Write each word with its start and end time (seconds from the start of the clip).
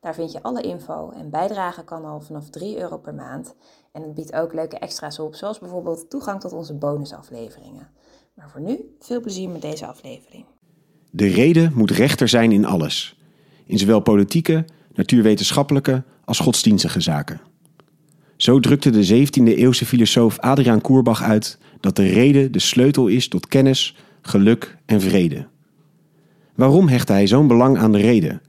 Daar 0.00 0.14
vind 0.14 0.32
je 0.32 0.42
alle 0.42 0.62
info 0.62 1.10
en 1.10 1.30
bijdragen 1.30 1.84
kan 1.84 2.04
al 2.04 2.20
vanaf 2.20 2.50
3 2.50 2.78
euro 2.78 2.98
per 2.98 3.14
maand. 3.14 3.54
En 3.92 4.02
het 4.02 4.14
biedt 4.14 4.32
ook 4.32 4.54
leuke 4.54 4.78
extra's 4.78 5.18
op, 5.18 5.34
zoals 5.34 5.58
bijvoorbeeld 5.58 6.10
toegang 6.10 6.40
tot 6.40 6.52
onze 6.52 6.74
bonusafleveringen. 6.74 7.88
Maar 8.34 8.50
voor 8.50 8.60
nu, 8.60 8.94
veel 8.98 9.20
plezier 9.20 9.48
met 9.48 9.62
deze 9.62 9.86
aflevering. 9.86 10.44
De 11.10 11.26
reden 11.26 11.72
moet 11.74 11.90
rechter 11.90 12.28
zijn 12.28 12.52
in 12.52 12.64
alles. 12.64 13.18
In 13.66 13.78
zowel 13.78 14.00
politieke, 14.00 14.64
natuurwetenschappelijke 14.92 16.04
als 16.24 16.38
godsdienstige 16.38 17.00
zaken. 17.00 17.40
Zo 18.36 18.60
drukte 18.60 18.90
de 18.90 19.26
17e 19.26 19.42
eeuwse 19.42 19.86
filosoof 19.86 20.38
Adriaan 20.38 20.80
Koerbach 20.80 21.22
uit 21.22 21.58
dat 21.80 21.96
de 21.96 22.06
reden 22.06 22.52
de 22.52 22.58
sleutel 22.58 23.06
is 23.06 23.28
tot 23.28 23.46
kennis, 23.46 23.96
geluk 24.22 24.76
en 24.86 25.00
vrede. 25.00 25.46
Waarom 26.54 26.88
hechtte 26.88 27.12
hij 27.12 27.26
zo'n 27.26 27.46
belang 27.46 27.78
aan 27.78 27.92
de 27.92 27.98
reden? 27.98 28.42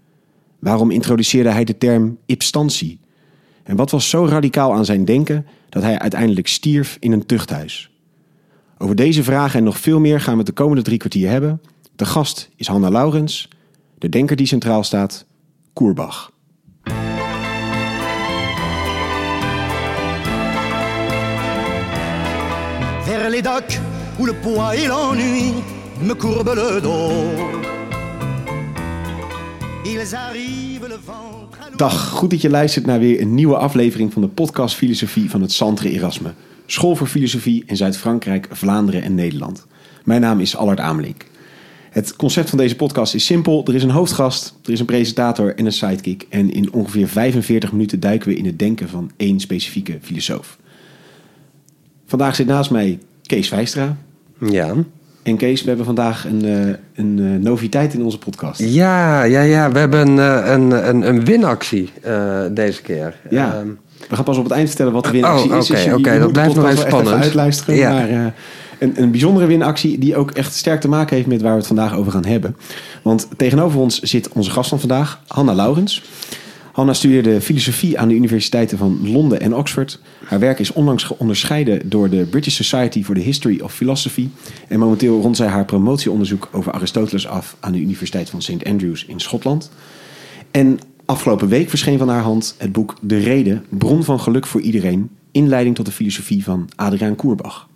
Waarom 0.62 0.92
introduceerde 0.92 1.50
hij 1.50 1.64
de 1.64 1.78
term 1.78 2.18
ipstantie? 2.26 3.00
En 3.64 3.76
wat 3.76 3.92
was 3.92 4.10
zo 4.10 4.26
radicaal 4.26 4.74
aan 4.74 4.86
zijn 4.86 5.06
denken 5.06 5.46
dat 5.70 5.84
hij 5.84 6.00
uiteindelijk 6.00 6.48
stierf 6.48 6.98
in 7.00 7.12
een 7.12 7.26
tuchthuis? 7.26 7.92
Over 8.78 8.96
deze 8.96 9.24
vragen 9.24 9.60
en 9.60 9.66
nog 9.66 9.80
veel 9.80 10.00
meer 10.00 10.22
gaan 10.22 10.32
we 10.32 10.38
het 10.38 10.48
de 10.48 10.54
komende 10.54 10.82
drie 10.82 10.98
kwartier 10.98 11.30
hebben. 11.30 11.62
De 11.96 12.06
gast 12.06 12.50
is 12.56 12.68
Hanna 12.68 12.90
Laurens, 12.90 13.50
de 13.98 14.10
denker 14.10 14.36
die 14.36 14.46
centraal 14.46 14.84
staat, 14.84 15.26
Koerbach. 15.74 16.32
Dag, 31.76 32.10
goed 32.10 32.30
dat 32.30 32.42
je 32.42 32.50
luistert 32.50 32.86
naar 32.86 33.00
weer 33.00 33.22
een 33.22 33.36
nieuwe 33.36 33.58
aflevering 33.58 34.14
van 34.14 34.22
de 34.22 34.28
podcast 34.28 34.76
Filosofie 34.76 35.30
van 35.30 35.42
het 35.42 35.52
Centre 35.52 35.90
Erasme. 35.90 36.34
School 36.66 36.96
voor 36.96 37.08
Filosofie 37.08 37.64
in 37.66 37.78
Zuid-Frankrijk, 37.78 38.48
Vlaanderen 38.52 39.04
en 39.04 39.16
Nederland. 39.16 39.66
Mijn 40.04 40.22
naam 40.22 40.40
is 40.40 40.56
Allard 40.56 40.80
Amelink. 40.80 41.26
Het 41.90 42.16
concept 42.16 42.50
van 42.50 42.58
deze 42.58 42.76
podcast 42.76 43.14
is 43.14 43.26
simpel. 43.26 43.64
Er 43.66 43.76
is 43.76 43.84
een 43.84 43.90
hoofdgast, 43.90 44.56
er 44.64 44.72
is 44.72 44.80
een 44.80 44.86
presentator 44.86 45.56
en 45.56 45.66
een 45.66 45.72
sidekick. 45.72 46.26
En 46.30 46.52
in 46.52 46.74
ongeveer 46.74 47.08
45 47.08 47.72
minuten 47.72 48.00
duiken 48.00 48.30
we 48.30 48.36
in 48.36 48.46
het 48.46 48.60
denken 48.60 48.90
van 48.90 49.12
één 49.18 49.40
specifieke 49.40 49.98
filosoof. 50.02 50.58
Vandaag 52.06 52.36
zit 52.36 52.48
naast 52.48 52.72
mij 52.72 53.00
Kees 53.22 53.48
Vijstra. 53.48 53.98
Ja. 54.40 54.76
En 55.24 55.38
Kees, 55.38 55.62
we 55.62 55.68
hebben 55.68 55.86
vandaag 55.86 56.26
een, 56.26 56.46
eh, 56.46 56.76
een 56.96 57.20
eh, 57.20 57.44
noviteit 57.44 57.94
in 57.94 58.04
onze 58.04 58.18
podcast. 58.18 58.60
Ja, 58.60 59.24
ja, 59.24 59.42
ja. 59.42 59.72
We 59.72 59.80
hebben 59.80 60.20
eh, 60.20 60.52
een, 60.52 60.90
een, 60.90 61.08
een 61.08 61.26
winactie 61.26 61.92
deze 62.52 62.82
keer. 62.82 63.16
Ja. 63.30 63.54
Ehm, 63.54 63.68
We 64.10 64.16
gaan 64.16 64.24
pas 64.24 64.38
op 64.38 64.44
het 64.44 64.54
eind 64.54 64.68
vertellen 64.68 64.94
wat 64.94 65.04
de 65.04 65.12
winactie 65.12 65.52
Oh, 65.52 65.58
is. 65.58 65.94
Oké, 65.94 66.20
dat 66.20 66.32
blijft 66.32 66.56
nog 66.56 66.66
even 66.66 66.78
spannend. 66.78 67.24
uitluisteren. 67.24 67.76
Ja. 67.76 67.92
Maar 67.92 68.34
een, 68.80 68.94
een 69.02 69.12
bijzondere 69.12 69.46
winactie 69.46 70.00
die 70.00 70.16
ook 70.16 70.32
echt 70.32 70.54
sterk 70.56 70.82
te 70.82 70.88
maken 70.88 71.16
heeft 71.16 71.28
met 71.28 71.42
waar 71.42 71.52
we 71.52 71.58
het 71.58 71.68
vandaag 71.68 71.96
over 71.96 72.12
gaan 72.12 72.26
hebben. 72.26 72.56
Want 73.02 73.28
tegenover 73.38 73.80
ons 73.80 74.00
zit 74.00 74.30
onze 74.30 74.52
gast 74.52 74.70
van 74.70 74.80
vandaag, 74.80 75.22
Hanna 75.28 75.54
Laurens. 75.54 76.04
Hanna 76.72 76.94
studeerde 76.94 77.42
filosofie 77.42 78.00
aan 78.00 78.08
de 78.08 78.14
universiteiten 78.16 78.78
van 78.78 79.12
Londen 79.12 79.42
en 79.42 79.56
Oxford. 79.56 80.00
Haar 80.26 80.40
werk 80.40 80.60
is 80.60 80.74
onlangs 80.74 81.18
onderscheiden 81.18 81.90
door 81.90 82.10
de 82.10 82.26
British 82.26 82.56
Society 82.56 83.04
for 83.04 83.16
the 83.16 83.22
History 83.22 83.60
of 83.62 83.74
Philosophy. 83.74 84.28
En 84.68 84.80
momenteel 84.80 85.22
rondt 85.22 85.38
zij 85.38 85.48
haar 85.48 85.66
promotieonderzoek 85.66 86.50
over 86.52 86.72
Aristoteles 86.72 87.28
af 87.28 87.56
aan 87.60 87.72
de 87.72 87.80
Universiteit 87.80 88.30
van 88.30 88.42
St. 88.42 88.66
Andrews 88.66 89.06
in 89.06 89.20
Schotland. 89.20 89.72
En 90.52 90.80
afgelopen 91.06 91.48
week 91.48 91.70
verscheen 91.70 91.98
van 91.98 92.10
haar 92.10 92.22
hand 92.22 92.56
het 92.58 92.72
boek 92.72 92.96
De 93.02 93.18
Reden, 93.18 93.66
bron 93.70 94.04
van 94.04 94.20
geluk 94.20 94.46
voor 94.46 94.62
iedereen. 94.62 95.10
Inleiding 95.32 95.76
tot 95.76 95.86
de 95.86 95.92
filosofie 95.92 96.44
van 96.44 96.70
Adriaan 96.76 97.16
Koerbach. 97.16 97.70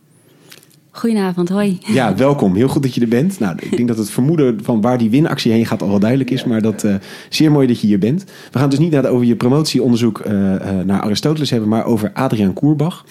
Goedenavond, 0.95 1.49
hoi. 1.49 1.77
Ja, 1.85 2.15
welkom. 2.15 2.55
Heel 2.55 2.67
goed 2.67 2.83
dat 2.83 2.95
je 2.95 3.01
er 3.01 3.07
bent. 3.07 3.39
Nou, 3.39 3.55
ik 3.59 3.77
denk 3.77 3.87
dat 3.87 3.97
het 3.97 4.09
vermoeden 4.09 4.59
van 4.63 4.81
waar 4.81 4.97
die 4.97 5.09
winactie 5.09 5.51
heen 5.51 5.65
gaat 5.65 5.81
al 5.81 5.89
wel 5.89 5.99
duidelijk 5.99 6.29
is. 6.29 6.43
Maar 6.43 6.61
dat 6.61 6.83
eh 6.83 6.95
zeer 7.29 7.51
mooi 7.51 7.67
dat 7.67 7.81
je 7.81 7.87
hier 7.87 7.99
bent. 7.99 8.23
We 8.23 8.31
gaan 8.51 8.61
het 8.61 8.71
dus 8.71 8.79
niet 8.79 8.91
naar 8.91 9.05
over 9.05 9.25
je 9.25 9.35
promotieonderzoek 9.35 10.19
eh, 10.19 10.55
eh, 10.55 10.85
naar 10.85 11.01
Aristoteles 11.01 11.49
hebben, 11.49 11.69
maar 11.69 11.85
over 11.85 12.11
Adriaan 12.13 12.53
Koerbach. 12.53 13.05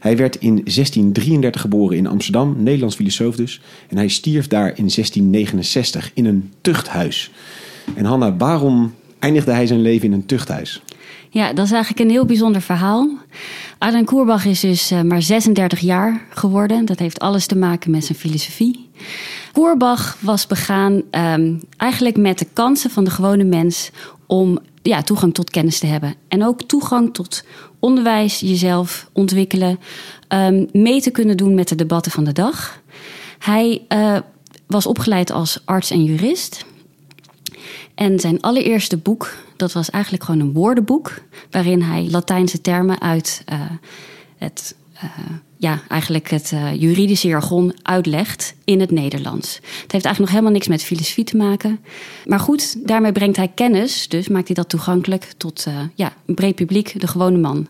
Hij 0.00 0.16
werd 0.16 0.36
in 0.36 0.54
1633 0.54 1.60
geboren 1.60 1.96
in 1.96 2.06
Amsterdam, 2.06 2.54
Nederlands 2.58 2.96
filosoof 2.96 3.36
dus. 3.36 3.60
En 3.88 3.96
hij 3.96 4.08
stierf 4.08 4.46
daar 4.46 4.68
in 4.68 4.90
1669 4.94 6.10
in 6.14 6.24
een 6.24 6.52
tuchthuis. 6.60 7.30
En 7.94 8.04
Hanna, 8.04 8.36
waarom 8.36 8.94
eindigde 9.18 9.52
hij 9.52 9.66
zijn 9.66 9.82
leven 9.82 10.06
in 10.06 10.12
een 10.12 10.26
tuchthuis? 10.26 10.82
Ja, 11.30 11.52
dat 11.52 11.64
is 11.64 11.72
eigenlijk 11.72 12.04
een 12.04 12.10
heel 12.10 12.24
bijzonder 12.24 12.60
verhaal. 12.60 13.10
Adriaan 13.78 14.04
Koerbach 14.04 14.44
is 14.44 14.60
dus 14.60 14.90
eh, 14.90 15.02
maar 15.02 15.22
36 15.22 15.78
jaar 15.78 16.26
geworden. 16.30 16.84
Dat 16.84 16.98
heeft 16.98 17.18
alles 17.18 17.46
te 17.46 17.56
maken 17.56 17.90
met 17.90 18.04
zijn 18.04 18.18
filosofie. 18.18 18.88
Koerbach 19.52 20.16
was 20.20 20.46
begaan 20.46 21.02
ehm, 21.10 21.54
eigenlijk 21.76 22.16
met 22.16 22.38
de 22.38 22.46
kansen 22.52 22.90
van 22.90 23.04
de 23.04 23.10
gewone 23.10 23.44
mens 23.44 23.90
om 24.26 24.58
ja, 24.82 25.02
toegang 25.02 25.34
tot 25.34 25.50
kennis 25.50 25.78
te 25.78 25.86
hebben. 25.86 26.14
En 26.28 26.44
ook 26.44 26.62
toegang 26.62 27.14
tot 27.14 27.44
onderwijs, 27.78 28.40
jezelf 28.40 29.08
ontwikkelen, 29.12 29.78
ehm, 30.28 30.64
mee 30.72 31.00
te 31.00 31.10
kunnen 31.10 31.36
doen 31.36 31.54
met 31.54 31.68
de 31.68 31.74
debatten 31.74 32.12
van 32.12 32.24
de 32.24 32.32
dag. 32.32 32.80
Hij 33.38 33.82
eh, 33.88 34.16
was 34.66 34.86
opgeleid 34.86 35.30
als 35.30 35.60
arts 35.64 35.90
en 35.90 36.04
jurist. 36.04 36.64
En 37.96 38.20
zijn 38.20 38.40
allereerste 38.40 38.96
boek, 38.96 39.36
dat 39.56 39.72
was 39.72 39.90
eigenlijk 39.90 40.24
gewoon 40.24 40.40
een 40.40 40.52
woordenboek, 40.52 41.12
waarin 41.50 41.82
hij 41.82 42.06
Latijnse 42.10 42.60
termen 42.60 43.00
uit 43.00 43.42
eh, 43.44 43.60
het, 44.36 44.74
eh, 44.92 45.10
ja, 45.56 45.80
eigenlijk 45.88 46.30
het 46.30 46.52
eh, 46.52 46.74
juridische 46.74 47.28
jargon 47.28 47.74
uitlegt 47.82 48.54
in 48.64 48.80
het 48.80 48.90
Nederlands. 48.90 49.54
Het 49.54 49.92
heeft 49.92 50.04
eigenlijk 50.04 50.18
nog 50.18 50.30
helemaal 50.30 50.52
niks 50.52 50.68
met 50.68 50.82
filosofie 50.82 51.24
te 51.24 51.36
maken. 51.36 51.80
Maar 52.24 52.40
goed, 52.40 52.86
daarmee 52.88 53.12
brengt 53.12 53.36
hij 53.36 53.48
kennis, 53.48 54.08
dus 54.08 54.28
maakt 54.28 54.46
hij 54.46 54.56
dat 54.56 54.68
toegankelijk 54.68 55.32
tot 55.36 55.66
ja, 55.94 56.12
een 56.26 56.34
breed 56.34 56.54
publiek, 56.54 57.00
de 57.00 57.06
gewone 57.06 57.38
man. 57.38 57.68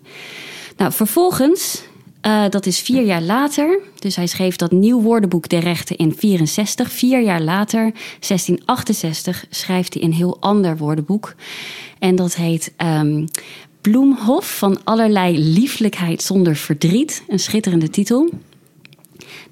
Nou, 0.77 0.93
vervolgens, 0.93 1.83
eh, 2.27 2.45
dat 2.49 2.67
is 2.67 2.81
vier 2.81 3.05
jaar 3.05 3.23
later, 3.23 3.79
dus 3.99 4.17
hij 4.17 4.27
schreef 4.27 4.57
dat 4.57 4.71
nieuw 4.71 5.01
woordenboek 5.01 5.49
der 5.49 5.61
rechten 5.61 5.97
in 5.97 6.15
64. 6.17 6.93
Vier 6.93 7.23
jaar 7.23 7.41
later, 7.41 7.93
1668, 8.21 9.45
schrijft 9.51 9.95
hij 9.95 10.03
een 10.03 10.13
heel 10.13 10.37
ander 10.41 10.77
woordenboek. 10.77 11.35
En 11.99 12.17
dat 12.17 12.35
heet 12.35 12.73
ehm, 12.77 13.27
Bloemhof 13.81 14.59
van 14.59 14.85
allerlei 14.85 15.39
lieflijkheid 15.39 16.23
zonder 16.23 16.57
verdriet. 16.57 17.23
Een 17.29 17.39
schitterende 17.39 17.91
titel. 17.91 18.31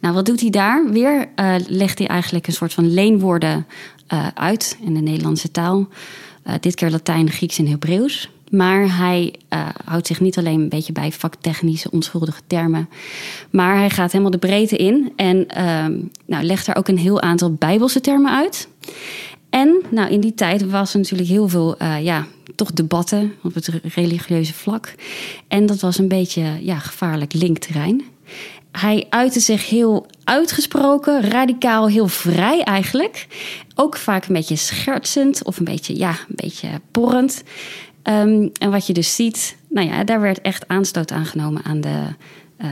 Nou, 0.01 0.15
wat 0.15 0.27
doet 0.27 0.41
hij 0.41 0.51
daar? 0.51 0.91
Weer 0.91 1.29
eh, 1.35 1.55
legt 1.67 1.99
hij 1.99 2.09
eigenlijk 2.09 2.47
een 2.47 2.53
soort 2.53 2.73
van 2.75 2.95
leenwoorden 2.95 3.67
eh, 4.07 4.27
uit 4.35 4.79
in 4.81 4.95
de 4.95 5.01
Nederlandse 5.01 5.51
taal. 5.51 5.89
Dit 6.61 6.75
keer 6.75 6.91
Latijn, 6.91 7.31
Grieks 7.31 7.59
en 7.59 7.67
Hebreeuws. 7.67 8.31
Maar 8.57 8.97
hij 8.97 9.35
eh, 9.49 9.69
houdt 9.85 10.07
zich 10.07 10.21
niet 10.21 10.39
alleen 10.39 10.61
een 10.61 10.69
beetje 10.69 10.93
bij 10.93 11.13
vaktechnische, 11.13 11.91
onschuldige 11.91 12.41
termen. 12.47 12.89
Maar 13.51 13.77
hij 13.77 13.91
gaat 13.91 14.13
helemaal 14.13 14.33
de 14.33 14.39
breedte 14.39 14.77
in 14.77 15.13
en 15.17 15.49
ehm, 15.49 16.01
nou, 16.27 16.45
legt 16.45 16.67
daar 16.67 16.77
ook 16.77 16.89
een 16.89 16.99
heel 16.99 17.21
aantal 17.21 17.53
bijbelse 17.53 18.01
termen 18.01 18.33
uit. 18.33 18.69
En 19.51 19.83
nou, 19.91 20.11
in 20.11 20.21
die 20.21 20.35
tijd 20.35 20.71
was 20.71 20.93
er 20.93 20.99
natuurlijk 20.99 21.29
heel 21.29 21.49
veel 21.49 21.77
eh, 21.77 22.05
ja, 22.05 22.27
toch 22.55 22.73
debatten 22.73 23.35
op 23.43 23.55
het 23.55 23.69
religieuze 23.95 24.55
vlak. 24.55 24.95
En 25.49 25.67
dat 25.67 25.81
was 25.81 25.99
een 25.99 26.09
beetje 26.09 26.59
ja, 26.61 26.79
gevaarlijk 26.79 27.33
linkterrein. 27.33 28.03
Hij 28.73 29.07
uitte 29.09 29.41
zich 29.41 29.69
heel 29.69 30.07
uitgesproken, 30.25 31.31
radicaal, 31.31 31.89
heel 31.89 32.09
vrij 32.09 32.63
eigenlijk. 32.63 33.27
Ook 33.75 33.97
vaak 33.97 34.27
een 34.27 34.35
beetje 34.35 34.57
schertsend 34.57 35.45
of 35.45 35.59
een 35.59 35.65
beetje, 35.65 35.97
ja, 35.97 36.11
een 36.11 36.37
beetje 36.37 36.69
porrend. 36.91 37.43
Ehm, 38.05 38.49
en 38.59 38.71
wat 38.71 38.87
je 38.87 38.93
dus 38.93 39.15
ziet, 39.15 39.57
nou 39.69 39.89
ja, 39.89 40.05
daar 40.05 40.21
werd 40.21 40.41
echt 40.41 40.69
aanstoot 40.69 41.13
aangenomen 41.13 41.63
aan 41.65 41.81
de, 41.81 42.03
eh, 42.57 42.69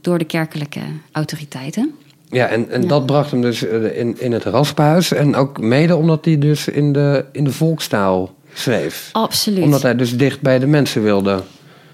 door 0.00 0.18
de 0.18 0.24
kerkelijke 0.24 0.80
autoriteiten. 1.12 1.94
ja, 2.30 2.46
en, 2.46 2.70
en 2.70 2.82
Ja. 2.82 2.88
dat 2.88 3.06
bracht 3.06 3.30
hem 3.30 3.40
dus 3.40 3.66
eh, 3.66 3.98
in, 3.98 4.20
in 4.20 4.32
het 4.32 4.44
raspenhuis. 4.44 5.12
En 5.12 5.34
ook 5.34 5.60
mede 5.60 5.96
omdat 5.96 6.24
hij 6.24 6.38
dus 6.38 6.68
in 6.68 6.92
de, 6.92 7.24
in 7.32 7.44
de 7.44 7.52
volkstaal 7.52 8.34
schreef. 8.52 9.08
Absoluut. 9.12 9.62
Omdat 9.64 9.82
hij 9.82 9.96
dus 9.96 10.16
dicht 10.16 10.40
bij 10.40 10.58
de 10.58 10.66
mensen 10.66 11.02
wilde. 11.02 11.42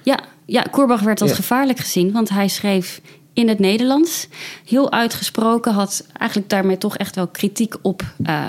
Ja, 0.03 0.19
ja, 0.47 0.62
Koerbach 0.71 1.00
werd 1.00 1.21
als 1.21 1.31
Ja. 1.31 1.37
gevaarlijk 1.37 1.79
gezien, 1.79 2.12
want 2.12 2.29
hij 2.29 2.49
schreef 2.49 3.00
in 3.33 3.49
het 3.49 3.59
Nederlands. 3.59 4.29
Heel 4.67 4.93
uitgesproken, 4.93 5.73
had 5.73 6.06
eigenlijk 6.17 6.50
daarmee 6.50 6.79
toch 6.79 6.97
echt 6.97 7.15
wel 7.17 7.27
kritiek 7.27 7.75
op 7.83 8.03
eh, 8.25 8.44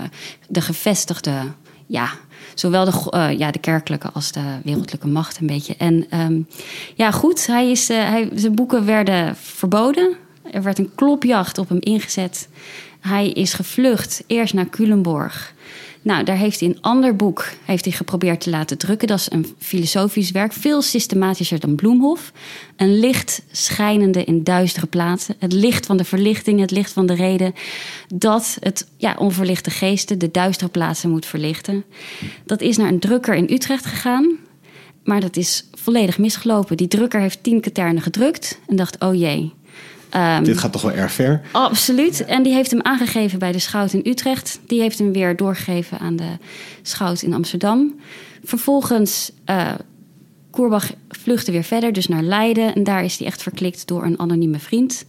de 0.47 0.61
gevestigde, 0.61 1.31
ja, 1.93 2.09
zowel 2.53 2.85
de, 2.85 3.09
eh, 3.09 3.37
ja, 3.37 3.51
de 3.51 3.59
kerkelijke 3.59 4.09
als 4.13 4.31
de 4.31 4.59
wereldlijke 4.63 5.07
macht 5.07 5.39
een 5.39 5.47
beetje. 5.47 5.75
En 5.77 6.05
ehm, 6.09 6.41
ja, 6.95 7.11
goed, 7.11 7.47
hij 7.47 7.71
is, 7.71 7.89
eh, 7.89 7.97
hij, 7.97 8.29
zijn 8.33 8.55
boeken 8.55 8.85
werden 8.85 9.35
verboden. 9.35 10.15
Er 10.51 10.63
werd 10.63 10.79
een 10.79 10.91
klopjacht 10.95 11.57
op 11.57 11.69
hem 11.69 11.79
ingezet. 11.79 12.47
Hij 12.99 13.29
is 13.29 13.53
gevlucht, 13.53 14.23
eerst 14.27 14.53
naar 14.53 14.69
Culemborg. 14.69 15.53
Nou, 16.03 16.23
daar 16.23 16.37
heeft 16.37 16.59
hij 16.59 16.69
een 16.69 16.81
ander 16.81 17.15
boek 17.15 17.45
heeft 17.65 17.85
hij 17.85 17.93
geprobeerd 17.93 18.41
te 18.41 18.49
laten 18.49 18.77
drukken. 18.77 19.07
Dat 19.07 19.19
is 19.19 19.31
een 19.31 19.55
filosofisch 19.57 20.31
werk, 20.31 20.53
veel 20.53 20.81
systematischer 20.81 21.59
dan 21.59 21.75
Bloemhof. 21.75 22.31
Een 22.75 22.99
licht 22.99 23.43
schijnende 23.51 24.23
in 24.23 24.43
duistere 24.43 24.87
plaatsen. 24.87 25.35
Het 25.39 25.53
licht 25.53 25.85
van 25.85 25.97
de 25.97 26.03
verlichting, 26.03 26.59
het 26.59 26.71
licht 26.71 26.91
van 26.91 27.05
de 27.05 27.13
reden. 27.13 27.53
Dat 28.07 28.57
het 28.59 28.87
ja, 28.97 29.15
onverlichte 29.19 29.69
geesten 29.69 30.19
de 30.19 30.31
duistere 30.31 30.69
plaatsen 30.69 31.09
moet 31.09 31.25
verlichten. 31.25 31.83
Dat 32.45 32.61
is 32.61 32.77
naar 32.77 32.87
een 32.87 32.99
drukker 32.99 33.35
in 33.35 33.51
Utrecht 33.51 33.85
gegaan. 33.85 34.37
Maar 35.03 35.21
dat 35.21 35.37
is 35.37 35.67
volledig 35.71 36.17
misgelopen. 36.17 36.77
Die 36.77 36.87
drukker 36.87 37.19
heeft 37.19 37.43
tien 37.43 37.61
katernen 37.61 38.01
gedrukt 38.01 38.59
en 38.67 38.75
dacht, 38.75 38.99
oh 38.99 39.15
jee. 39.15 39.53
Ehm, 40.13 40.43
Dit 40.43 40.57
gaat 40.57 40.71
toch 40.71 40.81
wel 40.81 40.91
erg 40.91 41.11
ver. 41.11 41.41
Absoluut. 41.51 42.25
En 42.25 42.43
die 42.43 42.53
heeft 42.53 42.71
hem 42.71 42.81
aangegeven 42.81 43.39
bij 43.39 43.51
de 43.51 43.59
schout 43.59 43.93
in 43.93 44.01
Utrecht. 44.11 44.59
Die 44.67 44.81
heeft 44.81 44.97
hem 44.99 45.11
weer 45.13 45.35
doorgegeven 45.35 45.99
aan 45.99 46.15
de 46.15 46.29
schout 46.81 47.21
in 47.21 47.33
Amsterdam. 47.33 47.95
Vervolgens, 48.43 49.31
eh 49.45 49.71
Koerbach 50.51 50.91
vluchtte 51.09 51.51
weer 51.51 51.63
verder, 51.63 51.93
dus 51.93 52.07
naar 52.07 52.21
Leiden. 52.23 52.75
En 52.75 52.83
daar 52.83 53.03
is 53.03 53.17
hij 53.17 53.27
echt 53.27 53.41
verklikt 53.43 53.87
door 53.87 54.03
een 54.05 54.19
anonieme 54.19 54.59
vriend. 54.59 55.05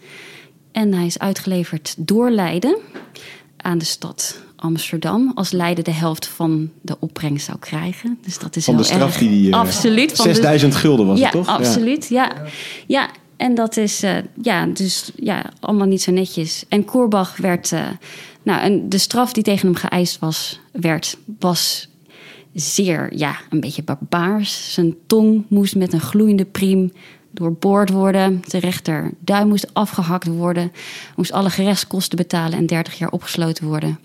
En 0.72 0.92
hij 0.94 1.06
is 1.06 1.18
uitgeleverd 1.18 1.94
door 1.98 2.30
Leiden 2.30 2.76
aan 3.56 3.78
de 3.78 3.84
stad 3.84 4.38
Amsterdam. 4.56 5.32
Als 5.34 5.50
Leiden 5.50 5.84
de 5.84 5.90
helft 5.92 6.26
van 6.26 6.70
de 6.80 6.96
opbrengst 7.00 7.46
zou 7.46 7.58
krijgen. 7.58 8.18
Dus 8.24 8.38
dat 8.38 8.56
is 8.56 8.64
Van 8.64 8.76
de 8.76 8.82
straf 8.82 9.02
erg. 9.08 9.18
die 9.18 9.28
die... 9.28 9.50
eh, 9.52 9.58
Absoluut. 9.58 10.12
van 10.12 10.26
de- 10.26 10.32
6000 10.34 10.74
gulden 10.74 11.06
was 11.06 11.18
ja, 11.18 11.24
het 11.24 11.32
toch? 11.32 11.46
absoluut. 11.48 12.08
Ja. 12.08 12.32
ja, 12.86 13.08
en 13.36 13.54
dat 13.54 13.76
is 13.76 14.02
eh, 14.02 14.16
ja, 14.42 14.66
dus, 14.66 15.10
ja, 15.16 15.44
allemaal 15.60 15.86
niet 15.86 16.02
zo 16.02 16.12
netjes. 16.12 16.64
En 16.68 16.84
Koerbach 16.84 17.36
werd, 17.36 17.72
eh, 17.72 17.86
nou, 18.42 18.82
de 18.88 18.98
straf 18.98 19.32
die 19.32 19.42
tegen 19.42 19.66
hem 19.66 19.76
geëist 19.76 20.18
was, 20.18 20.60
werd, 20.72 21.18
was 21.38 21.88
zeer, 22.54 23.16
ja, 23.16 23.36
een 23.50 23.60
beetje 23.60 23.82
barbaars. 23.82 24.72
Zijn 24.72 24.94
tong 25.06 25.44
moest 25.48 25.76
met 25.76 25.92
een 25.92 26.00
gloeiende 26.00 26.44
priem 26.44 26.92
doorboord 27.30 27.90
worden. 27.90 28.42
Zijn 28.46 28.62
rechterduim 28.62 29.48
moest 29.48 29.74
afgehakt 29.74 30.26
worden. 30.26 30.72
Moest 31.16 31.32
alle 31.32 31.50
gerechtskosten 31.50 32.16
betalen 32.16 32.58
en 32.58 32.66
30 32.66 32.98
jaar 32.98 33.10
opgesloten 33.10 33.66
worden. 33.66 33.98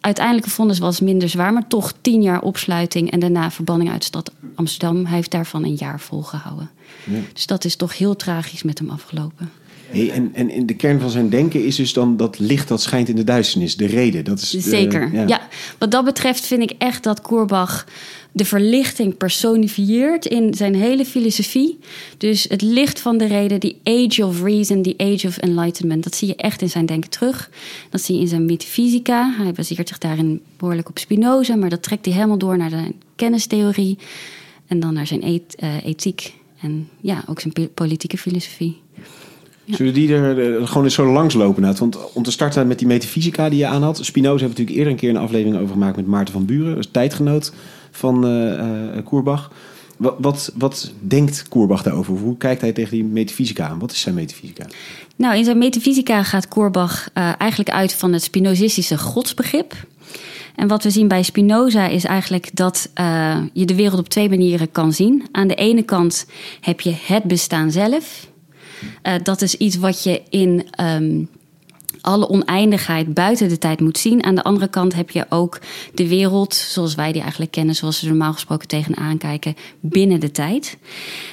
Uiteindelijke 0.00 0.50
vonnis 0.50 0.78
was 0.78 1.00
minder 1.00 1.28
zwaar, 1.28 1.52
maar 1.52 1.66
toch 1.66 1.92
10 2.00 2.22
jaar 2.22 2.40
opsluiting 2.40 3.10
en 3.10 3.20
daarna 3.20 3.50
verbanning 3.50 3.90
uit 3.90 4.00
de 4.00 4.06
stad 4.06 4.32
Amsterdam. 4.54 5.06
Hij 5.06 5.14
heeft 5.14 5.30
daarvan 5.30 5.64
een 5.64 5.74
jaar 5.74 6.00
volgehouden. 6.00 6.70
Dus 7.32 7.46
dat 7.46 7.64
is 7.64 7.76
toch 7.76 7.98
heel 7.98 8.16
tragisch 8.16 8.62
met 8.62 8.78
hem 8.78 8.90
afgelopen. 8.90 9.50
Hey, 9.90 10.10
en, 10.10 10.30
en 10.32 10.50
in 10.50 10.66
de 10.66 10.74
kern 10.74 11.00
van 11.00 11.10
zijn 11.10 11.28
denken 11.28 11.64
is 11.64 11.76
dus 11.76 11.92
dan 11.92 12.16
dat 12.16 12.38
licht 12.38 12.68
dat 12.68 12.82
schijnt 12.82 13.08
in 13.08 13.16
de 13.16 13.24
duisternis. 13.24 13.76
De 13.76 13.86
reden. 13.86 14.24
Dat 14.24 14.40
is, 14.40 14.50
Zeker. 14.50 15.26
ja. 15.28 15.40
wat 15.78 15.90
dat 15.90 16.04
betreft 16.04 16.46
vind 16.46 16.62
ik 16.62 16.72
echt 16.78 17.02
dat 17.02 17.20
Koerbach 17.20 17.86
de 18.32 18.44
verlichting 18.44 19.16
personifieert 19.16 20.26
in 20.26 20.54
zijn 20.54 20.74
hele 20.74 21.04
filosofie. 21.04 21.78
Dus 22.18 22.46
het 22.48 22.62
licht 22.62 23.00
van 23.00 23.18
de 23.18 23.26
reden, 23.26 23.60
die 23.60 23.80
age 23.84 24.26
of 24.26 24.42
reason, 24.42 24.82
die 24.82 24.94
age 24.98 25.26
of 25.26 25.36
enlightenment, 25.36 26.04
dat 26.04 26.14
zie 26.14 26.28
je 26.28 26.36
echt 26.36 26.62
in 26.62 26.70
zijn 26.70 26.86
denken 26.86 27.10
terug. 27.10 27.50
Dat 27.90 28.00
zie 28.00 28.14
je 28.14 28.20
in 28.20 28.28
zijn 28.28 28.44
metafysica. 28.44 29.34
Hij 29.36 29.52
baseert 29.52 29.88
zich 29.88 29.98
daarin 29.98 30.40
behoorlijk 30.56 30.88
op 30.88 30.98
Spinoza, 30.98 31.56
maar 31.56 31.70
dat 31.70 31.82
trekt 31.82 32.04
hij 32.04 32.14
helemaal 32.14 32.38
door 32.38 32.56
naar 32.56 32.70
de 32.70 32.92
kennistheorie 33.16 33.98
en 34.66 34.80
dan 34.80 34.94
naar 34.94 35.06
zijn 35.06 35.22
eh, 35.56 35.84
ethiek 35.84 36.34
en 36.60 36.88
ja, 37.00 37.24
ook 37.26 37.40
zijn 37.40 37.54
politieke 37.74 38.18
filosofie. 38.18 38.80
Zullen 39.76 39.94
die 39.94 40.14
er 40.14 40.56
eh, 40.58 40.66
gewoon 40.66 40.84
eens 40.84 40.94
zo 40.94 41.12
langslopen? 41.12 41.66
Uit? 41.66 41.78
Want 41.78 42.12
om 42.12 42.22
te 42.22 42.30
starten 42.30 42.66
met 42.66 42.78
die 42.78 42.86
metafysica 42.86 43.48
die 43.48 43.58
je 43.58 43.66
aanhad. 43.66 44.04
Spinoza 44.04 44.30
hebben 44.30 44.48
natuurlijk 44.48 44.76
eerder 44.76 44.92
een 44.92 44.98
keer 44.98 45.10
een 45.10 45.16
aflevering 45.16 45.56
over 45.62 45.72
gemaakt 45.72 45.96
met 45.96 46.06
Maarten 46.06 46.32
van 46.32 46.44
Buren. 46.44 46.74
Dat 46.74 46.92
tijdgenoot 46.92 47.52
van 47.90 48.26
eh, 48.26 49.04
Koerbach. 49.04 49.50
Wat, 49.96 50.14
wat, 50.18 50.52
wat 50.54 50.92
denkt 51.00 51.48
Koerbach 51.48 51.82
daarover? 51.82 52.14
Hoe 52.14 52.36
kijkt 52.36 52.60
hij 52.60 52.72
tegen 52.72 52.90
die 52.90 53.04
metafysica 53.04 53.68
aan? 53.68 53.78
Wat 53.78 53.92
is 53.92 54.00
zijn 54.00 54.14
metafysica? 54.14 54.66
Nou, 55.16 55.36
in 55.36 55.44
zijn 55.44 55.58
metafysica 55.58 56.22
gaat 56.22 56.48
Koerbach 56.48 57.08
eigenlijk 57.12 57.70
uit 57.70 57.94
van 57.94 58.12
het 58.12 58.22
Spinozistische 58.22 58.98
godsbegrip. 58.98 59.74
En 60.56 60.68
wat 60.68 60.82
we 60.82 60.90
zien 60.90 61.08
bij 61.08 61.22
Spinoza 61.22 61.86
is 61.86 62.04
eigenlijk 62.04 62.56
dat 62.56 62.90
je 63.52 63.64
de 63.64 63.74
wereld 63.74 63.98
op 63.98 64.08
twee 64.08 64.28
manieren 64.28 64.72
kan 64.72 64.92
zien. 64.92 65.26
Aan 65.32 65.48
de 65.48 65.54
ene 65.54 65.82
kant 65.82 66.26
heb 66.60 66.80
je 66.80 66.94
het 67.06 67.24
bestaan 67.24 67.70
zelf. 67.70 68.29
Eh, 69.02 69.14
dat 69.22 69.42
is 69.42 69.54
iets 69.54 69.76
wat 69.76 70.02
je 70.02 70.22
in 70.28 70.66
ehm, 70.70 71.24
alle 72.00 72.28
oneindigheid 72.28 73.14
buiten 73.14 73.48
de 73.48 73.58
tijd 73.58 73.80
moet 73.80 73.98
zien. 73.98 74.24
Aan 74.24 74.34
de 74.34 74.42
andere 74.42 74.68
kant 74.68 74.94
heb 74.94 75.10
je 75.10 75.26
ook 75.28 75.58
de 75.94 76.08
wereld 76.08 76.54
zoals 76.54 76.94
wij 76.94 77.12
die 77.12 77.20
eigenlijk 77.20 77.50
kennen, 77.50 77.74
zoals 77.74 78.00
we 78.00 78.08
normaal 78.08 78.32
gesproken 78.32 78.68
tegenaan 78.68 79.18
kijken, 79.18 79.56
binnen 79.80 80.20
de 80.20 80.30
tijd. 80.30 80.76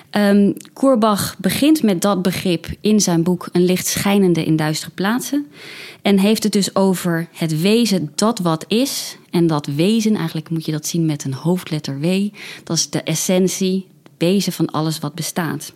Ehm 0.09 0.51
Koerbach 0.73 1.35
begint 1.37 1.83
met 1.83 2.01
dat 2.01 2.21
begrip 2.21 2.67
in 2.81 2.99
zijn 2.99 3.23
boek 3.23 3.49
Een 3.51 3.65
licht 3.65 3.87
schijnende 3.87 4.45
in 4.45 4.55
duistere 4.55 4.91
plaatsen. 4.91 5.45
En 6.01 6.19
heeft 6.19 6.43
het 6.43 6.51
dus 6.51 6.75
over 6.75 7.27
het 7.31 7.61
wezen 7.61 8.11
dat 8.15 8.39
wat 8.39 8.65
is. 8.67 9.17
En 9.29 9.47
dat 9.47 9.65
wezen, 9.65 10.15
eigenlijk 10.15 10.49
moet 10.49 10.65
je 10.65 10.71
dat 10.71 10.87
zien 10.87 11.05
met 11.05 11.23
een 11.23 11.33
hoofdletter 11.33 11.99
W. 11.99 12.27
Dat 12.63 12.77
is 12.77 12.89
de 12.89 13.03
essentie, 13.03 13.87
het 14.03 14.11
wezen 14.17 14.53
van 14.53 14.65
alles 14.65 14.99
wat 14.99 15.15
bestaat. 15.15 15.73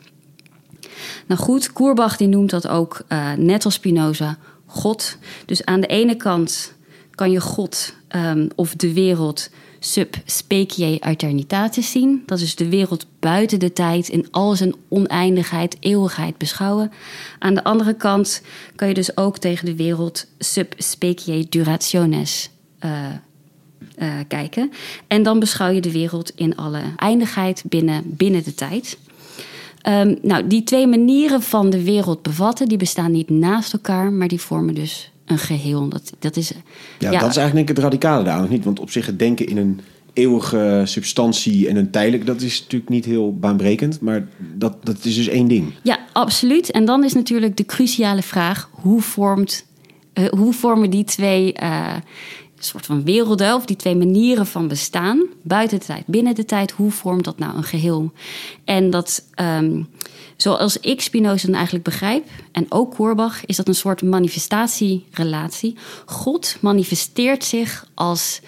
Nou 1.27 1.41
goed, 1.41 1.73
Koerbach 1.73 2.17
die 2.17 2.27
noemt 2.27 2.49
dat 2.49 2.67
ook, 2.67 3.01
eh, 3.07 3.33
net 3.33 3.65
als 3.65 3.73
Spinoza, 3.73 4.37
God. 4.65 5.17
Dus 5.45 5.65
aan 5.65 5.81
de 5.81 5.87
ene 5.87 6.15
kant 6.15 6.73
kan 7.15 7.31
je 7.31 7.41
God 7.41 7.93
ehm, 8.07 8.47
of 8.55 8.75
de 8.75 8.93
wereld 8.93 9.49
sub 9.83 10.15
specie 10.25 11.03
aeternitatis 11.03 11.91
zien. 11.91 12.23
Dat 12.25 12.39
is 12.39 12.55
de 12.55 12.69
wereld 12.69 13.05
buiten 13.19 13.59
de 13.59 13.73
tijd 13.73 14.07
in 14.09 14.27
al 14.31 14.55
zijn 14.55 14.75
oneindigheid, 14.89 15.77
eeuwigheid 15.79 16.37
beschouwen. 16.37 16.91
Aan 17.39 17.53
de 17.53 17.63
andere 17.63 17.93
kant 17.93 18.41
kan 18.75 18.87
je 18.87 18.93
dus 18.93 19.17
ook 19.17 19.37
tegen 19.37 19.65
de 19.65 19.75
wereld 19.75 20.25
sub 20.37 20.73
specie 20.77 21.47
durationes 21.49 22.49
eh, 22.79 23.05
eh, 23.95 24.13
kijken. 24.27 24.71
En 25.07 25.23
dan 25.23 25.39
beschouw 25.39 25.69
je 25.69 25.81
de 25.81 25.91
wereld 25.91 26.31
in 26.35 26.55
alle 26.55 26.81
eindigheid 26.95 27.63
binnen, 27.65 28.03
binnen 28.05 28.43
de 28.43 28.53
tijd. 28.53 28.97
Ehm, 29.81 30.15
nou, 30.21 30.47
die 30.47 30.63
twee 30.63 30.87
manieren 30.87 31.41
van 31.41 31.69
de 31.69 31.83
wereld 31.83 32.21
bevatten, 32.21 32.67
die 32.67 32.77
bestaan 32.77 33.11
niet 33.11 33.29
naast 33.29 33.73
elkaar, 33.73 34.11
maar 34.11 34.27
die 34.27 34.41
vormen 34.41 34.75
dus 34.75 35.11
een 35.25 35.37
geheel. 35.37 35.89
Dat, 35.89 36.13
dat 36.19 36.37
is, 36.37 36.51
Ja, 36.99 37.11
dat 37.11 37.29
is 37.29 37.37
eigenlijk 37.37 37.53
denk 37.53 37.69
ik 37.69 37.75
het 37.75 37.85
radicale 37.85 38.23
daar 38.23 38.41
nog 38.41 38.49
niet. 38.49 38.63
Want 38.63 38.79
op 38.79 38.91
zich 38.91 39.05
het 39.05 39.19
denken 39.19 39.47
in 39.47 39.57
een 39.57 39.79
eeuwige 40.13 40.81
substantie 40.85 41.67
en 41.67 41.75
een 41.75 41.91
tijdelijk... 41.91 42.25
dat 42.25 42.41
is 42.41 42.59
natuurlijk 42.61 42.91
niet 42.91 43.05
heel 43.05 43.35
baanbrekend. 43.35 44.01
Maar 44.01 44.27
dat, 44.37 44.85
dat 44.85 45.05
is 45.05 45.15
dus 45.15 45.27
één 45.27 45.47
ding. 45.47 45.73
Ja, 45.83 45.99
absoluut. 46.13 46.71
En 46.71 46.85
dan 46.85 47.03
is 47.03 47.13
natuurlijk 47.13 47.57
de 47.57 47.65
cruciale 47.65 48.21
vraag: 48.21 48.69
hoe, 48.71 49.01
vormt, 49.01 49.65
eh, 50.13 50.25
hoe 50.25 50.53
vormen 50.53 50.89
die 50.89 51.03
twee 51.03 51.53
eh, 51.53 51.95
soort 52.65 52.85
van 52.85 53.03
werelden, 53.03 53.55
of 53.55 53.65
die 53.65 53.75
twee 53.75 53.95
manieren 53.95 54.45
van 54.45 54.67
bestaan, 54.67 55.23
buiten 55.41 55.79
de 55.79 55.85
tijd, 55.85 56.05
binnen 56.05 56.35
de 56.35 56.45
tijd, 56.45 56.71
hoe 56.71 56.91
vormt 56.91 57.23
dat 57.23 57.39
nou 57.39 57.55
een 57.55 57.63
geheel? 57.63 58.11
En 58.63 58.89
dat, 58.89 59.25
ehm, 59.33 59.83
zoals 60.35 60.77
ik 60.77 61.01
Spinoza 61.01 61.45
dan 61.45 61.55
eigenlijk 61.55 61.85
begrijp, 61.85 62.27
en 62.51 62.65
ook 62.69 62.95
Koerbach, 62.95 63.45
is 63.45 63.55
dat 63.55 63.67
een 63.67 63.75
soort 63.75 64.01
manifestatierelatie. 64.01 65.75
God 66.05 66.57
manifesteert 66.61 67.43
zich 67.43 67.87
als 67.93 68.41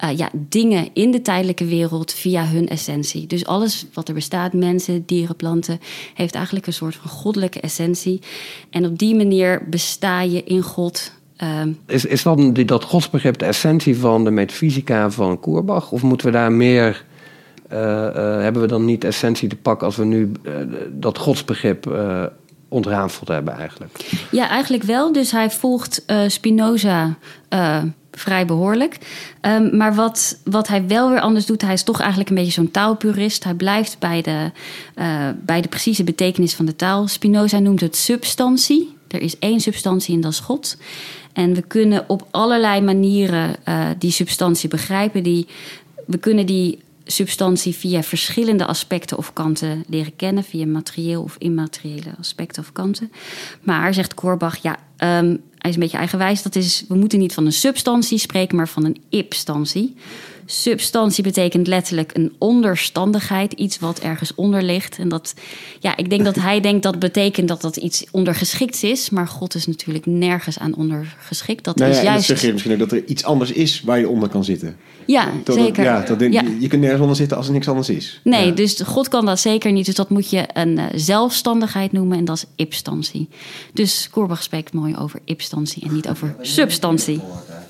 eh, 0.00 0.16
ja, 0.16 0.30
dingen 0.32 0.88
in 0.92 1.10
de 1.10 1.22
tijdelijke 1.22 1.64
wereld 1.64 2.12
via 2.12 2.46
hun 2.46 2.68
essentie. 2.68 3.26
Dus 3.26 3.46
alles 3.46 3.86
wat 3.92 4.08
er 4.08 4.14
bestaat, 4.14 4.52
mensen, 4.52 5.06
dieren, 5.06 5.36
planten, 5.36 5.80
heeft 6.14 6.34
eigenlijk 6.34 6.66
een 6.66 6.72
soort 6.72 6.94
van 6.94 7.10
goddelijke 7.10 7.60
essentie. 7.60 8.20
En 8.70 8.86
op 8.86 8.98
die 8.98 9.14
manier 9.14 9.68
besta 9.68 10.20
je 10.20 10.44
in 10.44 10.62
God. 10.62 11.12
Ehm, 11.40 11.72
Is, 11.86 12.04
is 12.04 12.22
dan 12.22 12.52
die, 12.52 12.64
dat 12.64 12.84
godsbegrip 12.84 13.38
de 13.38 13.44
essentie 13.44 13.98
van 13.98 14.24
de 14.24 14.30
metafysica 14.30 15.10
van 15.10 15.40
Koerbach? 15.40 15.90
Of 15.90 16.02
moeten 16.02 16.26
we 16.26 16.32
daar 16.32 16.52
meer... 16.52 17.04
eh, 17.68 18.06
eh, 18.06 18.42
hebben 18.42 18.62
we 18.62 18.68
dan 18.68 18.84
niet 18.84 19.04
essentie 19.04 19.48
te 19.48 19.56
pakken 19.56 19.86
als 19.86 19.96
we 19.96 20.04
nu 20.04 20.32
eh, 20.42 20.52
dat 20.90 21.18
godsbegrip 21.18 21.98
ontrafeld 22.68 23.28
hebben 23.28 23.54
eigenlijk? 23.54 24.10
Ja, 24.30 24.48
eigenlijk 24.48 24.82
wel. 24.82 25.12
Dus 25.12 25.30
hij 25.30 25.50
volgt 25.50 26.04
Spinoza 26.26 27.16
vrij 28.12 28.46
behoorlijk. 28.46 28.98
Um, 29.42 29.76
maar 29.76 29.94
wat, 29.94 30.38
wat 30.44 30.68
hij 30.68 30.86
wel 30.86 31.10
weer 31.10 31.20
anders 31.20 31.46
doet, 31.46 31.62
hij 31.62 31.72
is 31.72 31.82
toch 31.82 32.00
eigenlijk 32.00 32.30
een 32.30 32.36
beetje 32.36 32.52
zo'n 32.52 32.70
taalpurist. 32.70 33.44
Hij 33.44 33.54
blijft 33.54 33.98
bij 33.98 34.22
de, 34.22 34.50
uh, 34.96 35.28
bij 35.44 35.60
de 35.60 35.68
precieze 35.68 36.04
betekenis 36.04 36.54
van 36.54 36.64
de 36.64 36.76
taal. 36.76 37.08
Spinoza 37.08 37.58
noemt 37.58 37.80
het 37.80 37.96
substantie. 37.96 38.96
Er 39.08 39.20
is 39.20 39.38
één 39.38 39.60
substantie 39.60 40.14
en 40.14 40.20
dat 40.20 40.32
is 40.32 40.40
God. 40.40 40.76
En 41.32 41.54
we 41.54 41.62
kunnen 41.62 42.04
op 42.08 42.26
allerlei 42.30 42.80
manieren 42.80 43.56
uh, 43.68 43.88
die 43.98 44.10
substantie 44.10 44.68
begrijpen. 44.68 45.22
Die, 45.22 45.46
we 46.06 46.18
kunnen 46.18 46.46
die 46.46 46.78
substantie 47.04 47.74
via 47.74 48.02
verschillende 48.02 48.66
aspecten 48.66 49.18
of 49.18 49.32
kanten 49.32 49.84
leren 49.88 50.16
kennen, 50.16 50.44
via 50.44 50.66
materieel 50.66 51.22
of 51.22 51.36
immateriële 51.38 52.14
aspecten 52.18 52.62
of 52.62 52.72
kanten. 52.72 53.12
Maar, 53.62 53.94
zegt 53.94 54.14
Korbach, 54.14 54.56
ja, 54.56 54.72
um, 54.72 55.40
hij 55.58 55.70
is 55.70 55.74
een 55.74 55.82
beetje 55.82 55.98
eigenwijs. 55.98 56.42
Dat 56.42 56.54
is, 56.54 56.84
we 56.88 56.94
moeten 56.94 57.18
niet 57.18 57.34
van 57.34 57.46
een 57.46 57.52
substantie 57.52 58.18
spreken, 58.18 58.56
maar 58.56 58.68
van 58.68 58.84
een 58.84 59.02
ipstantie. 59.08 59.96
Substantie 60.52 61.22
betekent 61.22 61.66
letterlijk 61.66 62.10
een 62.14 62.32
onderstandigheid, 62.38 63.52
iets 63.52 63.78
wat 63.78 63.98
ergens 63.98 64.34
onder 64.34 64.62
ligt. 64.62 64.98
En 64.98 65.08
dat, 65.08 65.34
ja, 65.80 65.96
ik 65.96 66.10
denk 66.10 66.24
dat 66.24 66.34
hij 66.34 66.60
denkt 66.70 66.82
dat 66.82 66.98
betekent 66.98 67.48
dat 67.48 67.60
dat 67.60 67.76
iets 67.76 68.04
ondergeschikt 68.10 68.82
is. 68.82 69.10
Maar 69.10 69.28
God 69.28 69.54
is 69.54 69.66
natuurlijk 69.66 70.06
nergens 70.06 70.58
aan 70.58 70.74
ondergeschikt. 70.74 71.64
Dat 71.64 71.76
nou 71.76 71.90
ja, 71.90 71.96
is 71.96 72.02
juist. 72.02 72.28
Dat 72.28 72.52
misschien 72.52 72.72
ook 72.72 72.78
dat 72.78 72.92
er 72.92 73.04
iets 73.06 73.24
anders 73.24 73.52
is 73.52 73.82
waar 73.84 73.98
je 73.98 74.08
onder 74.08 74.28
kan 74.28 74.44
zitten. 74.44 74.76
Ja, 75.06 75.32
Dat- 75.44 75.56
zeker. 75.56 75.84
Ja, 75.84 76.00
dat, 76.00 76.20
Ja. 76.20 76.42
Je 76.60 76.68
kunt 76.68 76.80
nergens 76.80 77.00
onder 77.00 77.16
zitten 77.16 77.36
als 77.36 77.46
er 77.46 77.52
niks 77.52 77.68
anders 77.68 77.88
is. 77.88 78.20
Nee, 78.24 78.46
Ja. 78.46 78.52
dus 78.52 78.80
God 78.84 79.08
kan 79.08 79.26
dat 79.26 79.40
zeker 79.40 79.72
niet. 79.72 79.86
Dus 79.86 79.94
dat 79.94 80.10
moet 80.10 80.30
je 80.30 80.44
een 80.52 80.78
eh, 80.78 80.86
zelfstandigheid 80.94 81.92
noemen 81.92 82.18
en 82.18 82.24
dat 82.24 82.36
is 82.36 82.44
ipstantie. 82.56 83.28
Dus 83.72 84.08
Korbach 84.10 84.42
spreekt 84.42 84.72
mooi 84.72 84.96
over 84.96 85.20
ipstantie 85.24 85.82
en 85.82 85.94
niet 85.94 86.08
over 86.08 86.36
substantie. 86.40 87.20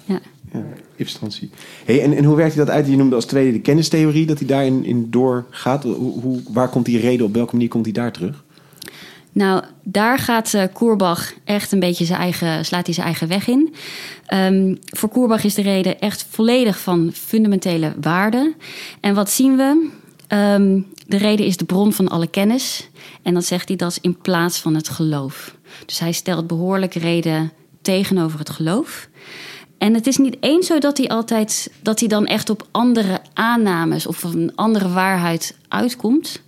Ja. 0.05 0.21
Ja, 0.53 0.65
instantie. 0.97 1.51
Hey, 1.85 2.03
en, 2.03 2.13
en 2.13 2.25
hoe 2.25 2.37
werkt 2.37 2.55
hij 2.55 2.65
dat 2.65 2.75
uit? 2.75 2.87
Je 2.87 2.97
noemde 2.97 3.15
als 3.15 3.25
tweede 3.25 3.53
de 3.53 3.61
kennistheorie, 3.61 4.27
dat 4.27 4.39
hij 4.39 4.47
daarin 4.47 4.85
in 4.85 5.11
doorgaat. 5.11 5.83
Hoe, 5.83 6.21
hoe, 6.21 6.41
waar 6.53 6.69
komt 6.69 6.85
die 6.85 7.01
reden, 7.01 7.27
op 7.27 7.35
welke 7.35 7.55
manier 7.55 7.69
komt 7.69 7.85
hij 7.85 7.95
daar 7.95 8.13
terug? 8.13 8.45
Nou, 9.33 9.65
daar 9.83 10.19
gaat 10.19 10.55
eh 10.55 10.65
Koerbach 10.73 11.33
echt 11.45 11.73
een 11.73 11.81
beetje 11.81 12.05
zijn 12.05 12.21
eigen, 12.21 12.65
slaat 12.65 12.85
hij 12.85 12.95
zijn 12.95 13.07
eigen 13.07 13.29
weg 13.29 13.49
in. 13.49 13.75
Ehm, 14.27 14.75
voor 14.85 15.09
Koerbach 15.09 15.45
is 15.45 15.55
de 15.55 15.63
reden 15.63 16.01
echt 16.01 16.27
volledig 16.31 16.81
van 16.81 17.11
fundamentele 17.13 17.93
waarden. 18.01 18.55
En 19.01 19.15
wat 19.15 19.31
zien 19.31 19.57
we? 19.57 19.89
Ehm, 20.27 20.81
de 21.07 21.17
reden 21.17 21.47
is 21.47 21.57
de 21.57 21.65
bron 21.65 21.93
van 21.93 22.09
alle 22.09 22.27
kennis. 22.27 22.89
En 23.23 23.33
dan 23.33 23.43
zegt 23.43 23.69
hij 23.69 23.77
dat 23.77 23.91
is 23.91 23.99
in 24.01 24.19
plaats 24.19 24.59
van 24.59 24.75
het 24.75 24.89
geloof. 24.89 25.55
Dus 25.87 25.99
hij 25.99 26.13
stelt 26.13 26.47
behoorlijk 26.47 26.95
reden 26.95 27.53
tegenover 27.83 28.39
het 28.39 28.51
geloof. 28.51 29.09
En 29.81 29.95
het 29.95 30.07
is 30.07 30.17
niet 30.17 30.37
eens 30.41 30.67
zo 30.67 30.79
dat 30.79 30.97
hij 30.97 31.09
altijd 31.09 31.73
dat 31.83 32.01
hij 32.01 32.09
dan 32.09 32.27
echt 32.27 32.51
op 32.51 32.67
andere 32.71 33.21
aannames 33.33 34.07
of 34.07 34.23
een 34.23 34.53
andere 34.55 34.89
waarheid 34.89 35.57
uitkomt. 35.69 36.43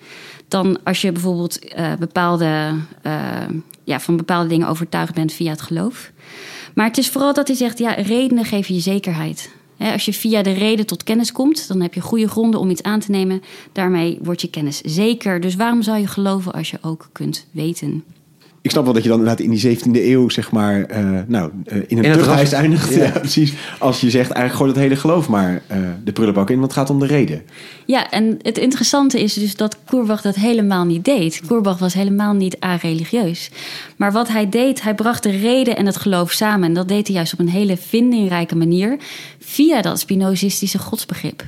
Dan 0.48 0.78
als 0.84 1.00
je 1.00 1.12
bijvoorbeeld 1.12 1.58
eh, 1.58 1.92
bepaalde, 1.98 2.74
eh, 3.02 3.48
ja, 3.84 4.00
van 4.00 4.16
bepaalde 4.16 4.48
dingen 4.48 4.68
overtuigd 4.68 5.14
bent 5.14 5.32
via 5.32 5.50
het 5.50 5.62
geloof. 5.62 6.10
Maar 6.74 6.86
het 6.86 6.98
is 6.98 7.08
vooral 7.08 7.34
dat 7.34 7.46
hij 7.46 7.56
zegt, 7.56 7.78
ja, 7.78 7.92
redenen 7.92 8.44
geven 8.44 8.74
je 8.74 8.80
zekerheid. 8.80 9.50
Als 9.78 10.04
je 10.04 10.12
via 10.12 10.42
de 10.42 10.52
reden 10.52 10.86
tot 10.86 11.02
kennis 11.02 11.32
komt, 11.32 11.68
dan 11.68 11.80
heb 11.80 11.94
je 11.94 12.00
goede 12.00 12.28
gronden 12.28 12.60
om 12.60 12.70
iets 12.70 12.82
aan 12.82 13.00
te 13.00 13.10
nemen. 13.10 13.42
Daarmee 13.72 14.18
wordt 14.22 14.40
je 14.40 14.50
kennis 14.50 14.80
zeker. 14.80 15.40
Dus 15.40 15.54
waarom 15.54 15.82
zou 15.82 15.98
je 15.98 16.06
geloven 16.06 16.52
als 16.52 16.70
je 16.70 16.78
ook 16.80 17.08
kunt 17.12 17.46
weten? 17.50 18.04
Ik 18.62 18.70
snap 18.70 18.84
wel 18.84 18.92
dat 18.92 19.02
je 19.02 19.08
dan 19.08 19.18
inderdaad 19.18 19.44
in 19.44 19.50
die 19.50 19.60
17e 19.78 19.90
eeuw, 20.04 20.28
zeg 20.28 20.50
maar, 20.50 20.84
eh, 20.84 21.06
nou, 21.26 21.50
eh, 21.64 21.76
in 21.86 21.98
een 21.98 22.04
het 22.04 22.12
terugreis 22.12 22.50
ras- 22.50 22.60
eindigt. 22.60 22.94
Ja. 22.94 23.00
Ja. 23.04 23.10
precies. 23.10 23.52
Als 23.78 24.00
je 24.00 24.10
zegt, 24.10 24.30
eigenlijk 24.30 24.54
gooi 24.54 24.72
dat 24.72 24.82
hele 24.82 24.96
geloof 24.96 25.28
maar 25.28 25.62
eh, 25.66 25.78
de 26.04 26.12
prullenbak 26.12 26.50
in, 26.50 26.58
want 26.58 26.70
het 26.70 26.78
gaat 26.80 26.90
om 26.90 26.98
de 26.98 27.06
reden. 27.06 27.42
Ja, 27.86 28.10
en 28.10 28.38
het 28.42 28.58
interessante 28.58 29.22
is 29.22 29.34
dus 29.34 29.56
dat 29.56 29.76
Koerbach 29.84 30.22
dat 30.22 30.34
helemaal 30.34 30.84
niet 30.84 31.04
deed. 31.04 31.40
Koerbach 31.46 31.78
was 31.78 31.94
helemaal 31.94 32.32
niet 32.32 32.56
a-religieus. 32.64 33.50
Maar 33.96 34.12
wat 34.12 34.28
hij 34.28 34.48
deed, 34.48 34.82
hij 34.82 34.94
bracht 34.94 35.22
de 35.22 35.30
reden 35.30 35.76
en 35.76 35.86
het 35.86 35.96
geloof 35.96 36.32
samen. 36.32 36.68
En 36.68 36.74
dat 36.74 36.88
deed 36.88 37.06
hij 37.06 37.16
juist 37.16 37.32
op 37.32 37.38
een 37.38 37.48
hele 37.48 37.76
vindingrijke 37.76 38.56
manier 38.56 38.96
via 39.38 39.82
dat 39.82 40.00
Spinozistische 40.00 40.78
godsbegrip. 40.78 41.44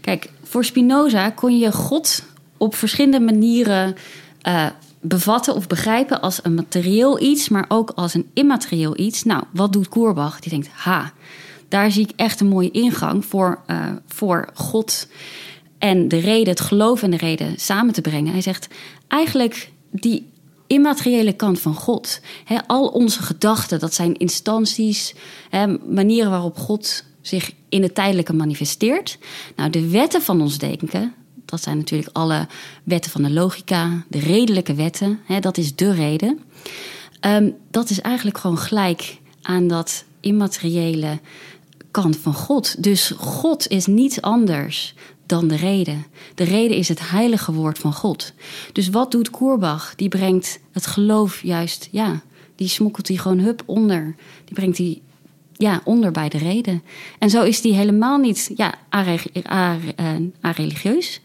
Kijk, 0.00 0.28
voor 0.42 0.64
Spinoza 0.64 1.30
kon 1.30 1.58
je 1.58 1.72
God 1.72 2.22
op 2.56 2.74
verschillende 2.74 3.20
manieren 3.20 3.94
eh, 4.42 4.66
bevatten 5.00 5.54
of 5.54 5.66
begrijpen 5.66 6.20
als 6.20 6.40
een 6.42 6.54
materieel 6.54 7.20
iets, 7.20 7.48
maar 7.48 7.64
ook 7.68 7.90
als 7.94 8.14
een 8.14 8.30
immaterieel 8.32 8.98
iets. 8.98 9.22
Nou, 9.22 9.42
wat 9.52 9.72
doet 9.72 9.88
Koerbach? 9.88 10.40
Die 10.40 10.50
denkt, 10.50 10.68
ha, 10.68 11.12
daar 11.68 11.90
zie 11.90 12.02
ik 12.02 12.12
echt 12.16 12.40
een 12.40 12.48
mooie 12.48 12.70
ingang 12.70 13.24
voor, 13.24 13.62
eh, 13.66 13.86
voor 14.06 14.48
God 14.54 15.08
en 15.78 16.08
de 16.08 16.18
reden, 16.18 16.48
het 16.48 16.60
geloof 16.60 17.02
en 17.02 17.10
de 17.10 17.16
reden 17.16 17.54
samen 17.56 17.94
te 17.94 18.00
brengen. 18.00 18.32
Hij 18.32 18.42
zegt 18.42 18.68
eigenlijk 19.08 19.72
die 19.90 20.30
immateriële 20.66 21.32
kant 21.32 21.60
van 21.60 21.74
God. 21.74 22.20
Hè, 22.44 22.56
al 22.66 22.86
onze 22.86 23.22
gedachten, 23.22 23.78
dat 23.78 23.94
zijn 23.94 24.16
instanties, 24.16 25.14
hè, 25.50 25.66
manieren 25.66 26.30
waarop 26.30 26.56
God 26.56 27.04
zich 27.20 27.52
in 27.68 27.82
het 27.82 27.94
tijdelijke 27.94 28.32
manifesteert. 28.32 29.18
Nou, 29.56 29.70
de 29.70 29.88
wetten 29.88 30.22
van 30.22 30.40
ons 30.40 30.58
denken, 30.58 31.14
dat 31.50 31.62
zijn 31.62 31.76
natuurlijk 31.76 32.16
alle 32.16 32.46
wetten 32.84 33.10
van 33.10 33.22
de 33.22 33.30
logica, 33.30 34.04
de 34.08 34.18
redelijke 34.18 34.74
wetten, 34.74 35.20
hè, 35.24 35.40
dat 35.40 35.58
is 35.58 35.74
de 35.74 35.92
reden. 35.92 36.40
Ehm, 37.20 37.50
dat 37.70 37.90
is 37.90 38.00
eigenlijk 38.00 38.38
gewoon 38.38 38.58
gelijk 38.58 39.18
aan 39.42 39.68
dat 39.68 40.04
immateriële 40.20 41.18
kant 41.90 42.16
van 42.16 42.34
God. 42.34 42.82
Dus 42.82 43.12
God 43.16 43.68
is 43.68 43.86
niets 43.86 44.20
anders 44.20 44.94
dan 45.26 45.48
de 45.48 45.56
reden. 45.56 46.06
De 46.34 46.44
reden 46.44 46.76
is 46.76 46.88
het 46.88 47.10
heilige 47.10 47.52
woord 47.52 47.78
van 47.78 47.92
God. 47.92 48.32
Dus 48.72 48.88
wat 48.88 49.10
doet 49.10 49.30
Koerbach? 49.30 49.94
Die 49.94 50.08
brengt 50.08 50.60
het 50.72 50.86
geloof 50.86 51.42
juist, 51.42 51.88
ja, 51.90 52.20
die 52.56 52.68
smokkelt 52.68 53.06
die 53.06 53.18
gewoon 53.18 53.38
hup 53.38 53.62
onder. 53.66 54.14
Die 54.44 54.54
brengt 54.54 54.76
die 54.76 55.02
ja, 55.58 55.80
onder 55.84 56.10
bij 56.10 56.28
de 56.28 56.38
reden. 56.38 56.82
En 57.18 57.30
zo 57.30 57.42
is 57.42 57.60
die 57.60 57.74
helemaal 57.74 58.18
niet 58.18 58.50
ja, 58.56 58.74
eh, 58.90 60.14
areligieus. 60.40 61.20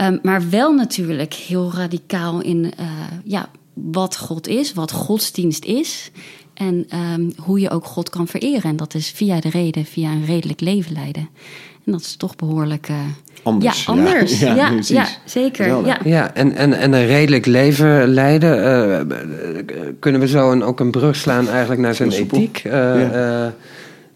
Um, 0.00 0.18
maar 0.22 0.50
wel 0.50 0.72
natuurlijk 0.72 1.34
heel 1.34 1.72
radicaal 1.72 2.40
in 2.40 2.72
uh, 2.80 2.90
ja, 3.24 3.50
wat 3.74 4.16
God 4.16 4.48
is, 4.48 4.72
wat 4.72 4.92
godsdienst 4.92 5.64
is. 5.64 6.10
En 6.54 6.86
um, 6.98 7.32
hoe 7.36 7.60
je 7.60 7.70
ook 7.70 7.84
God 7.84 8.10
kan 8.10 8.26
vereren. 8.26 8.70
En 8.70 8.76
dat 8.76 8.94
is 8.94 9.10
via 9.10 9.40
de 9.40 9.50
reden, 9.50 9.84
via 9.84 10.10
een 10.10 10.24
redelijk 10.24 10.60
leven 10.60 10.92
leiden. 10.92 11.28
En 11.86 11.92
dat 11.92 12.00
is 12.00 12.16
toch 12.16 12.36
behoorlijk. 12.36 12.88
Uh, 12.88 12.96
Anders. 13.42 13.84
Ja, 13.84 13.90
anders. 13.92 14.38
Ja, 14.40 14.54
Ja, 14.60 14.70
ja, 14.82 15.06
zeker. 15.24 15.86
Ja. 15.86 15.98
Ja, 16.04 16.34
en, 16.34 16.54
en, 16.56 16.72
en 16.72 16.92
een 16.92 17.06
redelijk 17.06 17.46
leven 17.46 18.08
leiden. 18.08 18.64
eh, 19.08 19.16
kunnen 20.00 20.20
we 20.20 20.28
zo 20.28 20.50
een, 20.52 20.62
ook 20.62 20.80
een 20.80 20.90
brug 20.90 21.16
slaan 21.16 21.48
eigenlijk 21.48 21.80
naar 21.80 21.94
zijn 21.94 22.10
ethiek? 22.10 22.60
Eh, 22.64 22.72
Ja. 22.72 23.52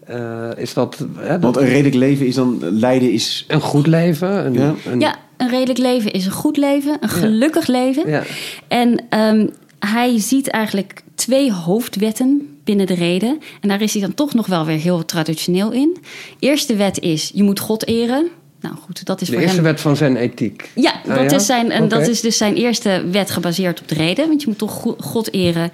eh, 0.05 0.49
eh, 0.49 0.57
is 0.57 0.73
dat, 0.73 1.05
hè, 1.17 1.39
Want 1.39 1.57
een 1.57 1.65
redelijk 1.67 1.95
leven 1.95 2.25
is 2.25 2.35
dan, 2.35 2.57
lijden 2.61 3.11
is... 3.11 3.45
een 3.47 3.61
goed 3.61 3.87
leven? 3.87 4.45
Een, 4.45 4.53
Ja. 4.53 4.73
een- 4.91 4.99
ja, 4.99 5.15
een 5.37 5.49
redelijk 5.49 5.79
leven 5.79 6.11
is 6.11 6.25
een 6.25 6.31
goed 6.31 6.57
leven, 6.57 6.97
een 6.99 7.09
gelukkig 7.09 7.67
leven. 7.67 8.09
ja. 8.09 8.23
En 8.67 9.05
um, 9.19 9.49
hij 9.79 10.19
ziet 10.19 10.47
eigenlijk 10.49 11.03
twee 11.15 11.53
hoofdwetten 11.53 12.50
binnen 12.63 12.85
de 12.87 12.93
reden. 12.93 13.39
En 13.61 13.69
daar 13.69 13.81
is 13.81 13.93
hij 13.93 14.01
dan 14.01 14.13
toch 14.13 14.33
nog 14.33 14.47
wel 14.47 14.65
weer 14.65 14.77
heel 14.77 15.05
traditioneel 15.05 15.71
in. 15.71 15.97
Eerste 16.39 16.75
wet 16.75 16.99
is, 16.99 17.31
je 17.33 17.43
moet 17.43 17.59
God 17.59 17.87
eren. 17.87 18.27
Nou 18.61 18.75
goed, 18.75 19.05
dat 19.05 19.21
is 19.21 19.27
De 19.27 19.33
voor 19.33 19.41
eerste 19.41 19.57
hem... 19.61 19.65
wet 19.65 19.81
van 19.81 19.95
zijn 19.95 20.15
ethiek. 20.15 20.69
Ja, 20.75 20.91
Ah, 21.07 21.15
dat, 21.15 21.31
ja? 21.31 21.37
Is 21.37 21.45
zijn, 21.45 21.71
en 21.71 21.87
dat 21.87 22.07
is 22.07 22.21
dus 22.21 22.37
zijn 22.37 22.55
eerste 22.55 23.03
wet 23.11 23.31
gebaseerd 23.31 23.81
op 23.81 23.87
de 23.87 23.95
reden. 23.95 24.27
Want 24.27 24.41
je 24.41 24.47
moet 24.47 24.57
toch 24.57 24.81
go- 24.81 24.95
God 24.99 25.33
eren. 25.33 25.71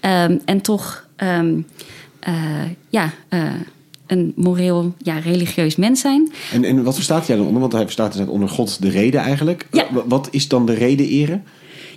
Um, 0.00 0.40
en 0.44 0.60
toch, 0.60 1.06
um, 1.16 1.66
uh, 2.28 2.34
ja, 2.88 3.12
uh, 3.30 3.42
een 4.06 4.32
moreel, 4.36 4.94
ja, 4.98 5.18
religieus 5.18 5.76
mens 5.76 6.00
zijn. 6.00 6.32
En, 6.52 6.64
en 6.64 6.82
wat 6.84 6.94
verstaat 6.94 7.26
jij 7.26 7.36
dan 7.36 7.46
onder? 7.46 7.60
Want 7.60 7.72
hij 7.72 7.82
verstaat 7.82 8.16
dus 8.16 8.26
onder 8.26 8.48
God 8.48 8.82
de 8.82 8.88
reden 8.90 9.20
eigenlijk. 9.20 9.66
Ja. 9.72 9.86
Wa- 9.90 10.04
Wat 10.06 10.28
is 10.30 10.48
dan 10.48 10.66
de 10.66 10.74
reden 10.74 11.06
eren? 11.06 11.44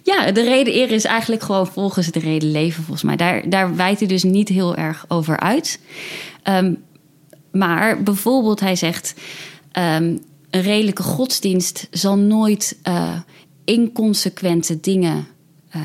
Ja, 0.04 0.32
de 0.32 0.44
reden 0.44 0.74
eren 0.74 0.96
is 0.96 1.06
eigenlijk 1.06 1.44
gewoon 1.44 1.68
volgens 1.68 2.08
de 2.08 2.20
reden 2.20 2.52
leven, 2.52 2.84
volgens 2.84 3.04
mij. 3.04 3.16
Daar, 3.16 3.50
daar 3.50 3.76
wijt 3.76 4.00
hij 4.00 4.08
dus 4.08 4.24
niet 4.24 4.50
heel 4.50 4.76
erg 4.76 5.06
over 5.08 5.40
uit. 5.40 5.80
Um, 6.44 6.84
maar 7.52 8.04
bijvoorbeeld, 8.04 8.60
hij 8.60 8.76
zegt: 8.76 9.14
um, 9.78 10.20
een 10.50 10.62
redelijke 10.62 11.04
godsdienst 11.04 11.88
zal 11.92 12.18
nooit 12.18 12.78
uh, 12.88 13.20
inconsequente 13.66 14.80
dingen 14.80 15.28
uh, 15.76 15.82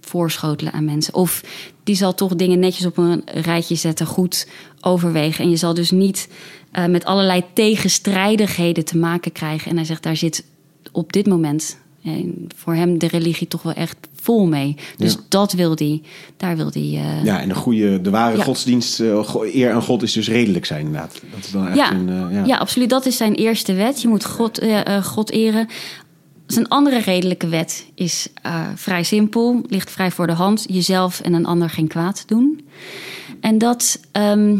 voorschotelen 0.00 0.72
aan 0.72 0.84
mensen. 0.84 1.14
Of 1.14 1.42
die 1.84 1.96
zal 1.96 2.14
toch 2.14 2.34
dingen 2.34 2.58
netjes 2.58 2.86
op 2.86 2.96
een 2.96 3.22
rijtje 3.24 3.74
zetten, 3.74 4.06
goed 4.06 4.48
overwegen. 4.80 5.44
En 5.44 5.50
je 5.50 5.56
zal 5.56 5.74
dus 5.74 5.90
niet 5.90 6.28
uh, 6.72 6.86
met 6.86 7.04
allerlei 7.04 7.44
tegenstrijdigheden 7.52 8.84
te 8.84 8.98
maken 8.98 9.32
krijgen. 9.32 9.70
En 9.70 9.76
hij 9.76 9.84
zegt: 9.84 10.02
daar 10.02 10.16
zit 10.16 10.44
op 10.92 11.12
dit 11.12 11.26
moment 11.26 11.78
En 12.04 12.46
voor 12.56 12.74
hem 12.74 12.98
de 12.98 13.06
religie 13.06 13.48
toch 13.48 13.62
wel 13.62 13.72
echt 13.72 13.96
vol 14.20 14.46
mee. 14.46 14.76
Dus 14.96 15.12
Ja. 15.12 15.18
dat 15.28 15.52
wil 15.52 15.72
hij. 15.74 16.02
Daar 16.36 16.56
wil 16.56 16.68
hij. 16.72 16.82
eh, 16.82 17.24
Ja, 17.24 17.40
en 17.40 17.48
de 17.48 17.54
goede, 17.54 18.00
de 18.00 18.10
ware 18.10 18.36
Ja. 18.36 18.42
godsdienst, 18.42 19.00
eh, 19.00 19.30
eer 19.54 19.72
aan 19.72 19.82
God 19.82 20.02
is 20.02 20.12
dus 20.12 20.28
redelijk 20.28 20.64
zijn 20.64 20.84
inderdaad. 20.86 21.12
Dat 21.34 21.44
is 21.44 21.50
dan 21.50 21.66
echt 21.66 21.76
Ja. 21.76 21.92
een, 21.92 22.08
eh, 22.08 22.32
ja. 22.32 22.44
Ja, 22.44 22.56
absoluut. 22.56 22.90
Dat 22.90 23.06
is 23.06 23.16
zijn 23.16 23.34
eerste 23.34 23.72
wet. 23.74 24.02
Je 24.02 24.08
moet 24.08 24.24
God, 24.24 24.60
God 25.02 25.30
eren. 25.30 25.66
Zijn 26.46 26.68
andere 26.68 26.98
redelijke 26.98 27.48
wet 27.48 27.86
is 27.94 28.28
vrij 28.74 29.02
simpel, 29.02 29.60
ligt 29.68 29.90
vrij 29.90 30.10
voor 30.10 30.26
de 30.26 30.32
hand. 30.32 30.64
Jezelf 30.68 31.20
en 31.20 31.32
een 31.32 31.46
ander 31.46 31.70
geen 31.70 31.88
kwaad 31.88 32.24
doen. 32.26 32.66
En 33.40 33.58
dat, 33.58 34.00
ehm, 34.12 34.56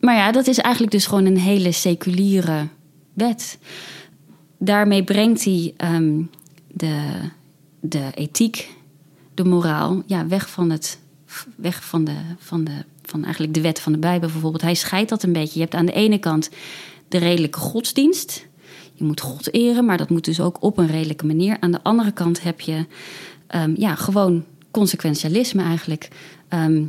maar 0.00 0.14
ja, 0.16 0.32
dat 0.32 0.46
is 0.46 0.58
eigenlijk 0.58 0.92
dus 0.92 1.06
gewoon 1.06 1.24
een 1.24 1.38
hele 1.38 1.72
seculiere 1.72 2.66
wet. 3.14 3.58
Daarmee 4.58 5.04
brengt 5.04 5.44
hij 5.44 5.72
ehm, 5.76 6.20
de, 6.74 7.20
de 7.80 8.10
ethiek, 8.14 8.68
de 9.34 9.44
moraal, 9.44 10.02
ja, 10.06 10.26
weg 10.26 10.50
van 10.50 10.70
het, 10.70 10.98
weg 11.56 11.84
van 11.84 12.04
de, 12.04 12.16
van 12.38 12.64
de, 12.64 12.84
van 13.02 13.24
eigenlijk 13.24 13.54
de 13.54 13.60
wet 13.60 13.80
van 13.80 13.92
de 13.92 13.98
Bijbel 13.98 14.28
bijvoorbeeld. 14.28 14.62
Hij 14.62 14.74
scheidt 14.74 15.08
dat 15.08 15.22
een 15.22 15.32
beetje. 15.32 15.54
Je 15.54 15.60
hebt 15.60 15.74
aan 15.74 15.86
de 15.86 15.92
ene 15.92 16.18
kant 16.18 16.50
de 17.08 17.18
redelijke 17.18 17.58
godsdienst. 17.58 18.46
Je 18.94 19.04
moet 19.04 19.20
God 19.20 19.52
eren, 19.54 19.84
maar 19.84 19.96
dat 19.96 20.10
moet 20.10 20.24
dus 20.24 20.40
ook 20.40 20.62
op 20.62 20.78
een 20.78 20.86
redelijke 20.86 21.26
manier. 21.26 21.56
Aan 21.60 21.70
de 21.70 21.82
andere 21.82 22.12
kant 22.12 22.42
heb 22.42 22.60
je 22.60 22.86
ehm, 23.46 23.74
ja, 23.76 23.94
gewoon 23.94 24.44
consequentialisme 24.70 25.62
eigenlijk. 25.62 26.08
Ehm, 26.48 26.84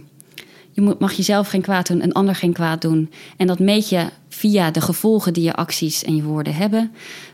je 0.71 0.95
mag 0.99 1.13
jezelf 1.13 1.47
geen 1.47 1.61
kwaad 1.61 1.87
doen, 1.87 2.03
een 2.03 2.13
ander 2.13 2.35
geen 2.35 2.53
kwaad 2.53 2.81
doen. 2.81 3.11
En 3.37 3.47
dat 3.47 3.59
meet 3.59 3.89
je 3.89 4.05
via 4.29 4.71
de 4.71 4.81
gevolgen 4.81 5.33
die 5.33 5.43
je 5.43 5.53
acties 5.53 6.03
en 6.03 6.15
je 6.15 6.23
woorden 6.23 6.55
hebben. 6.55 6.91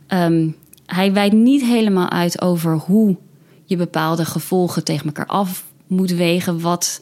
Ehm, 0.08 0.50
hij 0.96 1.14
wijdt 1.14 1.36
niet 1.36 1.62
helemaal 1.64 2.10
uit 2.10 2.42
over 2.42 2.76
hoe 2.76 3.18
je 3.66 3.76
bepaalde 3.76 4.26
gevolgen 4.26 4.84
tegen 4.84 5.06
elkaar 5.06 5.26
af 5.26 5.64
moet 5.88 6.12
wegen. 6.12 6.60
Wat, 6.62 7.02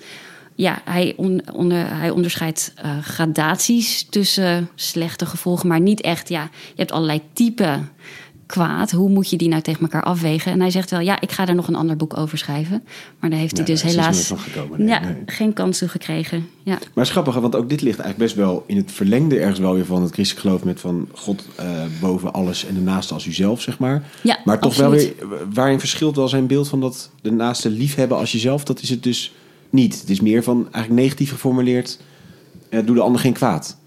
ja, 0.55 0.81
hij, 0.85 1.13
on- 1.17 1.41
onder, 1.53 1.87
hij 1.97 2.09
onderscheidt 2.09 2.73
eh, 2.75 2.97
gradaties 3.01 4.03
tussen 4.09 4.69
slechte 4.75 5.25
gevolgen, 5.25 5.67
maar 5.67 5.79
niet 5.79 6.01
echt. 6.01 6.29
Ja, 6.29 6.41
je 6.51 6.73
hebt 6.75 6.91
allerlei 6.91 7.21
typen 7.33 7.89
kwaad. 8.49 8.91
Hoe 8.91 9.09
moet 9.09 9.29
je 9.29 9.37
die 9.37 9.47
nou 9.47 9.61
tegen 9.61 9.81
elkaar 9.81 10.03
afwegen? 10.03 10.51
En 10.51 10.59
hij 10.59 10.71
zegt 10.71 10.91
wel, 10.91 10.99
ja, 10.99 11.21
ik 11.21 11.31
ga 11.31 11.45
daar 11.45 11.55
nog 11.55 11.67
een 11.67 11.75
ander 11.75 11.95
boek 11.95 12.17
over 12.17 12.37
schrijven. 12.37 12.83
Maar 13.19 13.29
daar 13.29 13.39
heeft 13.39 13.57
hij 13.57 13.65
dus 13.65 13.75
is 13.75 13.81
dus 13.81 13.91
helaas 13.91 14.31
gekomen, 14.35 14.79
nee, 14.79 14.87
ja, 14.87 14.99
nee. 14.99 15.15
geen 15.25 15.53
kans 15.53 15.77
toe 15.77 15.87
gekregen. 15.87 16.47
Ja. 16.63 16.77
Maar 16.93 17.03
het 17.03 17.09
grappig, 17.09 17.35
want 17.35 17.55
ook 17.55 17.69
dit 17.69 17.81
ligt 17.81 17.99
eigenlijk 17.99 18.33
best 18.33 18.45
wel 18.45 18.63
in 18.67 18.77
het 18.77 18.91
verlengde 18.91 19.39
ergens 19.39 19.59
wel 19.59 19.73
weer 19.73 19.85
van 19.85 20.01
het 20.01 20.13
christelijk 20.13 20.45
geloof 20.45 20.63
met 20.63 20.79
van 20.79 21.07
God 21.11 21.47
eh, 21.55 21.65
boven 22.01 22.33
alles 22.33 22.65
en 22.65 22.73
de 22.73 22.81
naaste 22.81 23.13
als 23.13 23.25
uzelf, 23.25 23.61
zeg 23.61 23.79
maar. 23.79 24.03
Ja, 24.21 24.39
maar 24.45 24.59
toch 24.59 24.79
absoluut. 24.79 25.15
wel 25.19 25.29
weer, 25.29 25.53
waarin 25.53 25.79
verschilt 25.79 26.15
wel 26.15 26.27
zijn 26.27 26.47
beeld 26.47 26.67
van 26.67 26.81
dat 26.81 27.11
de 27.21 27.31
naaste 27.31 27.69
liefhebben 27.69 28.17
als 28.17 28.31
jezelf, 28.31 28.63
dat 28.63 28.81
is 28.81 28.89
het 28.89 29.03
dus 29.03 29.33
niet. 29.69 29.99
Het 29.99 30.09
is 30.09 30.21
meer 30.21 30.43
van 30.43 30.67
eigenlijk 30.71 31.03
negatief 31.03 31.29
geformuleerd, 31.29 31.99
eh, 32.69 32.85
doe 32.85 32.95
de 32.95 33.01
ander 33.01 33.21
geen 33.21 33.33
kwaad. 33.33 33.77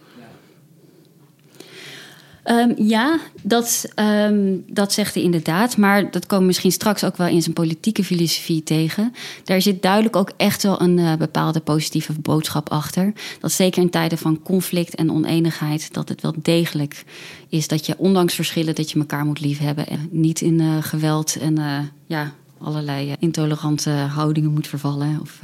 Ehm, 2.42 2.72
ja, 2.76 3.18
dat, 3.42 3.86
ehm, 3.94 4.56
dat 4.66 4.92
zegt 4.92 5.14
hij 5.14 5.22
inderdaad. 5.22 5.76
Maar 5.76 6.10
dat 6.10 6.26
komen 6.26 6.46
misschien 6.46 6.72
straks 6.72 7.04
ook 7.04 7.16
wel 7.16 7.26
in 7.26 7.42
zijn 7.42 7.54
politieke 7.54 8.04
filosofie 8.04 8.62
tegen. 8.62 9.14
Daar 9.44 9.62
zit 9.62 9.82
duidelijk 9.82 10.16
ook 10.16 10.32
echt 10.36 10.62
wel 10.62 10.80
een 10.80 10.98
eh, 10.98 11.14
bepaalde 11.14 11.60
positieve 11.60 12.12
boodschap 12.12 12.70
achter. 12.70 13.12
Dat 13.40 13.52
zeker 13.52 13.82
in 13.82 13.90
tijden 13.90 14.18
van 14.18 14.42
conflict 14.42 14.94
en 14.94 15.10
oneenigheid... 15.10 15.92
dat 15.94 16.08
het 16.08 16.22
wel 16.22 16.34
degelijk 16.36 17.04
is 17.48 17.68
dat 17.68 17.86
je 17.86 17.94
ondanks 17.98 18.34
verschillen... 18.34 18.74
dat 18.74 18.90
je 18.90 18.98
elkaar 18.98 19.24
moet 19.24 19.40
liefhebben 19.40 19.86
en 19.86 20.08
niet 20.10 20.40
in 20.40 20.60
eh, 20.60 20.76
geweld 20.80 21.36
en 21.36 21.58
eh, 21.58 21.78
ja, 22.06 22.32
allerlei 22.58 23.14
intolerante 23.18 23.90
houdingen 23.90 24.52
moet 24.52 24.66
vervallen. 24.66 25.18
Of, 25.20 25.40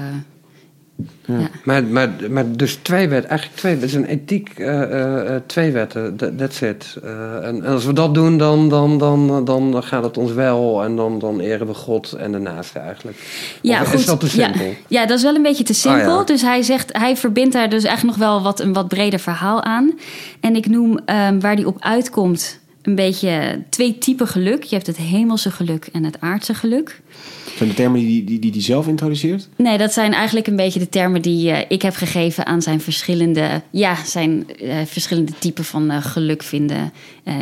ja. 1.27 1.49
Maar, 1.65 1.85
maar, 1.85 2.11
maar 2.31 2.53
dus 2.57 2.75
twee 2.83 3.09
wetten, 3.09 3.31
eigenlijk 3.31 3.59
twee 3.61 3.77
wetten. 3.77 4.01
Het 4.03 4.07
is 4.07 4.13
een 4.13 4.19
ethiek, 4.19 4.59
eh, 4.59 4.83
eh, 4.83 5.35
eh, 5.35 5.43
twee 5.47 5.73
wetten, 5.73 6.17
that- 6.17 6.39
that's 6.39 6.61
it. 6.61 6.97
Eh, 7.03 7.35
en, 7.37 7.65
en 7.65 7.73
als 7.73 7.85
we 7.85 7.93
dat 7.93 8.15
doen, 8.15 8.39
dan, 8.39 8.69
dan, 8.69 8.99
dan, 8.99 9.45
dan 9.45 9.83
gaat 9.83 10.03
het 10.03 10.19
ons 10.19 10.33
wel. 10.33 10.85
En 10.85 10.97
dan, 10.97 11.19
dan 11.19 11.41
eren 11.41 11.67
we 11.67 11.75
God 11.75 12.13
en 12.13 12.33
de 12.33 12.39
naaste 12.39 12.79
eigenlijk. 12.79 13.17
Ja, 13.63 13.81
Of 13.81 13.89
goed. 13.89 13.99
Is 13.99 14.07
dat 14.07 14.21
te 14.21 14.29
simpel? 14.29 14.65
Ja, 14.67 14.73
ja, 14.89 15.07
dat 15.07 15.17
is 15.17 15.23
wel 15.23 15.35
een 15.35 15.43
beetje 15.43 15.65
te 15.65 15.75
simpel. 15.75 16.11
Ah, 16.13 16.19
ja. 16.19 16.25
Dus 16.25 16.43
hij 16.43 16.63
zegt, 16.63 16.97
hij 16.99 17.17
verbindt 17.17 17.53
daar 17.53 17.69
dus 17.71 17.85
eigenlijk 17.85 18.19
nog 18.19 18.29
wel 18.29 18.43
wat, 18.43 18.61
een 18.61 18.73
wat 18.73 18.89
breder 18.89 19.19
verhaal 19.21 19.63
aan. 19.63 19.99
En 20.41 20.57
ik 20.57 20.69
noem 20.69 20.99
ehm, 21.05 21.41
waar 21.41 21.57
die 21.57 21.67
op 21.67 21.77
uitkomt 21.81 22.58
een 22.89 22.95
beetje 22.95 23.63
twee 23.69 23.99
typen 23.99 24.27
geluk. 24.27 24.63
Je 24.63 24.75
hebt 24.75 24.87
het 24.87 24.97
hemelse 24.97 25.51
geluk 25.51 25.89
en 25.93 26.05
het 26.05 26.21
aardse 26.21 26.55
geluk. 26.55 27.01
Zijn 27.57 27.69
de 27.69 27.75
termen 27.75 28.01
die 28.01 28.25
die, 28.25 28.39
die, 28.39 28.51
die 28.51 28.63
zelf 28.63 28.87
introduceert? 28.87 29.49
Nee, 29.57 29.79
dat 29.79 29.93
zijn 29.93 30.13
eigenlijk 30.13 30.47
een 30.47 30.57
beetje 30.57 30.79
de 30.79 30.89
termen 30.89 31.23
die 31.23 31.51
eh, 31.51 31.65
ik 31.69 31.83
heb 31.83 31.95
gegeven 31.95 32.47
aan 32.47 32.63
zijn 32.63 32.81
verschillende, 32.81 33.63
ja, 33.71 34.05
zijn 34.05 34.47
eh, 34.57 34.77
verschillende 34.87 35.33
typen 35.39 35.65
van 35.65 35.91
eh, 35.91 36.05
geluk 36.05 36.43
vinden 36.43 36.93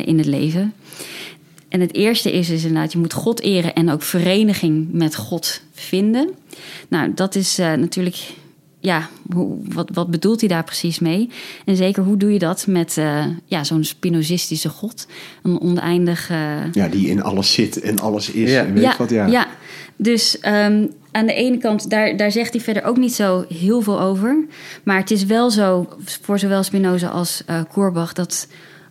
in 0.05 0.19
het 0.19 0.27
leven. 0.27 0.75
En 1.69 1.81
het 1.81 1.95
eerste 1.95 2.33
is 2.33 2.49
dus 2.49 2.65
inderdaad, 2.65 2.93
je 2.93 2.99
moet 2.99 3.13
God 3.13 3.41
eren 3.41 3.75
en 3.75 3.91
ook 3.91 4.03
vereniging 4.03 4.89
met 4.93 5.17
God 5.17 5.63
vinden. 5.73 6.31
Nou, 6.89 7.13
dat 7.15 7.35
is 7.35 7.57
natuurlijk, 7.57 8.17
ja, 8.87 9.09
hoe, 9.33 9.57
wat, 9.73 9.91
wat 9.93 10.11
bedoelt 10.11 10.41
hij 10.41 10.49
daar 10.49 10.65
precies 10.65 10.99
mee? 10.99 11.31
En 11.65 11.77
zeker, 11.77 12.03
hoe 12.03 12.17
doe 12.17 12.33
je 12.33 12.39
dat 12.39 12.67
met 12.67 12.99
eh, 12.99 13.25
ja, 13.45 13.65
zo'n 13.65 13.85
spinozistische 13.85 14.69
God? 14.69 15.07
Een 15.43 15.61
oneindig... 15.61 16.31
eh, 16.31 16.73
Ja, 16.73 16.89
die 16.89 17.09
in 17.09 17.23
alles 17.23 17.53
zit 17.53 17.81
en 17.81 17.99
alles 17.99 18.31
is. 18.31 18.51
Ja. 18.51 18.65
En 18.65 18.75
weet 18.75 18.85
ik 18.85 18.93
wat, 18.99 19.11
ja. 19.11 19.27
ja. 19.27 19.47
dus 19.97 20.41
ehm, 20.41 20.87
aan 21.13 21.27
de 21.27 21.35
ene 21.35 21.59
kant, 21.59 21.91
daar, 21.91 22.17
daar 22.17 22.33
zegt 22.33 22.53
hij 22.53 22.63
verder 22.63 22.85
ook 22.85 22.97
niet 22.97 23.15
zo 23.15 23.45
heel 23.49 23.81
veel 23.83 24.01
over. 24.01 24.45
Maar 24.85 24.99
het 24.99 25.11
is 25.11 25.25
wel 25.25 25.51
zo, 25.51 25.89
voor 26.05 26.39
zowel 26.39 26.63
Spinoza 26.63 27.09
als 27.09 27.43
eh 27.47 27.61
Koerbach, 27.73 28.13
dat 28.13 28.49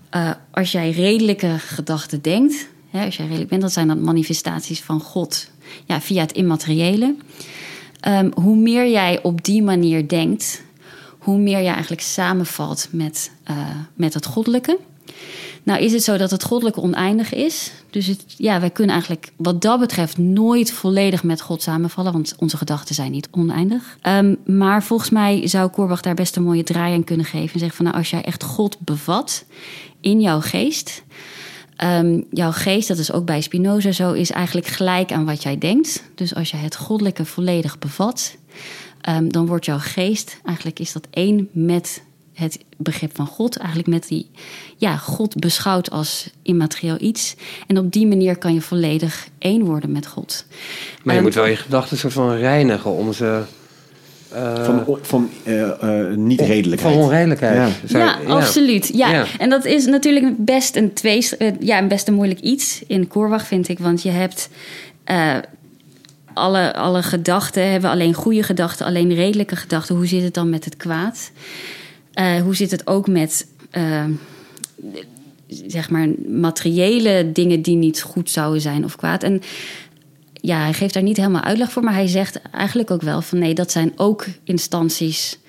eh, 0.09 0.31
als 0.51 0.71
jij 0.71 0.91
redelijke 0.91 1.55
gedachten 1.57 2.21
denkt, 2.21 2.67
hè, 2.89 3.05
als 3.05 3.15
jij 3.17 3.25
redelijk 3.25 3.49
bent, 3.49 3.61
dat 3.61 3.73
zijn 3.73 3.87
dan 3.87 4.01
manifestaties 4.01 4.81
van 4.81 4.99
God 4.99 5.49
ja, 5.85 6.01
via 6.01 6.21
het 6.21 6.31
immateriële. 6.31 7.15
Ehm, 8.05 8.29
hoe 8.33 8.55
meer 8.55 8.89
jij 8.89 9.19
op 9.23 9.43
die 9.43 9.63
manier 9.63 10.07
denkt, 10.07 10.61
hoe 11.19 11.37
meer 11.37 11.59
je 11.59 11.67
eigenlijk 11.67 12.01
samenvalt 12.01 12.87
met, 12.91 13.31
eh, 13.43 13.57
met 13.93 14.13
het 14.13 14.25
goddelijke. 14.25 14.79
Nou 15.63 15.79
is 15.79 15.91
het 15.91 16.03
zo 16.03 16.17
dat 16.17 16.31
het 16.31 16.43
goddelijke 16.43 16.81
oneindig 16.81 17.33
is. 17.33 17.71
Dus 17.89 18.07
het, 18.07 18.23
ja, 18.37 18.59
wij 18.59 18.69
kunnen 18.69 18.93
eigenlijk 18.93 19.31
wat 19.35 19.61
dat 19.61 19.79
betreft 19.79 20.17
nooit 20.17 20.71
volledig 20.71 21.23
met 21.23 21.41
God 21.41 21.61
samenvallen. 21.61 22.11
Want 22.11 22.35
onze 22.37 22.57
gedachten 22.57 22.95
zijn 22.95 23.11
niet 23.11 23.27
oneindig. 23.31 23.97
Ehm, 24.01 24.35
maar 24.45 24.83
volgens 24.83 25.09
mij 25.09 25.47
zou 25.47 25.69
Korbach 25.69 26.01
daar 26.01 26.15
best 26.15 26.35
een 26.35 26.43
mooie 26.43 26.63
draai 26.63 26.93
aan 26.93 27.03
kunnen 27.03 27.25
geven. 27.25 27.53
En 27.53 27.59
zeggen 27.59 27.77
van 27.77 27.85
nou, 27.85 27.97
als 27.97 28.09
jij 28.09 28.23
echt 28.23 28.43
God 28.43 28.79
bevat 28.79 29.45
in 30.01 30.21
jouw 30.21 30.39
geest. 30.39 31.03
Ehm, 31.75 32.21
jouw 32.31 32.51
geest, 32.51 32.87
dat 32.87 32.97
is 32.97 33.11
ook 33.11 33.25
bij 33.25 33.41
Spinoza 33.41 33.91
zo, 33.91 34.11
is 34.11 34.31
eigenlijk 34.31 34.67
gelijk 34.67 35.11
aan 35.11 35.25
wat 35.25 35.43
jij 35.43 35.57
denkt. 35.57 36.03
Dus 36.15 36.35
als 36.35 36.51
jij 36.51 36.59
het 36.59 36.75
goddelijke 36.75 37.25
volledig 37.25 37.79
bevat, 37.79 38.35
ehm, 39.01 39.27
dan 39.27 39.45
wordt 39.45 39.65
jouw 39.65 39.79
geest, 39.79 40.39
eigenlijk 40.43 40.79
is 40.79 40.91
dat 40.91 41.07
één 41.11 41.49
met 41.51 42.03
het 42.35 42.59
begrip 42.77 43.15
van 43.15 43.27
God. 43.27 43.57
Eigenlijk 43.57 43.89
met 43.89 44.07
die, 44.07 44.29
ja, 44.77 44.97
God 44.97 45.35
beschouwd 45.39 45.91
als 45.91 46.29
immaterieel 46.41 46.97
iets. 46.99 47.35
En 47.67 47.77
op 47.77 47.91
die 47.91 48.07
manier 48.07 48.37
kan 48.37 48.53
je 48.53 48.61
volledig 48.61 49.27
één 49.37 49.65
worden 49.65 49.91
met 49.91 50.07
God. 50.07 50.45
Maar 51.03 51.13
je 51.13 51.19
Ehm, 51.19 51.23
moet 51.23 51.33
wel 51.33 51.45
je 51.45 51.55
gedachten 51.55 51.97
soort 51.97 52.13
van 52.13 52.35
reinigen 52.35 52.91
om 52.91 53.13
ze... 53.13 53.43
eh, 54.35 54.65
Van, 54.65 54.97
van 55.01 55.29
eh, 55.43 55.61
eh, 56.09 56.15
niet 56.15 56.41
redelijkheid. 56.41 56.93
Van 56.93 57.03
onredelijkheid. 57.03 57.55
Ja. 57.55 57.87
Zou- 57.87 58.03
ja, 58.03 58.17
absoluut. 58.33 58.89
Ja. 58.93 59.11
Ja. 59.11 59.25
En 59.37 59.49
dat 59.49 59.65
is 59.65 59.85
natuurlijk 59.85 60.45
best 60.45 60.75
een, 60.75 60.93
twee, 60.93 61.27
ja, 61.59 61.77
een 61.79 61.87
best 61.87 62.07
een 62.07 62.13
moeilijk 62.13 62.39
iets 62.39 62.83
in 62.87 63.07
Koorwag, 63.07 63.47
vind 63.47 63.67
ik. 63.67 63.79
Want 63.79 64.01
je 64.03 64.09
hebt 64.09 64.49
eh, 65.03 65.35
alle, 66.33 66.73
alle 66.73 67.03
gedachten, 67.03 67.71
hebben 67.71 67.89
alleen 67.89 68.13
goede 68.13 68.43
gedachten, 68.43 68.85
alleen 68.85 69.13
redelijke 69.13 69.55
gedachten. 69.55 69.95
Hoe 69.95 70.07
zit 70.07 70.23
het 70.23 70.33
dan 70.33 70.49
met 70.49 70.65
het 70.65 70.77
kwaad? 70.77 71.31
Eh, 72.13 72.41
hoe 72.41 72.55
zit 72.55 72.71
het 72.71 72.87
ook 72.87 73.07
met 73.07 73.47
zeg 75.47 75.89
maar 75.89 76.07
materiële 76.27 77.29
dingen 77.33 77.61
die 77.61 77.75
niet 77.75 78.01
goed 78.01 78.29
zouden 78.29 78.61
zijn 78.61 78.83
of 78.83 78.95
kwaad? 78.95 79.23
En 79.23 79.41
ja, 80.45 80.59
hij 80.59 80.73
geeft 80.73 80.93
daar 80.93 81.03
niet 81.03 81.17
helemaal 81.17 81.41
uitleg 81.41 81.71
voor, 81.71 81.83
maar 81.83 81.93
hij 81.93 82.07
zegt 82.07 82.41
eigenlijk 82.51 82.91
ook 82.91 83.01
wel 83.01 83.21
van 83.21 83.39
nee, 83.39 83.53
dat 83.53 83.71
zijn 83.71 83.91
ook 83.95 84.25
instanties 84.43 85.39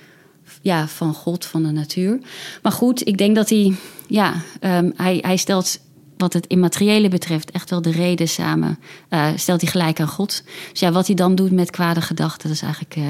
ja, 0.62 0.88
van 0.88 1.14
God, 1.14 1.46
van 1.46 1.62
de 1.62 1.70
natuur. 1.70 2.18
Maar 2.62 2.72
goed, 2.72 3.06
ik 3.06 3.18
denk 3.18 3.36
dat 3.36 3.48
hij, 3.48 3.74
ja, 4.06 4.34
ehm, 4.60 4.90
hij, 4.96 5.18
hij 5.20 5.36
stelt 5.36 5.78
wat 6.16 6.32
het 6.32 6.46
immateriële 6.46 7.08
betreft 7.08 7.50
echt 7.50 7.70
wel 7.70 7.82
de 7.82 7.90
reden 7.90 8.28
samen. 8.28 8.78
eh, 9.08 9.28
stelt 9.36 9.60
hij 9.60 9.70
gelijk 9.70 10.00
aan 10.00 10.08
God. 10.08 10.42
Dus 10.70 10.80
ja, 10.80 10.92
wat 10.92 11.06
hij 11.06 11.16
dan 11.16 11.34
doet 11.34 11.50
met 11.50 11.70
kwade 11.70 12.00
gedachten, 12.00 12.48
dat 12.48 12.56
is 12.56 12.62
eigenlijk 12.62 12.96
eh, 12.96 13.02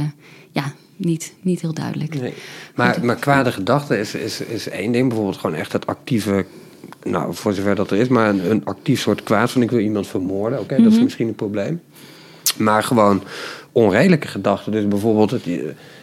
ja, 0.50 0.72
niet, 0.96 1.32
niet 1.40 1.60
heel 1.60 1.74
duidelijk. 1.74 2.20
Nee. 2.20 2.34
Maar, 2.74 3.04
maar 3.04 3.16
kwade 3.16 3.52
gedachten 3.52 3.98
is, 3.98 4.14
is, 4.14 4.40
is 4.40 4.68
één 4.68 4.92
ding. 4.92 5.08
Bijvoorbeeld 5.08 5.38
gewoon 5.38 5.56
echt 5.56 5.72
het 5.72 5.86
actieve 5.86 6.46
nou, 7.10 7.34
voor 7.34 7.52
zover 7.52 7.74
dat 7.74 7.90
er 7.90 7.98
is, 7.98 8.08
maar 8.08 8.28
een, 8.28 8.50
een 8.50 8.64
actief 8.64 9.00
soort 9.00 9.22
kwaad 9.22 9.50
van 9.50 9.62
ik 9.62 9.70
wil 9.70 9.80
iemand 9.80 10.06
vermoorden. 10.06 10.60
Oké, 10.60 10.82
dat 10.82 10.92
is 10.92 11.00
misschien 11.00 11.28
een 11.28 11.34
probleem. 11.34 11.80
Maar 12.58 12.82
gewoon 12.82 13.22
onredelijke 13.72 14.28
gedachten. 14.28 14.72
Dus 14.72 14.88
bijvoorbeeld 14.88 15.30
het, 15.30 15.44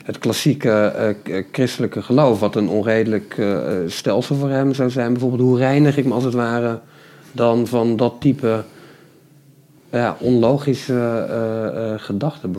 het 0.04 0.18
klassieke 0.18 0.72
eh, 0.72 1.44
christelijke 1.52 2.02
geloof, 2.02 2.40
wat 2.40 2.56
een 2.56 2.70
onredelijk 2.70 3.36
eh, 3.38 3.58
stelsel 3.88 4.36
voor 4.36 4.50
hem 4.50 4.74
zou 4.74 4.90
zijn. 4.90 5.12
Bijvoorbeeld, 5.12 5.42
hoe 5.42 5.58
reinig 5.58 5.98
ik 5.98 6.06
me 6.06 6.14
als 6.14 6.24
het 6.24 6.34
ware 6.34 6.80
dan 7.32 7.68
van 7.68 7.96
dat 7.96 8.14
type 8.20 8.64
ja, 9.92 10.18
onlogische 10.20 11.26
eh, 11.30 11.92
eh, 11.94 12.00
gedachten? 12.00 12.56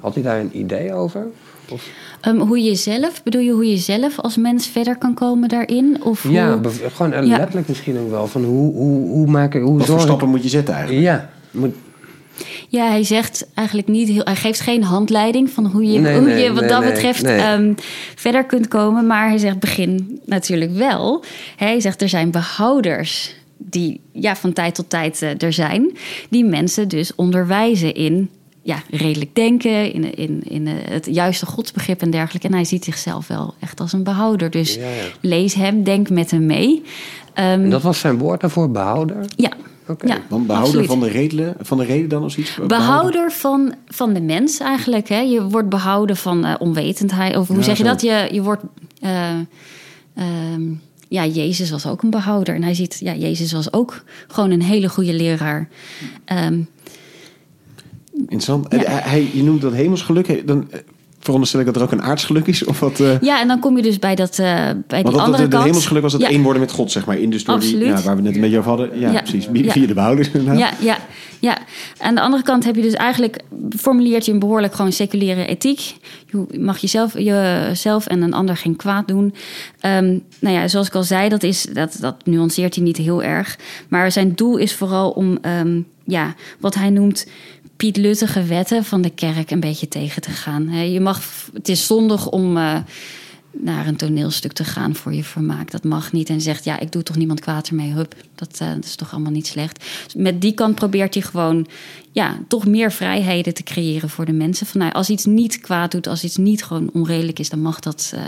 Had 0.00 0.14
hij 0.14 0.22
daar 0.22 0.40
een 0.40 0.58
idee 0.58 0.92
over? 0.92 1.26
Of, 1.68 1.88
Ehm, 2.20 2.36
hoe 2.38 2.62
je 2.62 2.74
zelf, 2.74 3.22
bedoel 3.22 3.40
je 3.40 3.50
hoe 3.52 3.70
je 3.70 3.76
zelf 3.76 4.18
als 4.20 4.36
mens 4.36 4.66
verder 4.66 4.96
kan 4.98 5.14
komen 5.14 5.48
daarin? 5.48 5.96
Of 6.02 6.28
ja, 6.30 6.58
hoe- 6.58 6.72
gewoon 6.94 7.26
Ja. 7.26 7.36
letterlijk 7.36 7.68
misschien 7.68 7.98
ook 7.98 8.10
wel. 8.10 8.26
Van 8.26 8.44
hoe, 8.44 8.72
hoe, 8.74 9.08
hoe 9.08 9.26
maak 9.26 9.54
ik, 9.54 9.62
hoe 9.62 9.78
Wat 9.78 9.86
voor 9.86 9.96
ik... 9.96 10.00
stappen 10.02 10.28
moet 10.28 10.42
je 10.42 10.48
zetten 10.48 10.74
eigenlijk? 10.74 11.04
Ja, 11.04 11.30
moet, 11.50 11.74
Ja, 12.68 12.88
hij 12.88 13.04
zegt 13.04 13.46
eigenlijk 13.54 13.88
niet 13.88 14.08
heel. 14.08 14.24
Hij 14.24 14.36
geeft 14.36 14.60
geen 14.60 14.82
handleiding 14.82 15.50
van 15.50 15.66
hoe 15.66 15.84
je, 15.84 15.98
Nee, 15.98 16.18
hoe 16.18 16.26
nee, 16.26 16.42
je 16.44 16.52
wat 16.52 16.60
nee, 16.60 16.68
dat 16.70 16.80
nee, 16.80 16.92
betreft 16.92 17.22
nee. 17.22 17.38
ehm, 17.38 17.72
verder 18.14 18.44
kunt 18.44 18.68
komen. 18.68 19.06
Maar 19.06 19.28
hij 19.28 19.38
zegt 19.38 19.58
begin 19.58 20.20
natuurlijk 20.24 20.72
wel. 20.72 21.24
Hij 21.56 21.80
zegt 21.80 22.02
er 22.02 22.08
zijn 22.08 22.30
behouders 22.30 23.34
die 23.58 24.00
ja, 24.12 24.36
van 24.36 24.52
tijd 24.52 24.74
tot 24.74 24.90
tijd 24.90 25.22
eh, 25.22 25.42
er 25.42 25.52
zijn. 25.52 25.96
Die 26.30 26.44
mensen 26.44 26.88
dus 26.88 27.14
onderwijzen 27.14 27.94
in 27.94 28.30
ja, 28.66 28.82
redelijk 28.90 29.34
denken, 29.34 29.92
in, 29.92 30.14
in, 30.14 30.42
in 30.48 30.66
eh, 30.66 30.72
het 30.88 31.06
juiste 31.10 31.46
godsbegrip 31.46 32.00
en 32.02 32.10
dergelijke. 32.10 32.46
En 32.48 32.54
hij 32.54 32.64
ziet 32.64 32.84
zichzelf 32.84 33.26
wel 33.26 33.54
echt 33.60 33.80
als 33.80 33.92
een 33.92 34.02
behouder. 34.04 34.50
Dus 34.50 34.74
Ja, 34.74 34.80
ja. 34.88 35.02
lees 35.20 35.54
hem, 35.54 35.82
denk 35.84 36.10
met 36.10 36.30
hem 36.30 36.46
mee. 36.46 36.82
Ehm, 37.34 37.46
en 37.48 37.70
dat 37.70 37.82
was 37.82 37.98
zijn 37.98 38.18
woord 38.18 38.40
daarvoor, 38.40 38.70
behouder? 38.70 39.16
ja. 39.36 39.50
Oké. 39.88 40.06
ja, 40.06 40.18
Want 40.28 40.50
absoluut. 40.50 40.86
van 40.86 41.00
de, 41.00 41.08
redelen, 41.08 41.54
van 41.60 41.78
de 41.78 41.84
reden 41.84 42.08
dan 42.08 42.24
of 42.24 42.30
zoiets? 42.32 42.58
Behouder 42.66 43.32
van, 43.32 43.74
van 43.86 44.12
de 44.12 44.20
mens 44.20 44.58
eigenlijk. 44.58 45.08
Hè? 45.08 45.18
Je 45.20 45.42
wordt 45.48 45.68
behouden 45.68 46.16
van 46.16 46.44
eh, 46.44 46.54
onwetendheid. 46.58 47.36
Of 47.36 47.48
hoe 47.48 47.56
Ja, 47.56 47.62
zeg 47.62 47.76
je 47.76 47.82
zo. 47.84 47.88
dat? 47.90 48.00
Je, 48.02 48.28
je 48.32 48.42
wordt. 48.42 48.62
eh, 49.00 49.30
ehm, 50.14 50.62
ja, 51.08 51.26
Jezus 51.26 51.70
was 51.70 51.86
ook 51.86 52.02
een 52.02 52.10
behouder. 52.10 52.54
En 52.54 52.62
hij 52.62 52.74
ziet, 52.74 52.96
ja, 53.00 53.14
Jezus 53.14 53.52
was 53.52 53.72
ook 53.72 54.02
gewoon 54.28 54.50
een 54.50 54.62
hele 54.62 54.88
goede 54.88 55.12
leraar. 55.14 55.68
Ehm, 56.24 56.58
Interessant. 58.18 58.66
Ja. 58.70 58.78
Hij, 58.90 59.30
je 59.32 59.42
noemt 59.42 59.60
dat 59.60 59.72
hemelsgeluk. 59.72 60.26
He- 60.26 60.42
Dan 60.44 60.66
eh, 60.70 60.78
veronderstel 61.20 61.60
ik 61.60 61.66
dat 61.66 61.76
er 61.76 61.82
ook 61.82 61.92
een 61.92 62.02
aardsgeluk 62.02 62.46
is? 62.46 62.64
Of 62.64 62.80
wat, 62.80 63.00
eh, 63.00 63.20
ja, 63.20 63.40
en 63.40 63.48
dan 63.48 63.60
kom 63.60 63.76
je 63.76 63.82
dus 63.82 63.98
bij, 63.98 64.14
dat, 64.14 64.30
eh, 64.38 64.46
bij 64.86 65.02
die 65.02 65.12
dat, 65.12 65.20
andere 65.20 65.48
dat, 65.48 65.62
hemelsgeluk 65.62 66.02
was 66.02 66.12
het 66.12 66.22
ja. 66.22 66.28
één 66.28 66.42
worden 66.42 66.60
met 66.60 66.70
God, 66.70 66.90
zeg 66.90 67.06
maar. 67.06 67.18
In 67.18 67.30
die, 67.30 67.48
Absoluut. 67.48 67.86
ja, 67.86 68.02
waar 68.02 68.16
we 68.16 68.22
net 68.22 68.34
een 68.34 68.40
beetje 68.40 68.58
over 68.58 68.70
hadden. 68.70 68.98
Ja, 69.00 69.10
Ja. 69.10 69.20
precies. 69.22 69.48
Via 69.52 69.86
de 69.86 69.94
behouders 69.94 70.30
inderdaad. 70.30 70.58
Ja, 70.58 70.70
ja, 70.80 70.98
ja. 71.40 71.58
Aan 71.98 72.14
de 72.14 72.20
andere 72.20 72.42
kant 72.42 72.64
heb 72.64 72.76
je 72.76 72.82
dus 72.82 72.92
eigenlijk 72.94 73.42
formuleert 73.76 74.24
je 74.26 74.32
een 74.32 74.38
behoorlijk 74.38 74.74
gewoon 74.74 74.92
seculiere 74.92 75.46
ethiek. 75.46 75.94
Je 76.30 76.46
mag 76.60 76.78
jezelf, 76.78 77.18
jezelf 77.18 78.06
en 78.06 78.22
een 78.22 78.34
ander 78.34 78.56
geen 78.56 78.76
kwaad 78.76 79.08
doen. 79.08 79.34
Ehm, 79.80 80.18
nou 80.40 80.54
ja, 80.54 80.68
zoals 80.68 80.86
ik 80.86 80.94
al 80.94 81.02
zei, 81.02 81.28
dat, 81.28 81.42
is, 81.42 81.66
dat, 81.72 81.96
dat 82.00 82.14
nuanceert 82.24 82.74
hij 82.74 82.84
niet 82.84 82.96
heel 82.96 83.22
erg. 83.22 83.58
Maar 83.88 84.12
zijn 84.12 84.34
doel 84.34 84.56
is 84.56 84.74
vooral 84.74 85.10
om 85.10 85.38
ehm, 85.40 85.80
ja, 86.04 86.34
wat 86.60 86.74
hij 86.74 86.90
noemt 86.90 87.26
Piet 87.76 87.96
Luttige 87.96 88.42
wetten 88.42 88.84
van 88.84 89.02
de 89.02 89.10
kerk 89.10 89.50
een 89.50 89.60
beetje 89.60 89.88
tegen 89.88 90.22
te 90.22 90.30
gaan. 90.30 90.90
Je 90.90 91.00
mag, 91.00 91.22
het 91.52 91.68
is 91.68 91.86
zondig 91.86 92.28
om 92.28 92.56
eh, 92.56 92.76
naar 93.60 93.86
een 93.86 93.96
toneelstuk 93.96 94.52
te 94.52 94.64
gaan 94.64 94.94
voor 94.94 95.14
je 95.14 95.24
vermaak. 95.24 95.70
Dat 95.70 95.84
mag 95.84 96.12
niet. 96.12 96.28
En 96.28 96.40
zegt, 96.40 96.64
ja, 96.64 96.78
ik 96.78 96.92
doe 96.92 97.02
toch 97.02 97.16
niemand 97.16 97.40
kwaad 97.40 97.68
ermee. 97.68 97.92
Hup, 97.92 98.14
dat, 98.34 98.58
eh, 98.60 98.68
dat 98.68 98.84
is 98.84 98.94
toch 98.94 99.12
allemaal 99.12 99.32
niet 99.32 99.46
slecht. 99.46 99.84
Dus 100.04 100.14
met 100.14 100.40
die 100.40 100.52
kant 100.52 100.74
probeert 100.74 101.14
hij 101.14 101.22
gewoon 101.22 101.66
ja, 102.12 102.38
toch 102.48 102.66
meer 102.66 102.92
vrijheden 102.92 103.54
te 103.54 103.62
creëren 103.62 104.08
voor 104.10 104.24
de 104.24 104.32
mensen. 104.32 104.66
Van, 104.66 104.80
nou, 104.80 104.92
als 104.92 105.10
iets 105.10 105.24
niet 105.24 105.60
kwaad 105.60 105.90
doet, 105.90 106.06
als 106.06 106.24
iets 106.24 106.36
niet 106.36 106.64
gewoon 106.64 106.90
onredelijk 106.92 107.38
is, 107.38 107.48
dan 107.48 107.60
mag 107.60 107.80
dat. 107.80 108.12
eh, 108.14 108.22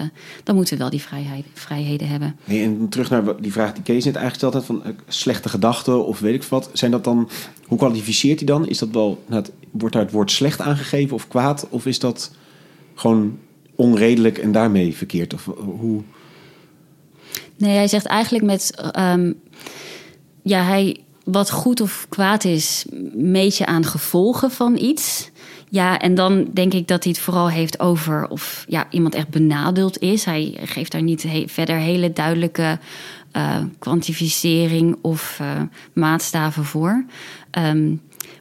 dan 0.45 0.55
moeten 0.55 0.75
we 0.75 0.81
wel 0.81 0.91
die 0.91 1.03
vrijheid, 1.03 1.45
vrijheden 1.53 2.09
hebben. 2.09 2.37
Nee, 2.45 2.63
en 2.63 2.89
terug 2.89 3.11
naar 3.11 3.41
die 3.41 3.53
vraag 3.53 3.73
die 3.73 3.83
Kees 3.83 4.05
net 4.05 4.17
eigenlijk 4.17 4.33
gesteld 4.33 4.55
had 4.55 4.65
van 4.65 4.85
eh, 4.85 4.93
slechte 5.09 5.49
gedachten 5.49 6.07
of 6.07 6.21
weet 6.21 6.35
ik 6.35 6.43
wat. 6.43 6.71
Zijn 6.73 6.91
dat 6.91 7.05
dan, 7.05 7.29
hoe 7.67 7.79
kwalificeert 7.79 8.39
hij 8.39 8.47
dan? 8.47 8.69
Is 8.69 8.79
dat 8.79 8.89
wel, 8.91 9.25
nou, 9.27 9.45
wordt 9.71 9.95
daar 9.95 10.05
het 10.05 10.13
woord 10.13 10.31
slecht 10.31 10.61
aangegeven 10.61 11.15
of 11.15 11.29
kwaad? 11.29 11.67
Of 11.71 11.87
is 11.87 11.99
dat 11.99 12.31
gewoon 12.95 13.39
onredelijk 13.79 14.39
en 14.39 14.53
daarmee 14.53 14.97
verkeerd? 14.97 15.35
Of 15.35 15.45
hoe? 15.57 16.03
Nee, 17.57 17.77
hij 17.77 17.89
zegt 17.89 18.07
eigenlijk 18.07 18.45
met. 18.45 18.91
ehm, 18.93 19.33
ja, 20.43 20.63
hij, 20.63 20.97
wat 21.25 21.51
goed 21.51 21.81
of 21.81 22.07
kwaad 22.09 22.45
is, 22.45 22.85
meet 23.15 23.57
je 23.57 23.67
aan 23.67 23.85
gevolgen 23.85 24.51
van 24.51 24.77
iets. 24.77 25.31
Ja, 25.71 25.99
en 25.99 26.15
dan 26.15 26.49
denk 26.53 26.75
ik 26.75 26.89
dat 26.89 27.05
hij 27.05 27.13
het 27.13 27.23
vooral 27.23 27.51
heeft 27.51 27.81
over 27.81 28.29
of 28.29 28.65
ja, 28.69 28.87
iemand 28.91 29.15
echt 29.15 29.29
benadeeld 29.29 29.99
is. 29.99 30.25
Hij 30.25 30.57
geeft 30.65 30.93
daar 30.93 31.03
niet 31.03 31.27
verder 31.47 31.77
hele 31.77 32.13
duidelijke 32.13 32.79
eh, 33.33 33.57
kwantificering 33.79 34.97
of 35.01 35.39
eh, 35.41 35.63
maatstaven 35.93 36.65
voor. 36.65 37.05
Ehm, 37.51 37.89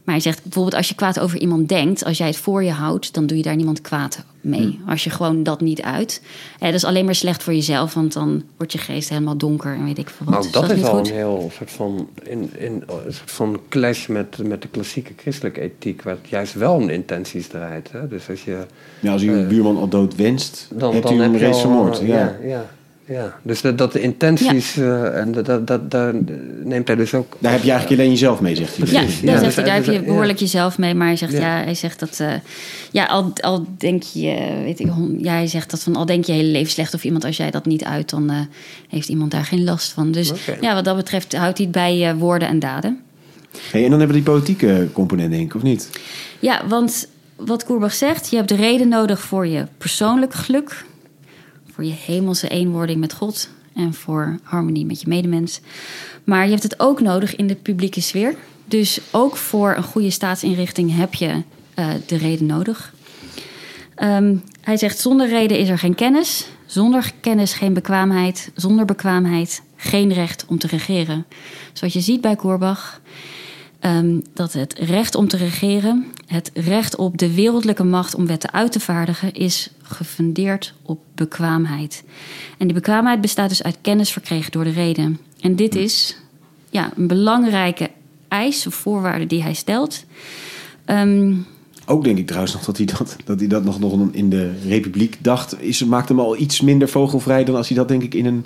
maar 0.03 0.15
hij 0.15 0.19
zegt 0.19 0.43
bijvoorbeeld 0.43 0.75
als 0.75 0.89
je 0.89 0.95
kwaad 0.95 1.19
over 1.19 1.39
iemand 1.39 1.69
denkt, 1.69 2.05
als 2.05 2.17
jij 2.17 2.27
het 2.27 2.37
voor 2.37 2.63
je 2.63 2.71
houdt, 2.71 3.13
dan 3.13 3.25
doe 3.27 3.37
je 3.37 3.43
daar 3.43 3.55
niemand 3.55 3.81
kwaad 3.81 4.25
mee. 4.47 4.79
Als 4.87 5.03
je 5.03 5.09
gewoon 5.09 5.43
dat 5.43 5.61
niet 5.61 5.81
uit. 5.81 6.21
Eh, 6.59 6.65
dat 6.65 6.73
is 6.73 6.83
alleen 6.83 7.05
maar 7.05 7.15
slecht 7.15 7.43
voor 7.43 7.53
jezelf, 7.53 7.93
want 7.93 8.13
dan 8.13 8.43
wordt 8.57 8.71
je 8.71 8.77
geest 8.77 9.09
helemaal 9.09 9.37
donker 9.37 9.73
en 9.75 9.85
weet 9.85 9.97
ik 9.97 10.09
veel 10.09 10.25
wat. 10.25 10.29
Nou, 10.29 10.41
Dus 10.43 10.51
dat, 10.51 10.69
is 10.71 10.83
al 10.83 10.97
goed. 10.97 11.09
een 11.09 11.15
heel 11.15 11.51
soort 11.53 11.71
van, 11.71 12.09
in, 12.23 12.49
in, 12.57 12.83
een 13.05 13.13
soort 13.13 13.31
van 13.31 13.59
clash 13.69 14.07
met, 14.07 14.37
met 14.47 14.61
de 14.61 14.67
klassieke 14.67 15.13
christelijke 15.17 15.61
ethiek, 15.61 16.01
waar 16.01 16.17
het 16.21 16.29
juist 16.29 16.53
wel 16.53 16.73
om 16.73 16.89
intenties 16.89 17.47
draait. 17.47 17.91
Hè? 17.91 18.07
Dus 18.07 18.29
als 18.29 18.43
je, 18.43 18.65
Ja, 18.99 19.11
als 19.11 19.21
u 19.21 19.29
uw 19.31 19.41
Eh, 19.41 19.47
buurman 19.47 19.77
al 19.77 19.87
dood 19.87 20.15
wenst, 20.15 20.67
dan, 20.73 20.91
hebt 20.93 21.03
dan 21.03 21.13
u 21.13 21.21
hem 21.21 21.31
heb 21.31 21.39
je 21.41 21.45
reeds 21.47 21.61
vermoord. 21.61 21.99
eh, 21.99 22.07
Ja. 22.07 22.15
ja, 22.17 22.37
ja, 22.47 22.65
ja. 23.07 23.39
Dus 23.41 23.61
dat, 23.61 23.77
dat 23.77 23.91
de 23.91 24.01
intenties, 24.01 24.77
eh, 24.77 25.19
en 25.19 25.31
dat, 25.31 25.45
dat, 25.45 25.67
dat, 25.67 25.91
daar 25.91 26.13
neemt 26.63 26.87
hij 26.87 26.95
dus 26.95 27.13
ook... 27.13 27.37
Daar 27.39 27.51
heb 27.51 27.63
je 27.63 27.69
eigenlijk 27.71 28.01
alleen 28.01 28.13
jezelf 28.13 28.41
mee, 28.41 28.55
zegt 28.55 28.77
hij. 28.77 28.87
Ja, 28.87 28.99
Precies. 28.99 29.19
Ja, 29.19 29.31
zegt 29.31 29.43
dus 29.43 29.55
hij, 29.55 29.63
daar 29.63 29.75
heb 29.75 29.85
hij- 29.85 29.93
je 29.93 30.01
behoorlijk 30.01 30.39
jezelf 30.39 30.77
mee. 30.77 30.93
Maar 30.95 31.07
hij 31.07 31.15
zegt, 31.15 31.31
Ja. 31.31 31.39
ja, 31.39 31.63
hij 31.63 31.75
zegt 31.75 31.99
dat... 31.99 32.19
eh, 32.19 32.33
ja, 32.91 33.05
al, 33.05 33.31
al 33.41 33.65
denk 33.77 34.03
je... 34.03 34.59
Weet 34.63 34.79
ik, 34.79 34.87
ja, 35.17 35.31
hij 35.33 35.47
zegt 35.47 35.71
dat 35.71 35.83
van... 35.83 35.95
Al 35.95 36.05
denk 36.05 36.25
je 36.25 36.31
hele 36.31 36.51
leven 36.51 36.71
slecht 36.71 36.93
of 36.93 37.03
iemand... 37.03 37.25
Als 37.25 37.37
jij 37.37 37.51
dat 37.51 37.65
niet 37.65 37.83
uit, 37.83 38.09
dan 38.09 38.29
eh, 38.29 38.39
heeft 38.89 39.07
iemand 39.09 39.31
daar 39.31 39.45
geen 39.45 39.63
last 39.63 39.91
van. 39.91 40.11
Dus 40.11 40.31
ja, 40.61 40.73
wat 40.73 40.85
dat 40.85 40.95
betreft 40.95 41.35
houdt 41.35 41.57
hij 41.57 41.65
het 41.67 41.75
bij 41.75 42.09
eh, 42.09 42.15
woorden 42.17 42.47
en 42.47 42.59
daden. 42.59 42.99
Hey, 43.71 43.83
en 43.83 43.89
dan 43.89 43.99
hebben 43.99 44.17
we 44.17 44.23
die 44.23 44.31
politieke 44.31 44.87
component, 44.93 45.31
denk 45.31 45.43
ik, 45.49 45.55
of 45.55 45.61
niet? 45.61 45.89
Ja, 46.39 46.67
want 46.67 47.07
wat 47.35 47.63
Koerbach 47.65 47.93
zegt... 47.93 48.29
Je 48.29 48.35
hebt 48.35 48.49
de 48.49 48.55
reden 48.55 48.87
nodig 48.87 49.19
voor 49.21 49.47
je 49.47 49.65
persoonlijk 49.77 50.33
geluk... 50.33 50.85
voor 51.77 51.85
je 51.85 51.95
hemelse 52.05 52.47
eenwording 52.47 52.99
met 52.99 53.13
God... 53.13 53.49
en 53.75 53.93
voor 53.93 54.39
harmonie 54.43 54.85
met 54.85 55.01
je 55.01 55.07
medemens. 55.07 55.59
Maar 56.23 56.43
je 56.43 56.49
hebt 56.49 56.63
het 56.63 56.79
ook 56.79 57.01
nodig 57.01 57.35
in 57.35 57.47
de 57.47 57.55
publieke 57.55 58.01
sfeer. 58.01 58.35
Dus 58.65 58.99
ook 59.11 59.35
voor 59.35 59.73
een 59.75 59.83
goede 59.83 60.09
staatsinrichting 60.09 60.95
heb 60.95 61.13
je 61.13 61.43
eh, 61.73 61.89
de 62.05 62.17
reden 62.17 62.45
nodig. 62.45 62.93
Ehm, 63.95 64.35
hij 64.61 64.77
zegt: 64.77 64.99
zonder 64.99 65.27
reden 65.27 65.59
is 65.59 65.69
er 65.69 65.77
geen 65.77 65.95
kennis, 65.95 66.47
zonder 66.65 67.11
kennis 67.21 67.53
geen 67.53 67.73
bekwaamheid, 67.73 68.51
zonder 68.55 68.85
bekwaamheid 68.85 69.61
geen 69.75 70.13
recht 70.13 70.45
om 70.47 70.59
te 70.59 70.67
regeren. 70.67 71.25
Zoals 71.73 71.93
je 71.93 72.01
ziet 72.01 72.21
bij 72.21 72.35
Koerbach, 72.35 73.01
ehm, 73.79 74.19
dat 74.33 74.53
het 74.53 74.73
recht 74.79 75.15
om 75.15 75.27
te 75.27 75.37
regeren, 75.37 76.05
het 76.25 76.51
recht 76.53 76.95
op 76.95 77.17
de 77.17 77.33
wereldlijke 77.33 77.83
macht 77.83 78.15
om 78.15 78.27
wetten 78.27 78.53
uit 78.53 78.71
te 78.71 78.79
vaardigen, 78.79 79.33
is 79.33 79.69
gefundeerd 79.81 80.73
op 80.81 80.99
bekwaamheid. 81.15 82.03
En 82.57 82.65
die 82.67 82.75
bekwaamheid 82.75 83.21
bestaat 83.21 83.49
dus 83.49 83.63
uit 83.63 83.77
kennis 83.81 84.11
verkregen 84.11 84.51
door 84.51 84.63
de 84.63 84.71
reden. 84.71 85.19
En 85.41 85.55
dit 85.55 85.75
is 85.75 86.17
ja, 86.69 86.91
een 86.95 87.07
belangrijke 87.07 87.89
eis 88.27 88.67
of 88.67 88.73
voorwaarde 88.73 89.25
die 89.25 89.41
hij 89.41 89.53
stelt. 89.53 90.05
Ehm, 90.85 91.33
Ook 91.85 92.03
denk 92.03 92.17
ik 92.17 92.27
trouwens 92.27 92.53
nog 92.53 92.63
dat 92.65 92.77
hij 92.77 92.85
dat, 92.85 93.15
dat, 93.25 93.39
hij 93.39 93.47
dat 93.47 93.63
nog, 93.63 93.79
nog 93.79 94.11
in 94.11 94.29
de 94.29 94.51
Republiek 94.67 95.17
dacht. 95.21 95.61
Is, 95.61 95.83
maakt 95.83 96.09
hem 96.09 96.19
al 96.19 96.37
iets 96.37 96.61
minder 96.61 96.89
vogelvrij 96.89 97.43
dan 97.43 97.55
als 97.55 97.67
hij 97.67 97.77
dat 97.77 97.87
denk 97.87 98.03
ik 98.03 98.13
in 98.13 98.25
een 98.25 98.45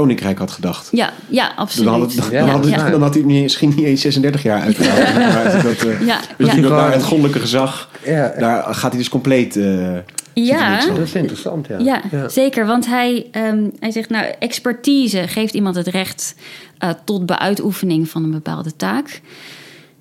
koninkrijk 0.00 0.38
had 0.38 0.50
gedacht. 0.50 0.88
ja, 0.92 1.10
ja, 1.28 1.46
Dan 1.48 1.56
absoluut. 1.56 1.88
had, 1.88 2.00
het, 2.00 2.16
dan, 2.16 2.30
Ja, 2.30 2.44
had 2.46 2.64
het- 2.64 2.74
ja. 2.74 2.90
dan 2.90 3.02
had 3.02 3.14
hij 3.14 3.22
het 3.22 3.32
misschien 3.32 3.72
niet 3.76 3.84
eens 3.84 4.00
36 4.00 4.42
jaar 4.42 4.60
uitgehaald. 4.60 5.14
Maar 5.34 5.62
dat, 5.62 5.82
eh, 5.84 6.06
Ja, 6.06 6.20
dus 6.36 6.46
ja. 6.48 6.52
die- 6.52 6.62
dat 6.62 6.70
naar 6.70 6.92
het 6.92 7.02
goddelijke 7.04 7.38
gezag, 7.40 7.88
Ja, 8.04 8.32
daar 8.38 8.74
gaat 8.74 8.90
hij 8.90 8.98
dus 9.00 9.08
compleet... 9.08 9.56
eh, 9.56 9.94
Ja. 10.34 10.86
dat 10.86 10.98
is 10.98 11.12
interessant, 11.14 11.66
ja. 11.66 11.78
Ja, 12.10 12.28
zeker. 12.28 12.66
Want 12.66 12.86
hij, 12.86 13.26
ehm, 13.30 13.64
hij 13.80 13.90
zegt, 13.90 14.08
nou, 14.10 14.26
expertise 14.38 15.28
geeft 15.28 15.54
iemand 15.54 15.76
het 15.76 15.86
recht 15.86 16.34
eh, 16.78 16.90
tot 17.04 17.26
beuitoefening 17.26 18.08
van 18.08 18.24
een 18.24 18.30
bepaalde 18.30 18.76
taak. 18.76 19.20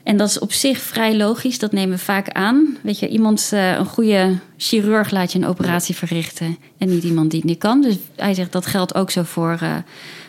En 0.05 0.17
dat 0.17 0.29
is 0.29 0.39
op 0.39 0.53
zich 0.53 0.77
vrij 0.79 1.17
logisch, 1.17 1.59
dat 1.59 1.71
nemen 1.71 1.97
we 1.97 2.03
vaak 2.03 2.29
aan. 2.29 2.77
Weet 2.81 2.99
je, 2.99 3.07
iemand, 3.07 3.49
eh, 3.53 3.71
een 3.71 3.85
goede 3.85 4.37
chirurg 4.57 5.11
laat 5.11 5.31
je 5.31 5.39
een 5.39 5.45
operatie 5.45 5.95
verrichten 5.95 6.57
en 6.77 6.89
niet 6.89 7.03
iemand 7.03 7.31
die 7.31 7.39
het 7.39 7.49
niet 7.49 7.59
kan. 7.59 7.81
Dus 7.81 7.95
hij 8.15 8.33
zegt 8.33 8.51
dat 8.51 8.65
geldt 8.65 8.95
ook 8.95 9.11
zo 9.11 9.23
voor 9.23 9.57
eh, 9.61 9.75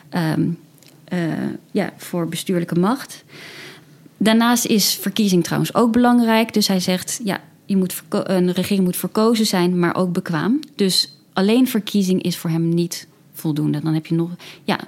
ehm, 0.09 0.49
eh, 1.05 1.19
ja, 1.71 1.93
voor 1.97 2.29
bestuurlijke 2.29 2.79
macht. 2.79 3.25
Daarnaast 4.17 4.65
is 4.65 4.99
verkiezing 5.01 5.45
trouwens 5.45 5.75
ook 5.75 5.93
belangrijk. 5.93 6.55
Dus 6.55 6.69
hij 6.69 6.81
zegt, 6.81 7.21
ja, 7.25 7.41
je 7.65 7.77
moet 7.77 8.03
een 8.09 8.53
regering 8.53 8.85
moet 8.85 8.97
verkozen 8.97 9.47
zijn, 9.47 9.79
maar 9.79 9.97
ook 9.97 10.13
bekwaam. 10.13 10.61
Dus 10.75 11.19
alleen 11.33 11.69
verkiezing 11.69 12.23
is 12.23 12.37
voor 12.37 12.51
hem 12.51 12.69
niet 12.69 13.07
voldoende. 13.33 13.81
Dan 13.81 13.95
heb 13.95 14.07
je 14.07 14.15
nog, 14.15 14.31
ja, 14.65 14.79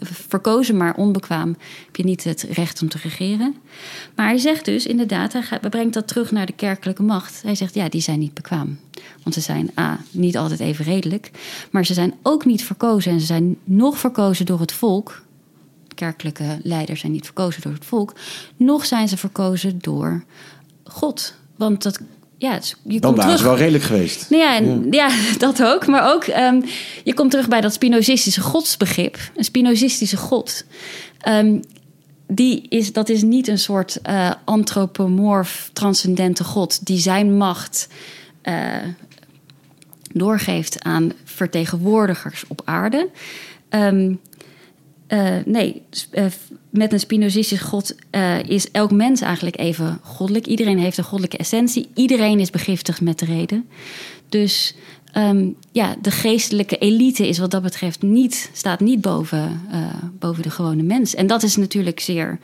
verkozen, 0.00 0.76
maar 0.76 0.94
onbekwaam, 0.94 1.56
heb 1.84 1.96
je 1.96 2.04
niet 2.04 2.24
het 2.24 2.42
recht 2.42 2.82
om 2.82 2.88
te 2.88 2.98
regeren. 3.02 3.56
Maar 4.14 4.26
hij 4.26 4.38
zegt 4.38 4.64
dus 4.64 4.86
inderdaad, 4.86 5.32
hij 5.32 5.60
brengt 5.70 5.94
dat 5.94 6.08
terug 6.08 6.30
naar 6.30 6.46
de 6.46 6.52
kerkelijke 6.52 7.02
macht. 7.02 7.42
Hij 7.42 7.54
zegt, 7.54 7.74
ja, 7.74 7.88
die 7.88 8.00
zijn 8.00 8.18
niet 8.18 8.34
bekwaam. 8.34 8.78
Want 9.22 9.34
ze 9.34 9.40
zijn 9.40 9.70
A, 9.78 10.00
niet 10.10 10.36
altijd 10.36 10.60
even 10.60 10.84
redelijk, 10.84 11.30
maar 11.70 11.86
ze 11.86 11.94
zijn 11.94 12.14
ook 12.22 12.44
niet 12.44 12.64
verkozen. 12.64 13.12
En 13.12 13.20
ze 13.20 13.26
zijn 13.26 13.56
nog 13.64 13.98
verkozen 13.98 14.46
door 14.46 14.60
het 14.60 14.72
volk. 14.72 15.22
Kerkelijke 15.94 16.60
leiders 16.62 17.00
zijn 17.00 17.12
niet 17.12 17.24
verkozen 17.24 17.62
door 17.62 17.72
het 17.72 17.84
volk. 17.84 18.14
Nog 18.56 18.86
zijn 18.86 19.08
ze 19.08 19.16
verkozen 19.16 19.78
door 19.78 20.24
God. 20.84 21.34
Want 21.56 21.82
dat 21.82 22.00
ja, 22.40 22.60
je 22.82 23.00
Dan 23.00 23.14
wel 23.42 23.56
redelijk 23.56 23.84
geweest. 23.84 24.30
Nou 24.30 24.42
ja, 24.42 24.56
en, 24.56 24.86
ja. 24.90 25.08
dat 25.38 25.62
ook. 25.62 25.86
Maar 25.86 26.12
ook, 26.12 26.26
um, 26.26 26.64
je 27.04 27.14
komt 27.14 27.30
terug 27.30 27.48
bij 27.48 27.60
dat 27.60 27.72
Spinozistische 27.72 28.40
godsbegrip. 28.40 29.18
Een 29.36 29.44
Spinozistische 29.44 30.16
god. 30.16 30.64
Um, 31.28 31.62
die 32.26 32.66
is, 32.68 32.92
dat 32.92 33.08
is 33.08 33.22
niet 33.22 33.48
een 33.48 33.58
soort 33.58 33.98
uh, 34.08 34.30
antropomorf, 34.44 35.70
transcendente 35.72 36.44
god... 36.44 36.86
die 36.86 36.98
zijn 36.98 37.36
macht 37.36 37.88
uh, 38.42 38.76
doorgeeft 40.12 40.82
aan 40.82 41.12
vertegenwoordigers 41.24 42.44
op 42.48 42.62
aarde. 42.64 43.08
Um, 43.70 44.20
uh, 45.08 45.36
nee, 45.44 45.82
met 46.70 46.92
een 46.92 47.00
Spinozistisch 47.00 47.60
God 47.60 47.94
uh, 48.10 48.42
is 48.42 48.70
elk 48.70 48.90
mens 48.90 49.20
eigenlijk 49.20 49.58
even 49.58 49.98
goddelijk. 50.02 50.46
Iedereen 50.46 50.78
heeft 50.78 50.98
een 50.98 51.04
goddelijke 51.04 51.36
essentie. 51.36 51.88
Iedereen 51.94 52.40
is 52.40 52.50
begiftigd 52.50 53.00
met 53.00 53.18
de 53.18 53.24
reden. 53.24 53.68
Dus 54.28 54.74
um, 55.16 55.56
ja, 55.72 55.96
de 56.02 56.10
geestelijke 56.10 56.78
elite 56.78 57.28
is 57.28 57.38
wat 57.38 57.50
dat 57.50 57.62
betreft 57.62 58.02
niet, 58.02 58.50
staat 58.52 58.80
niet 58.80 59.00
boven, 59.00 59.60
boven 60.18 60.42
de 60.42 60.50
gewone 60.50 60.82
mens. 60.82 61.14
En 61.14 61.26
dat 61.26 61.42
is 61.42 61.56
natuurlijk 61.56 62.00
zeer 62.00 62.38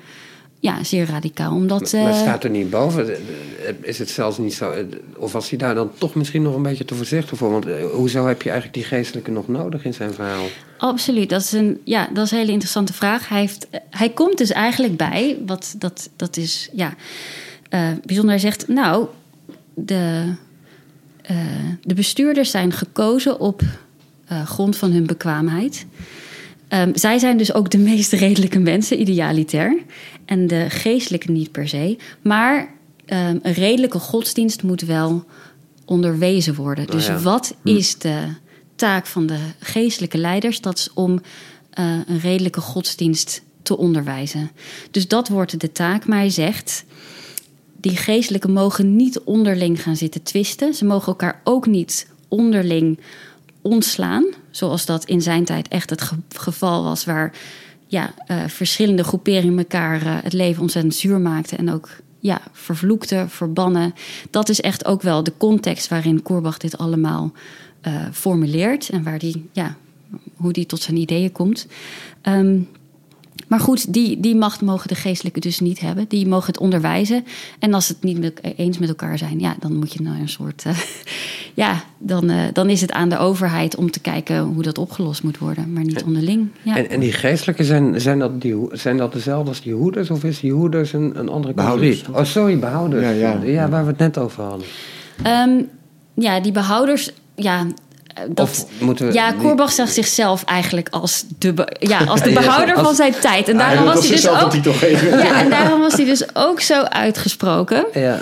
ja, 0.67 0.85
zeer 0.85 1.07
radicaal. 1.07 1.55
Omdat, 1.55 1.93
maar, 1.93 2.03
maar 2.03 2.13
eh, 2.13 2.19
staat 2.19 2.45
er 2.45 2.51
niet 2.51 2.71
boven? 2.71 3.17
Is 3.81 3.99
het 3.99 4.11
zelfs 4.11 4.39
niet 4.39 4.55
zo... 4.55 4.75
Of 5.17 5.33
was 5.33 5.51
hij 5.51 5.59
daar 5.59 5.75
dan 5.75 5.91
toch 5.99 6.15
misschien 6.15 6.43
nog 6.43 6.55
een 6.55 6.63
beetje 6.63 6.85
te 6.85 6.95
voorzichtig 6.95 7.39
voor? 7.39 7.51
Want 7.51 7.67
eh, 7.67 7.85
hoezo 7.93 8.27
heb 8.27 8.43
je 8.43 8.51
eigenlijk 8.51 8.79
die 8.79 8.97
geestelijke 8.97 9.31
nog 9.31 9.49
nodig 9.49 9.85
in 9.85 9.95
zijn 9.95 10.15
verhaal? 10.15 10.45
Absoluut, 10.79 11.29
dat 11.29 11.41
is 11.41 11.53
een, 11.53 11.81
ja, 11.85 12.09
dat 12.13 12.25
is 12.25 12.31
een 12.31 12.39
hele 12.39 12.53
interessante 12.53 12.93
vraag. 12.93 13.29
Hij, 13.29 13.41
heeft, 13.41 13.67
hij 13.91 14.11
komt 14.11 14.39
dus 14.39 14.51
eigenlijk 14.51 14.97
bij, 14.97 15.39
wat, 15.47 15.75
dat, 15.79 16.11
dat 16.17 16.37
is 16.37 16.69
ja, 16.73 16.95
uh, 17.71 17.89
bijzonder. 18.05 18.35
Hij 18.35 18.43
zegt, 18.43 18.69
nou, 18.69 19.07
de, 19.75 20.35
uh, 21.31 21.37
de 21.83 21.95
bestuurders 21.95 22.51
zijn 22.51 22.73
gekozen 22.73 23.41
op 23.41 23.63
uh, 24.33 24.47
grond 24.47 24.77
van 24.77 24.93
hun 24.93 25.07
bekwaamheid... 25.07 25.87
Um, 26.69 26.97
zij 26.97 27.19
zijn 27.19 27.37
dus 27.37 27.53
ook 27.53 27.71
de 27.71 27.79
meest 27.93 28.13
redelijke 28.13 28.59
mensen, 28.59 29.01
idealitair. 29.01 29.83
En 30.25 30.47
de 30.47 30.67
geestelijke 30.69 31.31
niet 31.31 31.53
per 31.53 31.69
se. 31.69 31.97
Maar 32.23 32.59
um, 33.07 33.39
een 33.43 33.53
redelijke 33.53 33.99
godsdienst 33.99 34.63
moet 34.63 34.81
wel 34.81 35.25
onderwezen 35.85 36.55
worden. 36.55 36.87
Dus 36.87 37.09
oh 37.09 37.23
wat 37.23 37.57
hm. 37.63 37.69
is 37.69 37.99
de 37.99 38.19
taak 38.75 39.07
van 39.07 39.27
de 39.27 39.39
geestelijke 39.59 40.19
leiders? 40.19 40.61
Dat 40.61 40.79
is 40.79 40.91
om 40.95 41.13
uh, 41.79 41.99
een 42.07 42.21
redelijke 42.21 42.61
godsdienst 42.61 43.43
te 43.63 43.77
onderwijzen. 43.77 44.51
Dus 44.91 45.09
dat 45.09 45.29
wordt 45.29 45.61
de 45.61 45.73
taak. 45.73 46.07
Maar 46.07 46.19
hij 46.19 46.31
zegt. 46.31 46.85
Die 47.81 47.97
geestelijke 47.97 48.49
mogen 48.49 48.97
niet 48.97 49.21
onderling 49.21 49.83
gaan 49.83 49.97
zitten 49.97 50.23
twisten. 50.23 50.75
Ze 50.75 50.85
mogen 50.85 51.07
elkaar 51.07 51.41
ook 51.45 51.67
niet 51.67 52.07
onderling 52.29 52.99
ontslaan. 53.63 54.25
Zoals 54.57 54.87
dat 54.87 55.05
in 55.05 55.23
zijn 55.23 55.45
tijd 55.45 55.69
echt 55.69 55.91
het 55.91 56.11
geval 56.29 56.85
was, 56.85 57.05
waar 57.05 57.33
ja, 57.87 58.15
uh, 58.31 58.37
verschillende 58.47 59.05
groeperingen 59.05 59.59
elkaar 59.59 60.03
uh, 60.03 60.17
het 60.23 60.33
leven 60.33 60.63
ontzettend 60.63 60.95
zuur 60.95 61.21
maakten 61.21 61.59
en 61.59 61.71
ook 61.73 61.89
ja, 62.19 62.41
vervloekten, 62.53 63.31
verbannen. 63.31 63.95
Dat 64.31 64.49
is 64.49 64.61
echt 64.61 64.85
ook 64.85 65.03
wel 65.03 65.23
de 65.23 65.33
context 65.37 65.89
waarin 65.89 66.23
Koerbach 66.23 66.59
dit 66.59 66.79
allemaal 66.79 67.33
uh, 67.87 67.95
formuleert 68.13 68.89
en 68.89 69.03
waar 69.03 69.19
die, 69.19 69.49
ja, 69.53 69.77
hoe 70.37 70.53
die 70.53 70.67
tot 70.67 70.83
zijn 70.83 70.97
ideeën 70.97 71.33
komt. 71.33 71.67
Um, 72.23 72.69
maar 73.49 73.61
goed, 73.61 73.93
die, 73.93 74.21
die 74.21 74.37
macht 74.37 74.61
mogen 74.61 74.89
de 74.89 74.95
geestelijke 74.95 75.41
dus 75.41 75.61
niet 75.61 75.81
hebben. 75.81 76.05
Die 76.09 76.27
mogen 76.27 76.47
het 76.47 76.59
onderwijzen. 76.59 77.25
En 77.59 77.75
als 77.75 77.89
het 77.89 78.03
niet 78.03 78.19
met, 78.19 78.41
eens 78.57 78.79
met 78.79 78.89
elkaar 78.89 79.19
zijn, 79.19 79.41
ja, 79.41 79.57
dan 79.61 79.77
moet 79.77 79.93
je 79.93 80.03
nou 80.03 80.21
een 80.21 80.29
soort. 80.29 80.65
Ja, 81.57 81.83
dan, 81.99 82.31
uh, 82.31 82.41
dan 82.53 82.71
is 82.71 82.81
het 82.81 82.93
aan 82.93 83.09
de 83.09 83.19
overheid 83.19 83.77
om 83.77 83.91
te 83.91 84.01
kijken 84.01 84.41
hoe 84.41 84.63
dat 84.63 84.79
opgelost 84.79 85.23
moet 85.23 85.39
worden, 85.39 85.73
maar 85.73 85.83
niet 85.83 86.03
onderling. 86.03 86.49
Ja. 86.63 86.77
En, 86.77 86.91
en 86.91 87.01
die 87.01 87.13
geestelijke 87.13 87.65
zijn, 87.65 88.01
zijn, 88.01 88.19
dat 88.19 88.41
die, 88.41 88.57
zijn 88.73 88.97
dat 88.97 89.13
dezelfde 89.13 89.49
als 89.49 89.63
die 89.63 89.75
hoeders, 89.75 90.11
of 90.11 90.25
is 90.25 90.41
die 90.41 90.53
hoeders 90.53 90.93
een, 90.93 91.19
een 91.19 91.29
andere 91.29 91.55
categorie? 91.55 92.03
Oh, 92.13 92.25
sorry, 92.25 92.59
behouders. 92.59 93.03
Ja, 93.03 93.11
ja. 93.11 93.39
ja, 93.45 93.69
waar 93.69 93.83
we 93.83 93.91
het 93.91 93.99
net 93.99 94.19
over 94.19 94.43
hadden. 94.43 94.67
Um, 95.27 95.69
ja, 96.15 96.41
die 96.41 96.53
behouders. 96.53 97.11
Ja, 97.35 97.67
dat, 98.29 98.69
ja, 99.13 99.33
Koerbach 99.33 99.73
zag 99.73 99.89
zichzelf 99.89 100.45
eigenlijk 100.45 100.89
als 100.89 101.25
de, 101.39 101.77
ja, 101.79 102.05
als 102.05 102.23
de 102.23 102.33
behouder 102.41 102.79
van 102.79 102.95
zijn 102.95 103.15
tijd. 103.21 103.49
En 103.49 103.57
daarom, 103.57 103.85
was 103.85 104.09
hij 104.09 104.17
dus 104.17 104.29
ook, 104.29 104.55
ja, 105.23 105.41
en 105.41 105.51
daarom 105.51 105.81
was 105.81 105.93
hij 105.93 106.05
dus 106.05 106.35
ook 106.35 106.61
zo 106.61 106.83
uitgesproken. 106.83 107.87
Ja. 107.93 108.19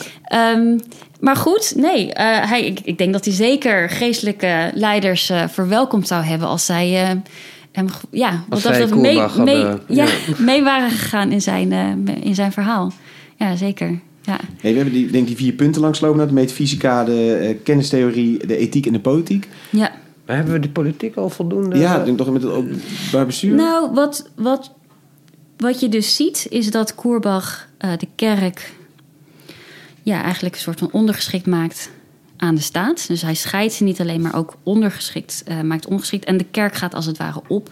Um, 0.55 0.81
maar 1.24 1.37
goed, 1.37 1.72
nee, 1.76 2.06
uh, 2.06 2.12
hij, 2.48 2.66
ik, 2.66 2.80
ik, 2.80 2.98
denk 2.98 3.12
dat 3.12 3.24
hij 3.24 3.34
zeker 3.34 3.90
geestelijke 3.90 4.70
leiders 4.74 5.30
uh, 5.30 5.48
verwelkomd 5.48 6.08
zou 6.08 6.24
hebben 6.24 6.48
als 6.48 6.66
zij 6.66 7.02
uh, 7.02 7.20
hem, 7.72 7.87
ja, 8.10 8.44
wat 8.48 8.62
dat 8.62 8.94
mee, 8.94 9.20
mee, 9.38 9.58
ja, 9.58 9.78
ja. 9.88 10.06
mee 10.38 10.62
waren 10.62 10.90
gegaan 10.90 11.32
in 11.32 11.42
zijn, 11.42 11.72
in 12.22 12.34
zijn 12.34 12.52
verhaal. 12.52 12.92
Ja, 13.37 13.56
zeker. 13.56 14.00
Ja. 14.22 14.38
Hey, 14.60 14.70
we 14.70 14.76
hebben 14.76 14.94
die, 14.94 15.10
denk 15.10 15.26
die 15.26 15.37
vier 15.37 15.52
punten 15.52 15.80
langslopen. 15.80 16.26
De 16.26 16.32
metafysica, 16.32 17.04
de 17.04 17.38
uh, 17.42 17.56
kennistheorie, 17.64 18.46
de 18.46 18.56
ethiek 18.56 18.87
en 18.87 18.92
de 18.92 19.00
politiek. 19.00 19.48
Ja. 19.70 19.92
Maar 20.26 20.37
hebben 20.37 20.54
we 20.54 20.60
de 20.60 20.68
politiek 20.68 21.16
al 21.16 21.30
voldoende? 21.30 21.78
Ja, 21.78 21.98
ik 21.98 22.04
denk 22.04 22.18
toch 22.18 22.30
met 22.30 22.42
het 22.42 22.52
openbaar 22.52 23.26
bestuur. 23.26 23.54
Nou, 23.54 23.94
wat, 23.94 24.30
wat, 24.37 24.72
wat 25.56 25.80
je 25.80 25.88
dus 25.88 26.16
ziet 26.16 26.46
is 26.50 26.70
dat 26.70 26.94
Koerbach 26.94 27.68
uh, 27.84 27.90
de 27.96 28.08
kerk... 28.14 28.72
Ja, 30.04 30.22
eigenlijk 30.22 30.54
een 30.54 30.60
soort 30.60 30.78
van 30.78 30.92
ondergeschikt 30.92 31.46
maakt 31.46 31.90
aan 32.36 32.54
de 32.54 32.60
staat. 32.60 33.08
Dus 33.08 33.22
hij 33.22 33.34
scheidt 33.34 33.72
ze 33.72 33.84
niet 33.84 34.00
alleen, 34.00 34.20
maar 34.20 34.34
ook 34.36 34.56
ondergeschikt, 34.62 35.44
uh, 35.48 35.60
maakt 35.60 35.86
ongeschikt. 35.86 36.24
En 36.24 36.36
de 36.36 36.46
kerk 36.50 36.74
gaat 36.74 36.94
als 36.94 37.06
het 37.06 37.18
ware 37.18 37.42
op 37.48 37.70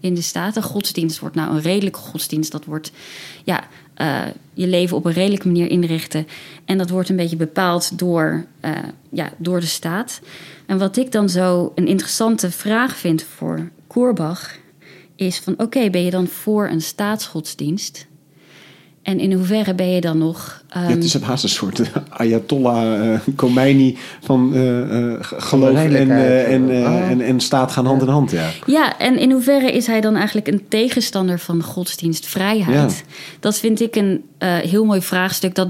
in 0.00 0.14
de 0.14 0.22
staat. 0.22 0.54
De 0.54 0.62
godsdienst 0.62 1.18
wordt 1.18 1.34
nou 1.34 1.50
een 1.50 1.62
redelijke 1.62 1.98
godsdienst. 1.98 2.52
Dat 2.52 2.64
wordt 2.64 2.92
ja, 3.44 3.64
uh, 3.96 4.22
je 4.54 4.66
leven 4.66 4.96
op 4.96 5.04
een 5.04 5.12
redelijke 5.12 5.46
manier 5.46 5.70
inrichten. 5.70 6.26
En 6.64 6.78
dat 6.78 6.90
wordt 6.90 7.08
een 7.08 7.16
beetje 7.16 7.36
bepaald 7.36 7.98
door, 7.98 8.46
uh, 8.60 8.70
ja, 9.10 9.32
door 9.36 9.60
de 9.60 9.66
staat. 9.66 10.20
En 10.66 10.78
wat 10.78 10.96
ik 10.96 11.12
dan 11.12 11.28
zo 11.28 11.72
een 11.74 11.86
interessante 11.86 12.50
vraag 12.50 12.96
vind 12.96 13.22
voor 13.22 13.70
Koerbach... 13.86 14.56
is 15.16 15.38
van 15.38 15.54
oké, 15.56 15.90
ben 15.90 16.04
je 16.04 16.10
dan 16.10 16.26
voor 16.26 16.68
een 16.68 16.82
staatsgodsdienst... 16.82 18.06
En 19.04 19.20
in 19.20 19.32
hoeverre 19.32 19.74
ben 19.74 19.88
je 19.88 20.00
dan 20.00 20.18
nog. 20.18 20.62
Um... 20.76 20.82
Ja, 20.82 20.88
het 20.88 21.04
is 21.04 21.14
een 21.14 21.22
haast 21.22 21.42
een 21.42 21.48
soort 21.48 21.78
uh, 21.78 21.86
Ayatollah 22.08 23.06
uh, 23.06 23.18
Khomeini 23.36 23.98
van 24.20 24.50
uh, 24.54 25.14
geloof 25.20 25.76
en, 25.76 26.10
en, 26.46 26.64
oh. 26.64 27.10
en, 27.10 27.20
en 27.20 27.40
staat 27.40 27.72
gaan 27.72 27.86
hand 27.86 28.02
in 28.02 28.08
hand. 28.08 28.30
Ja. 28.30 28.50
ja, 28.66 28.98
en 28.98 29.18
in 29.18 29.30
hoeverre 29.30 29.72
is 29.72 29.86
hij 29.86 30.00
dan 30.00 30.16
eigenlijk 30.16 30.48
een 30.48 30.68
tegenstander 30.68 31.38
van 31.38 31.62
godsdienstvrijheid? 31.62 33.04
Ja. 33.04 33.36
Dat 33.40 33.58
vind 33.58 33.80
ik 33.80 33.96
een 33.96 34.24
heel 34.38 34.84
mooi 34.84 35.02
vraagstuk. 35.02 35.54
Dat, 35.54 35.68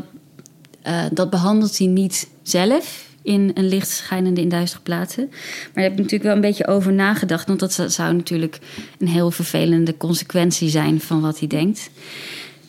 dat 1.12 1.30
behandelt 1.30 1.78
hij 1.78 1.86
niet 1.86 2.28
zelf 2.42 3.06
in 3.22 3.50
een 3.54 3.68
licht 3.68 3.88
schijnende 3.88 4.40
in 4.40 4.48
duistere 4.48 4.82
plaatsen. 4.82 5.28
Maar 5.74 5.82
je 5.82 5.88
hebt 5.88 5.96
natuurlijk 5.96 6.22
wel 6.22 6.34
een 6.34 6.40
beetje 6.40 6.66
over 6.66 6.92
nagedacht. 6.92 7.46
Want 7.46 7.60
dat 7.60 7.84
zou 7.86 8.14
natuurlijk 8.14 8.58
een 8.98 9.08
heel 9.08 9.30
vervelende 9.30 9.96
consequentie 9.96 10.68
zijn 10.68 11.00
van 11.00 11.20
wat 11.20 11.38
hij 11.38 11.48
denkt. 11.48 11.90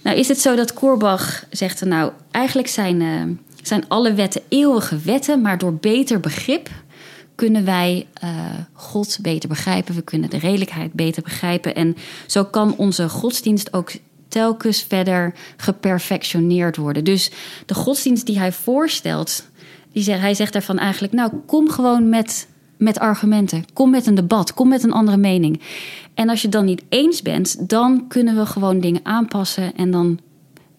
Nou 0.06 0.18
is 0.18 0.28
het 0.28 0.42
zo 0.42 0.56
dat 0.56 0.74
Korbach 0.74 1.46
zegt 1.50 1.82
er 1.82 1.88
nou, 1.88 2.12
eigenlijk 2.32 2.68
zijn, 2.68 3.02
uh, 3.02 3.22
zijn 3.62 3.88
alle 3.88 4.14
wetten 4.14 4.42
eeuwige 4.50 4.98
wetten, 4.98 5.42
maar 5.42 5.58
door 5.58 5.74
beter 5.74 6.20
begrip 6.20 6.70
kunnen 7.36 7.66
wij 7.66 8.08
uh, 8.24 8.30
God 8.74 9.18
beter 9.22 9.50
begrijpen. 9.50 9.96
We 9.96 10.02
kunnen 10.02 10.30
de 10.30 10.38
redelijkheid 10.38 10.94
beter 10.94 11.24
begrijpen. 11.24 11.76
En 11.76 11.96
zo 12.26 12.44
kan 12.44 12.76
onze 12.78 13.10
godsdienst 13.10 13.74
ook 13.74 13.92
telkens 14.28 14.86
verder 14.88 15.34
geperfectioneerd 15.58 16.78
worden. 16.78 17.04
Dus 17.04 17.32
de 17.66 17.74
godsdienst 17.74 18.26
die 18.26 18.40
hij 18.40 18.52
voorstelt, 18.52 19.46
die 19.92 20.04
zegt, 20.04 20.22
hij 20.22 20.34
zegt 20.34 20.54
daarvan 20.54 20.80
eigenlijk, 20.80 21.14
nou 21.14 21.32
kom 21.46 21.70
gewoon 21.70 22.10
met 22.10 22.48
met 22.78 23.00
argumenten. 23.00 23.66
Kom 23.74 23.90
met 23.90 24.08
een 24.08 24.16
debat. 24.16 24.54
Kom 24.54 24.68
met 24.68 24.84
een 24.84 24.92
andere 24.92 25.18
mening. 25.18 25.62
En 26.16 26.30
als 26.30 26.42
je 26.42 26.48
het 26.48 26.56
dan 26.56 26.66
niet 26.66 26.84
eens 26.90 27.22
bent, 27.22 27.70
dan 27.70 28.08
kunnen 28.08 28.36
we 28.36 28.46
gewoon 28.46 28.80
dingen 28.80 29.06
aanpassen. 29.06 29.76
En 29.76 29.92
dan 29.92 30.20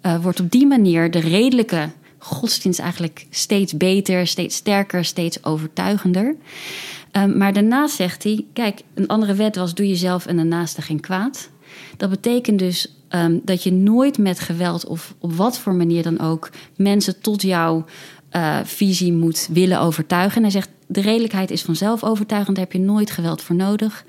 uh, 0.03 0.23
wordt 0.23 0.41
op 0.41 0.51
die 0.51 0.67
manier 0.67 1.11
de 1.11 1.19
redelijke 1.19 1.91
godsdienst 2.19 2.81
eigenlijk 2.81 3.27
steeds 3.31 3.77
beter, 3.77 4.27
steeds 4.27 4.57
sterker, 4.57 5.05
steeds 5.05 5.45
overtuigender. 5.45 6.37
Um, 7.13 7.37
maar 7.37 7.53
daarnaast 7.53 7.95
zegt 7.95 8.23
hij: 8.23 8.45
kijk, 8.53 8.81
een 8.95 9.07
andere 9.07 9.35
wet 9.35 9.57
was: 9.57 9.75
doe 9.75 9.89
jezelf 9.89 10.27
en 10.27 10.37
de 10.37 10.43
naaste 10.43 10.83
geen 10.83 11.01
kwaad. 11.01 11.49
Dat 11.97 12.11
betekent 12.11 12.59
dus 12.59 12.95
um, 13.11 13.41
dat 13.45 13.63
je 13.63 13.73
nooit 13.73 14.19
met 14.19 14.41
geweld 14.41 14.87
of 14.87 15.15
op 15.19 15.33
wat 15.33 15.59
voor 15.59 15.75
manier 15.75 16.03
dan 16.03 16.21
ook 16.21 16.51
mensen 16.77 17.21
tot 17.21 17.43
jouw 17.43 17.85
uh, 18.33 18.59
visie 18.65 19.13
moet 19.13 19.49
willen 19.53 19.81
overtuigen. 19.81 20.37
En 20.37 20.43
hij 20.43 20.51
zegt: 20.51 20.69
de 20.87 21.01
redelijkheid 21.01 21.51
is 21.51 21.63
vanzelf 21.63 22.05
overtuigend, 22.05 22.57
daar 22.57 22.65
heb 22.65 22.75
je 22.75 22.81
nooit 22.81 23.11
geweld 23.11 23.43
voor 23.43 23.57
nodig. 23.57 24.05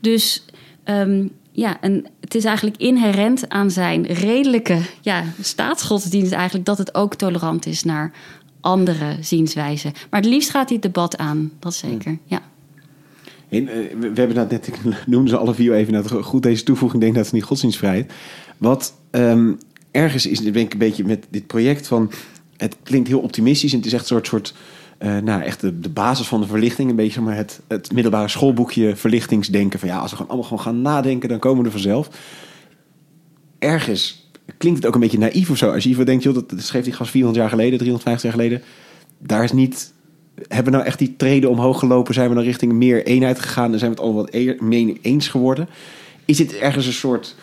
Dus 0.00 0.44
um, 0.84 1.30
ja, 1.50 1.80
en 1.80 2.06
het 2.20 2.34
is 2.34 2.44
eigenlijk 2.44 2.76
inherent 2.76 3.48
aan 3.48 3.70
zijn 3.70 4.06
redelijke 4.06 4.78
ja, 5.00 5.24
staatsgodsdienst 5.40 6.32
eigenlijk 6.32 6.66
dat 6.66 6.78
het 6.78 6.94
ook 6.94 7.14
tolerant 7.14 7.66
is 7.66 7.82
naar 7.82 8.12
andere 8.60 9.16
zienswijzen. 9.20 9.92
Maar 10.10 10.20
het 10.20 10.30
liefst 10.30 10.50
gaat 10.50 10.68
hij 10.68 10.78
het 10.82 10.92
debat 10.92 11.16
aan, 11.16 11.52
dat 11.58 11.74
zeker, 11.74 12.18
ja. 12.24 12.42
En, 13.48 13.62
uh, 13.62 13.68
we 14.00 14.12
hebben 14.14 14.34
dat 14.34 14.50
net, 14.50 14.66
ik 14.66 14.78
noemde 15.06 15.30
ze 15.30 15.36
alle 15.36 15.54
vier 15.54 15.74
even 15.74 15.92
net 15.92 16.10
goed 16.10 16.42
deze 16.42 16.62
toevoeging, 16.62 17.02
denk 17.02 17.14
dat 17.14 17.24
het 17.24 17.34
niet 17.34 17.44
godsdienstvrijheid. 17.44 18.12
Wat 18.58 18.94
um, 19.10 19.58
ergens 19.90 20.26
is, 20.26 20.38
denk 20.38 20.56
ik 20.56 20.72
een 20.72 20.78
beetje 20.78 21.04
met 21.04 21.26
dit 21.30 21.46
project 21.46 21.86
van, 21.86 22.10
het 22.56 22.76
klinkt 22.82 23.08
heel 23.08 23.20
optimistisch 23.20 23.72
en 23.72 23.76
het 23.76 23.86
is 23.86 23.92
echt 23.92 24.02
een 24.02 24.08
soort, 24.08 24.26
soort 24.26 24.54
uh, 24.98 25.18
nou, 25.18 25.42
echt 25.42 25.60
de, 25.60 25.80
de, 25.80 25.88
basis 25.88 26.26
van 26.26 26.40
de 26.40 26.46
verlichting. 26.46 26.90
Een 26.90 26.96
beetje 26.96 27.20
maar 27.20 27.36
het, 27.36 27.60
het 27.68 27.92
middelbare 27.92 28.28
schoolboekje 28.28 28.96
verlichtingsdenken. 28.96 29.78
Van 29.78 29.88
ja, 29.88 29.98
als 29.98 30.10
we 30.10 30.16
gewoon 30.16 30.30
allemaal 30.30 30.48
gewoon 30.48 30.64
gaan 30.64 30.82
nadenken, 30.82 31.28
dan 31.28 31.38
komen 31.38 31.58
we 31.58 31.64
er 31.64 31.72
vanzelf. 31.72 32.08
Ergens 33.58 34.28
klinkt 34.58 34.78
het 34.78 34.88
ook 34.88 34.94
een 34.94 35.00
beetje 35.00 35.18
naïef 35.18 35.50
of 35.50 35.56
zo. 35.56 35.72
Als 35.72 35.82
je 35.82 35.88
hiervoor 35.88 36.06
denkt, 36.06 36.22
joh, 36.22 36.34
dat, 36.34 36.52
schreef 36.56 36.84
die 36.84 36.92
gast 36.92 37.10
400 37.10 37.42
jaar 37.42 37.52
geleden, 37.52 37.78
350 37.78 38.22
jaar 38.30 38.40
geleden. 38.40 38.62
Daar 39.18 39.44
is 39.44 39.52
niet... 39.52 39.92
Hebben 40.48 40.72
we 40.72 40.78
nou 40.78 40.88
echt 40.88 40.98
die 40.98 41.16
treden 41.16 41.50
omhoog 41.50 41.78
gelopen? 41.78 42.14
Zijn 42.14 42.28
we 42.28 42.34
dan 42.34 42.44
richting 42.44 42.72
meer 42.72 43.06
eenheid 43.06 43.40
gegaan? 43.40 43.72
En 43.72 43.78
zijn 43.78 43.90
we 43.90 43.96
het 43.96 44.06
allemaal 44.06 44.26
wat 44.32 44.60
meer 44.60 44.96
eens 45.02 45.28
geworden? 45.28 45.68
Is 46.24 46.36
dit 46.36 46.54
ergens 46.54 46.86
een 46.86 46.92
soort 46.92 47.36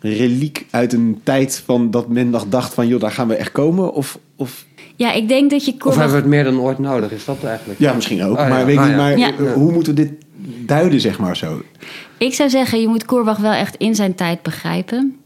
reliek 0.00 0.66
uit 0.70 0.92
een 0.92 1.20
tijd 1.22 1.62
van 1.64 1.90
dat 1.90 2.08
men 2.08 2.30
nog 2.30 2.46
dacht 2.48 2.74
van... 2.74 2.88
joh, 2.88 3.00
daar 3.00 3.10
gaan 3.10 3.28
we 3.28 3.34
echt 3.34 3.52
komen? 3.52 3.92
Of... 3.92 4.18
of 4.36 4.66
ja, 4.96 5.12
ik 5.12 5.28
denk 5.28 5.50
dat 5.50 5.64
je. 5.64 5.74
Of 5.78 5.94
hebben 5.96 6.14
we 6.14 6.20
het 6.20 6.26
meer 6.26 6.44
dan 6.44 6.60
ooit 6.60 6.78
nodig? 6.78 7.12
Is 7.12 7.24
dat 7.24 7.44
eigenlijk? 7.44 7.80
Ja, 7.80 7.92
misschien 7.92 8.24
ook. 8.24 8.38
Oh, 8.38 8.48
maar 8.48 8.58
ja. 8.58 8.64
weet 8.64 8.78
ah, 8.78 8.86
niet, 8.86 8.96
maar 8.96 9.18
ja. 9.18 9.32
hoe 9.32 9.72
moeten 9.72 9.94
we 9.94 10.02
dit 10.02 10.12
duiden, 10.66 11.00
zeg 11.00 11.18
maar 11.18 11.36
zo? 11.36 11.62
Ik 12.18 12.34
zou 12.34 12.50
zeggen, 12.50 12.80
je 12.80 12.88
moet 12.88 13.04
Korbach 13.04 13.38
wel 13.38 13.52
echt 13.52 13.76
in 13.76 13.94
zijn 13.94 14.14
tijd 14.14 14.42
begrijpen. 14.42 15.16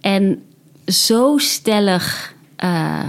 En 0.00 0.42
zo 0.86 1.38
stellig 1.38 2.34
uh, 2.64 3.04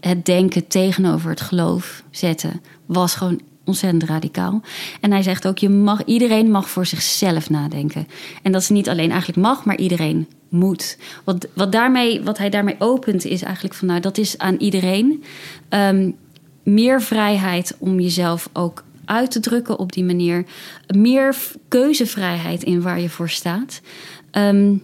het 0.00 0.26
denken 0.26 0.66
tegenover 0.66 1.30
het 1.30 1.40
geloof 1.40 2.02
zetten, 2.10 2.62
was 2.86 3.14
gewoon 3.14 3.40
ontzettend 3.64 4.04
radicaal. 4.04 4.62
En 5.00 5.10
hij 5.10 5.22
zegt 5.22 5.46
ook: 5.46 5.58
je 5.58 5.68
mag, 5.68 6.04
iedereen 6.04 6.50
mag 6.50 6.68
voor 6.68 6.86
zichzelf 6.86 7.50
nadenken. 7.50 8.08
En 8.42 8.52
dat 8.52 8.60
is 8.60 8.68
niet 8.68 8.88
alleen 8.88 9.10
eigenlijk 9.10 9.40
mag, 9.40 9.64
maar 9.64 9.76
iedereen 9.76 10.28
moet. 10.50 10.98
Wat, 11.24 11.46
wat, 11.52 11.72
daarmee, 11.72 12.22
wat 12.22 12.38
hij 12.38 12.50
daarmee 12.50 12.76
opent 12.78 13.24
is 13.24 13.42
eigenlijk 13.42 13.74
van 13.74 13.88
nou, 13.88 14.00
dat 14.00 14.18
is 14.18 14.38
aan 14.38 14.56
iedereen. 14.56 15.24
Um, 15.68 16.16
meer 16.62 17.02
vrijheid 17.02 17.76
om 17.78 18.00
jezelf 18.00 18.48
ook 18.52 18.84
uit 19.04 19.30
te 19.30 19.40
drukken 19.40 19.78
op 19.78 19.92
die 19.92 20.04
manier. 20.04 20.44
Meer 20.86 21.36
keuzevrijheid 21.68 22.62
in 22.62 22.82
waar 22.82 23.00
je 23.00 23.08
voor 23.08 23.28
staat. 23.28 23.80
Um, 24.32 24.82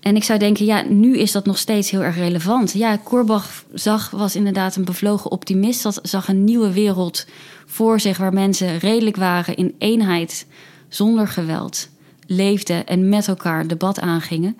en 0.00 0.16
ik 0.16 0.24
zou 0.24 0.38
denken, 0.38 0.64
ja, 0.64 0.82
nu 0.82 1.18
is 1.18 1.32
dat 1.32 1.46
nog 1.46 1.58
steeds 1.58 1.90
heel 1.90 2.02
erg 2.02 2.16
relevant. 2.16 2.72
Ja, 2.72 2.96
Korbach 2.96 3.64
zag, 3.74 4.10
was 4.10 4.36
inderdaad 4.36 4.76
een 4.76 4.84
bevlogen 4.84 5.30
optimist. 5.30 5.82
Dat 5.82 6.00
zag 6.02 6.28
een 6.28 6.44
nieuwe 6.44 6.72
wereld 6.72 7.26
voor 7.66 8.00
zich 8.00 8.18
waar 8.18 8.32
mensen 8.32 8.78
redelijk 8.78 9.16
waren 9.16 9.56
in 9.56 9.74
eenheid, 9.78 10.46
zonder 10.88 11.28
geweld 11.28 11.88
leefden 12.28 12.86
en 12.86 13.08
met 13.08 13.28
elkaar 13.28 13.66
debat 13.66 14.00
aangingen. 14.00 14.56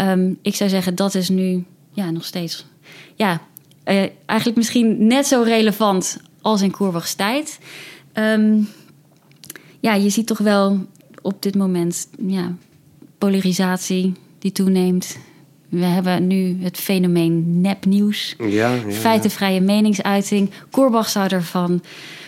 Um, 0.00 0.38
ik 0.42 0.54
zou 0.54 0.70
zeggen, 0.70 0.94
dat 0.94 1.14
is 1.14 1.28
nu 1.28 1.64
ja, 1.92 2.10
nog 2.10 2.24
steeds. 2.24 2.66
Ja, 3.14 3.40
uh, 3.84 4.06
eigenlijk 4.26 4.58
misschien 4.58 5.06
net 5.06 5.26
zo 5.26 5.42
relevant 5.42 6.20
als 6.40 6.62
in 6.62 6.70
Koerbachs 6.70 7.14
tijd. 7.14 7.58
Um, 8.14 8.68
ja, 9.80 9.94
je 9.94 10.10
ziet 10.10 10.26
toch 10.26 10.38
wel 10.38 10.86
op 11.22 11.42
dit 11.42 11.54
moment 11.54 12.08
ja, 12.26 12.54
polarisatie 13.18 14.12
die 14.38 14.52
toeneemt. 14.52 15.18
We 15.68 15.84
hebben 15.84 16.26
nu 16.26 16.58
het 16.62 16.76
fenomeen 16.76 17.60
nepnieuws. 17.60 18.34
Ja, 18.38 18.74
ja, 18.74 18.90
feitenvrije 18.90 19.60
meningsuiting. 19.60 20.50
Koerbach 20.70 21.08
zou 21.08 21.28
ervan 21.28 21.82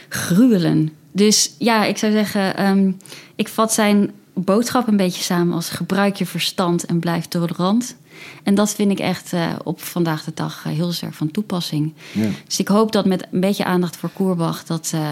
gruwelen. 0.08 0.90
Dus 1.12 1.54
ja, 1.58 1.84
ik 1.84 1.98
zou 1.98 2.12
zeggen, 2.12 2.66
um, 2.66 2.96
ik 3.34 3.48
vat 3.48 3.72
zijn 3.72 4.10
boodschap 4.34 4.88
een 4.88 4.96
beetje 4.96 5.22
samen 5.22 5.54
als 5.54 5.68
gebruik 5.68 6.16
je 6.16 6.26
verstand 6.26 6.84
en 6.84 6.98
blijf 6.98 7.26
tolerant. 7.26 7.96
En 8.42 8.54
dat 8.54 8.74
vind 8.74 8.90
ik 8.90 8.98
echt 8.98 9.32
uh, 9.32 9.52
op 9.64 9.80
vandaag 9.80 10.24
de 10.24 10.32
dag 10.34 10.64
uh, 10.66 10.72
heel 10.72 10.92
sterk 10.92 11.14
van 11.14 11.30
toepassing. 11.30 11.92
Ja. 12.12 12.28
Dus 12.46 12.58
ik 12.58 12.68
hoop 12.68 12.92
dat 12.92 13.04
met 13.04 13.26
een 13.30 13.40
beetje 13.40 13.64
aandacht 13.64 13.96
voor 13.96 14.10
Koerbach... 14.10 14.64
dat, 14.64 14.92
uh, 14.94 15.10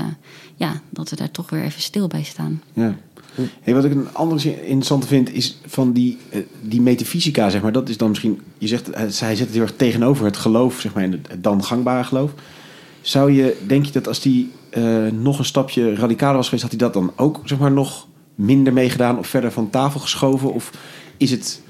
ja, 0.56 0.80
dat 0.90 1.10
we 1.10 1.16
daar 1.16 1.30
toch 1.30 1.50
weer 1.50 1.62
even 1.62 1.82
stil 1.82 2.06
bij 2.06 2.22
staan. 2.22 2.62
Ja. 2.72 2.96
Hey, 3.60 3.74
wat 3.74 3.84
ik 3.84 3.90
een 3.90 4.14
andere 4.14 4.60
interessante 4.60 5.06
vind, 5.06 5.32
is 5.32 5.58
van 5.66 5.92
die, 5.92 6.18
die 6.60 6.80
metafysica, 6.80 7.50
zeg 7.50 7.62
maar. 7.62 7.72
Dat 7.72 7.88
is 7.88 7.96
dan 7.96 8.08
misschien, 8.08 8.40
je 8.58 8.66
zegt, 8.66 8.94
hij 8.94 9.10
zet 9.10 9.38
het 9.38 9.50
heel 9.50 9.62
erg 9.62 9.76
tegenover 9.76 10.24
het 10.24 10.36
geloof, 10.36 10.80
zeg 10.80 10.94
maar, 10.94 11.02
en 11.02 11.12
het 11.12 11.42
dan 11.42 11.64
gangbare 11.64 12.04
geloof. 12.04 12.32
Zou 13.00 13.32
je, 13.32 13.62
denk 13.66 13.84
je 13.84 13.92
dat 13.92 14.08
als 14.08 14.20
die 14.20 14.52
nog 15.12 15.38
een 15.38 15.44
stapje 15.44 15.94
radicaler 15.94 16.36
was 16.36 16.44
geweest, 16.44 16.62
had 16.62 16.70
hij 16.70 16.80
dat 16.80 16.92
dan 16.92 17.12
ook, 17.16 17.40
zeg 17.44 17.58
maar, 17.58 17.72
nog 17.72 18.06
minder 18.38 18.72
meegedaan 18.72 19.18
of 19.18 19.26
verder 19.26 19.52
van 19.52 19.70
tafel 19.70 20.00
geschoven? 20.00 20.52
Of 20.52 20.70
is 21.16 21.30
het, 21.30 21.62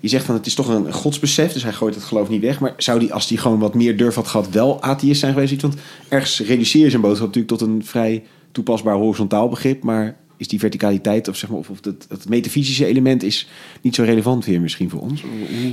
je 0.00 0.08
zegt 0.08 0.24
van 0.24 0.34
het 0.34 0.46
is 0.46 0.54
toch 0.54 0.68
een 0.68 0.92
godsbesef, 0.92 1.52
dus 1.52 1.62
hij 1.62 1.72
gooit 1.72 1.94
het 1.94 2.04
geloof 2.04 2.28
niet 2.28 2.40
weg. 2.40 2.60
Maar 2.60 2.74
zou 2.76 2.98
die, 2.98 3.12
als 3.12 3.28
hij 3.28 3.38
gewoon 3.38 3.58
wat 3.58 3.74
meer 3.74 3.96
durf 3.96 4.14
had 4.14 4.28
gehad, 4.28 4.50
wel 4.50 4.82
atheïst 4.82 5.20
zijn 5.20 5.32
geweest? 5.32 5.62
Want 5.62 5.74
ergens 6.08 6.40
reduceer 6.40 6.84
je 6.84 6.90
zijn 6.90 7.02
boodschap 7.02 7.26
natuurlijk 7.26 7.58
tot 7.58 7.68
een 7.68 7.84
vrij 7.84 8.24
toepasbaar 8.52 8.94
horizontaal 8.94 9.48
begrip. 9.48 9.82
Maar 9.82 10.16
is 10.36 10.48
die 10.48 10.58
verticaliteit 10.58 11.28
of, 11.28 11.36
zeg 11.36 11.50
maar, 11.50 11.58
of, 11.58 11.70
of 11.70 11.84
het, 11.84 12.06
het 12.08 12.28
metafysische 12.28 12.86
element 12.86 13.22
is 13.22 13.48
niet 13.80 13.94
zo 13.94 14.02
relevant 14.02 14.44
weer 14.44 14.60
misschien 14.60 14.90
voor 14.90 15.00
ons? 15.00 15.22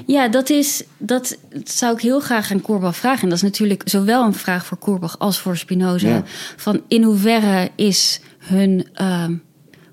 Ja, 0.05 0.27
dat, 0.27 0.49
is, 0.49 0.83
dat 0.97 1.37
zou 1.63 1.93
ik 1.95 2.01
heel 2.01 2.19
graag 2.19 2.51
aan 2.51 2.61
Korbach 2.61 2.95
vragen. 2.95 3.21
En 3.21 3.29
dat 3.29 3.37
is 3.37 3.43
natuurlijk 3.43 3.81
zowel 3.85 4.23
een 4.23 4.33
vraag 4.33 4.65
voor 4.65 4.77
Korbach 4.77 5.19
als 5.19 5.39
voor 5.39 5.57
Spinoza. 5.57 6.07
Ja. 6.07 6.23
Van 6.57 6.81
in 6.87 7.03
hoeverre 7.03 7.69
is 7.75 8.21
hun... 8.37 8.87
Uh, 9.01 9.25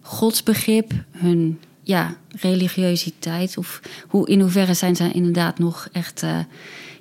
godsbegrip, 0.09 0.93
hun 1.11 1.61
ja, 1.83 2.15
religiositeit? 2.29 3.59
Of 3.59 3.81
hoe, 4.09 4.29
in 4.29 4.41
hoeverre 4.41 4.75
zijn 4.75 4.97
zij 4.97 5.11
inderdaad 5.13 5.59
nog 5.59 5.89
echt 5.93 6.23
uh, 6.23 6.39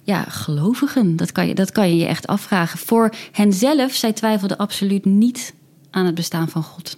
ja, 0.04 0.24
gelovigen? 0.24 1.16
Dat 1.16 1.32
kan, 1.32 1.48
je, 1.48 1.56
dat 1.56 1.72
kan 1.72 1.90
je 1.90 1.96
je 1.96 2.06
echt 2.06 2.28
afvragen. 2.28 2.80
Voor 2.80 3.14
henzelf, 3.32 3.94
zij 3.94 4.14
twijfelden 4.14 4.58
absoluut 4.58 5.06
niet 5.06 5.54
aan 5.90 6.06
het 6.06 6.16
bestaan 6.16 6.50
van 6.50 6.64
God. 6.64 6.98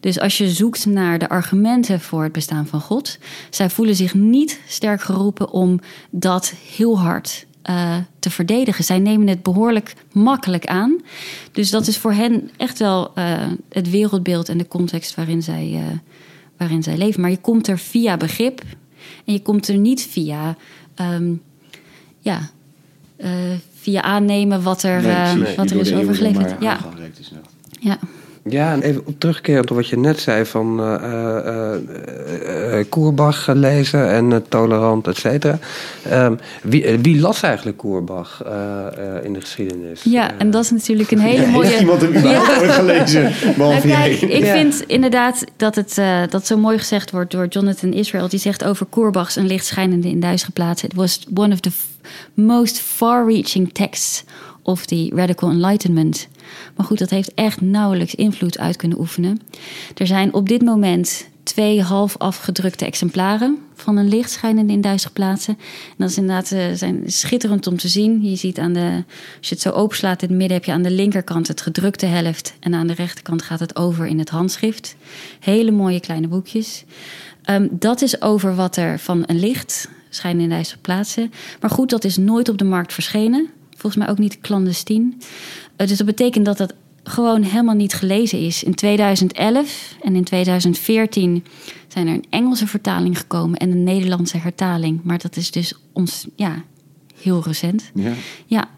Dus 0.00 0.20
als 0.20 0.38
je 0.38 0.50
zoekt 0.50 0.86
naar 0.86 1.18
de 1.18 1.28
argumenten 1.28 2.00
voor 2.00 2.22
het 2.22 2.32
bestaan 2.32 2.66
van 2.66 2.80
God, 2.80 3.18
zij 3.50 3.70
voelen 3.70 3.96
zich 3.96 4.14
niet 4.14 4.60
sterk 4.66 5.02
geroepen 5.02 5.50
om 5.50 5.80
dat 6.10 6.52
heel 6.76 6.98
hard 6.98 7.46
uh, 7.70 7.96
te 8.18 8.30
verdedigen. 8.30 8.84
Zij 8.84 8.98
nemen 8.98 9.26
het 9.28 9.42
behoorlijk 9.42 9.94
makkelijk 10.12 10.66
aan. 10.66 11.00
Dus 11.52 11.70
dat 11.70 11.86
is 11.86 11.98
voor 11.98 12.12
hen 12.12 12.50
echt 12.56 12.78
wel 12.78 13.12
uh, 13.14 13.46
het 13.68 13.90
wereldbeeld 13.90 14.48
en 14.48 14.58
de 14.58 14.68
context 14.68 15.14
waarin 15.14 15.42
zij, 15.42 15.70
uh, 15.72 15.98
waarin 16.56 16.82
zij 16.82 16.96
leven. 16.96 17.20
Maar 17.20 17.30
je 17.30 17.40
komt 17.40 17.68
er 17.68 17.78
via 17.78 18.16
begrip 18.16 18.62
en 19.24 19.32
je 19.32 19.42
komt 19.42 19.68
er 19.68 19.76
niet 19.76 20.02
via, 20.02 20.56
um, 21.00 21.42
ja, 22.18 22.50
via 23.74 24.02
aannemen 24.02 24.62
wat 24.62 24.82
er, 24.82 25.02
nee, 25.02 25.34
nee, 25.34 25.56
wat 25.56 25.70
er 25.70 25.80
is 25.80 25.92
overgeleverd. 25.92 26.60
Ja. 26.60 26.78
ja. 27.80 27.98
Ja, 28.50 28.72
en 28.72 28.82
even 28.82 29.02
op 29.04 29.14
terugkerend 29.18 29.70
op 29.70 29.76
wat 29.76 29.88
je 29.88 29.98
net 29.98 30.20
zei 30.20 30.44
van 30.44 30.80
uh, 30.80 30.94
uh, 31.04 31.72
uh, 32.78 32.84
Koerbach 32.88 33.46
lezen 33.46 34.10
en 34.10 34.44
tolerant, 34.48 35.06
et 35.06 35.16
cetera. 35.16 35.58
Um, 36.12 36.38
wie, 36.62 36.98
wie, 37.02 37.20
las 37.20 37.42
eigenlijk 37.42 37.76
Koerbach 37.76 38.42
in 39.22 39.32
de 39.32 39.40
geschiedenis? 39.40 40.02
Ja, 40.02 40.38
en 40.38 40.50
dat 40.50 40.64
is 40.64 40.70
natuurlijk 40.70 41.10
een 41.10 41.18
hele 41.18 41.46
mooie... 41.46 41.66
Heeft 41.66 41.80
iemand 41.80 42.00
hem 42.00 42.10
überhaupt 42.16 42.64
ja. 42.64 42.72
gelezen? 42.72 43.32
Nou, 43.56 43.74
ik 43.74 44.44
ja. 44.44 44.52
vind 44.52 44.82
inderdaad 44.86 45.44
dat 45.56 45.74
het 45.74 46.00
dat 46.30 46.46
zo 46.46 46.56
mooi 46.56 46.78
gezegd 46.78 47.10
wordt 47.10 47.30
door 47.30 47.46
Jonathan 47.46 47.92
Israel. 47.92 48.28
Die 48.28 48.40
zegt 48.40 48.64
over 48.64 48.86
Koerbachs 48.86 49.36
een 49.36 49.46
lichtschijnende 49.46 50.08
in 50.08 50.20
duistere 50.20 50.52
plaatsen. 50.52 50.88
It 50.88 50.94
was 50.94 51.26
one 51.34 51.52
of 51.52 51.60
the 51.60 51.70
most 52.34 52.80
far-reaching 52.80 53.72
texts 53.72 54.24
of 54.62 54.86
the 54.86 55.10
radical 55.14 55.50
enlightenment... 55.50 56.28
Maar 56.76 56.86
goed, 56.86 56.98
dat 56.98 57.10
heeft 57.10 57.34
echt 57.34 57.60
nauwelijks 57.60 58.14
invloed 58.14 58.58
uit 58.58 58.76
kunnen 58.76 58.98
oefenen. 58.98 59.40
Er 59.96 60.06
zijn 60.06 60.34
op 60.34 60.48
dit 60.48 60.62
moment 60.62 61.28
twee 61.42 61.82
half 61.82 62.18
afgedrukte 62.18 62.84
exemplaren 62.84 63.58
van 63.74 63.96
een 63.96 64.08
licht 64.08 64.30
schijnende 64.30 64.72
in 64.72 64.80
duistere 64.80 65.12
plaatsen. 65.12 65.56
En 65.58 65.94
dat 65.96 66.10
is 66.10 66.16
inderdaad 66.16 66.50
uh, 66.50 66.64
zijn 66.74 67.02
schitterend 67.06 67.66
om 67.66 67.76
te 67.76 67.88
zien. 67.88 68.24
Je 68.24 68.36
ziet 68.36 68.58
aan 68.58 68.72
de, 68.72 69.04
als 69.38 69.48
je 69.48 69.54
het 69.54 69.60
zo 69.60 69.70
openslaat 69.70 70.22
in 70.22 70.28
het 70.28 70.36
midden, 70.36 70.56
heb 70.56 70.66
je 70.66 70.72
aan 70.72 70.82
de 70.82 70.90
linkerkant 70.90 71.48
het 71.48 71.60
gedrukte 71.60 72.06
helft. 72.06 72.54
En 72.60 72.74
aan 72.74 72.86
de 72.86 72.94
rechterkant 72.94 73.42
gaat 73.42 73.60
het 73.60 73.76
over 73.76 74.06
in 74.06 74.18
het 74.18 74.28
handschrift. 74.28 74.96
Hele 75.40 75.70
mooie 75.70 76.00
kleine 76.00 76.28
boekjes. 76.28 76.84
Um, 77.50 77.68
dat 77.70 78.02
is 78.02 78.22
over 78.22 78.54
wat 78.54 78.76
er 78.76 78.98
van 78.98 79.22
een 79.26 79.38
licht 79.38 79.88
schijnende 80.08 80.44
in 80.44 80.50
duistere 80.50 80.80
plaatsen. 80.80 81.32
Maar 81.60 81.70
goed, 81.70 81.90
dat 81.90 82.04
is 82.04 82.16
nooit 82.16 82.48
op 82.48 82.58
de 82.58 82.64
markt 82.64 82.92
verschenen. 82.92 83.50
Volgens 83.80 84.02
mij 84.02 84.12
ook 84.12 84.18
niet 84.18 84.40
clandestien. 84.40 85.22
Uh, 85.76 85.86
dus 85.86 85.98
dat 85.98 86.06
betekent 86.06 86.44
dat 86.44 86.58
dat 86.58 86.74
gewoon 87.02 87.42
helemaal 87.42 87.74
niet 87.74 87.94
gelezen 87.94 88.38
is. 88.38 88.62
In 88.62 88.74
2011 88.74 89.96
en 90.02 90.16
in 90.16 90.24
2014 90.24 91.44
zijn 91.88 92.06
er 92.06 92.14
een 92.14 92.26
Engelse 92.30 92.66
vertaling 92.66 93.18
gekomen 93.18 93.58
en 93.58 93.70
een 93.70 93.84
Nederlandse 93.84 94.38
hertaling. 94.38 95.00
Maar 95.02 95.18
dat 95.18 95.36
is 95.36 95.50
dus 95.50 95.74
ons, 95.92 96.26
ja, 96.36 96.64
heel 97.22 97.42
recent. 97.44 97.90
Ja. 97.94 98.12
Ja. 98.46 98.68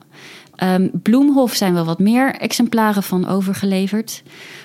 Um, 0.62 0.90
Bloemhof 1.02 1.54
zijn 1.54 1.74
wel 1.74 1.84
wat 1.84 1.98
meer 1.98 2.34
exemplaren 2.34 3.02
van 3.02 3.28
overgeleverd. 3.28 4.22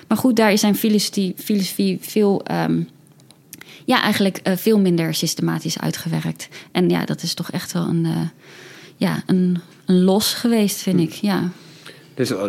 Maar 0.08 0.18
goed, 0.18 0.36
daar 0.36 0.52
is 0.52 0.60
zijn 0.60 0.74
filosofie, 0.74 1.34
filosofie 1.36 1.98
veel, 2.00 2.42
um, 2.50 2.88
ja, 3.84 4.02
eigenlijk 4.02 4.40
uh, 4.42 4.56
veel 4.56 4.78
minder 4.78 5.14
systematisch 5.14 5.78
uitgewerkt. 5.78 6.48
En 6.72 6.88
ja, 6.88 7.04
dat 7.04 7.22
is 7.22 7.34
toch 7.34 7.50
echt 7.50 7.72
wel 7.72 7.86
een, 7.86 8.04
uh, 8.04 8.16
ja, 8.96 9.22
een, 9.26 9.36
een 9.36 9.60
los 9.90 10.34
geweest, 10.34 10.82
vind 10.82 11.00
ik. 11.00 11.12
Ja. 11.12 11.50
Dus 12.14 12.30
uh, 12.30 12.42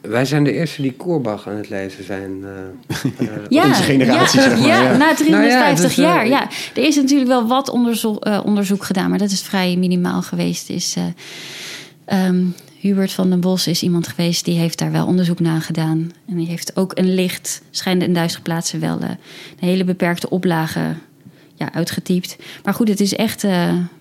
wij 0.00 0.24
zijn 0.24 0.44
de 0.44 0.52
eerste 0.52 0.82
die 0.82 0.92
Koerbach 0.92 1.48
aan 1.48 1.56
het 1.56 1.68
lezen 1.68 2.04
zijn. 2.04 2.30
Uh, 3.20 3.28
ja, 3.48 3.66
Onze 3.66 3.82
generatie, 3.82 4.40
ja, 4.40 4.48
zeg 4.48 4.58
maar. 4.58 4.68
Ja, 4.68 4.82
Ja. 4.82 4.96
na 4.96 5.14
350 5.14 5.26
Nou 5.30 5.48
ja, 5.48 5.74
dus, 5.74 5.98
uh, 5.98 6.04
jaar. 6.04 6.28
Ja. 6.28 6.48
Er 6.74 6.82
is 6.82 6.96
natuurlijk 6.96 7.28
wel 7.28 7.46
wat 7.46 7.68
onderzoek, 7.68 8.26
uh, 8.26 8.40
onderzoek 8.44 8.84
gedaan, 8.84 9.10
maar 9.10 9.18
dat 9.18 9.30
is 9.30 9.42
vrij 9.42 9.76
minimaal 9.76 10.22
geweest. 10.22 10.70
Is, 10.70 10.96
um, 12.12 12.54
Hubert 12.78 13.12
van 13.12 13.30
den 13.30 13.40
Bos 13.40 13.66
is 13.66 13.82
iemand 13.82 14.08
geweest 14.08 14.44
die 14.44 14.58
heeft 14.58 14.78
daar 14.78 14.92
wel 14.92 15.06
onderzoek 15.06 15.40
naar 15.40 15.60
gedaan. 15.60 16.10
En 16.28 16.36
die 16.36 16.46
heeft 16.46 16.76
ook 16.76 16.92
een 16.98 17.14
licht, 17.14 17.62
schijnde 17.70 18.04
in 18.04 18.14
duistere 18.14 18.42
plaatsen 18.42 18.80
wel 18.80 19.00
een 19.00 19.18
hele 19.58 19.84
beperkte 19.84 20.30
oplage 20.30 20.94
ja, 21.54 21.72
uitgetypt. 21.72 22.36
Maar 22.64 22.74
goed, 22.74 22.88
het 22.88 23.00
is 23.00 23.14
echt 23.14 23.42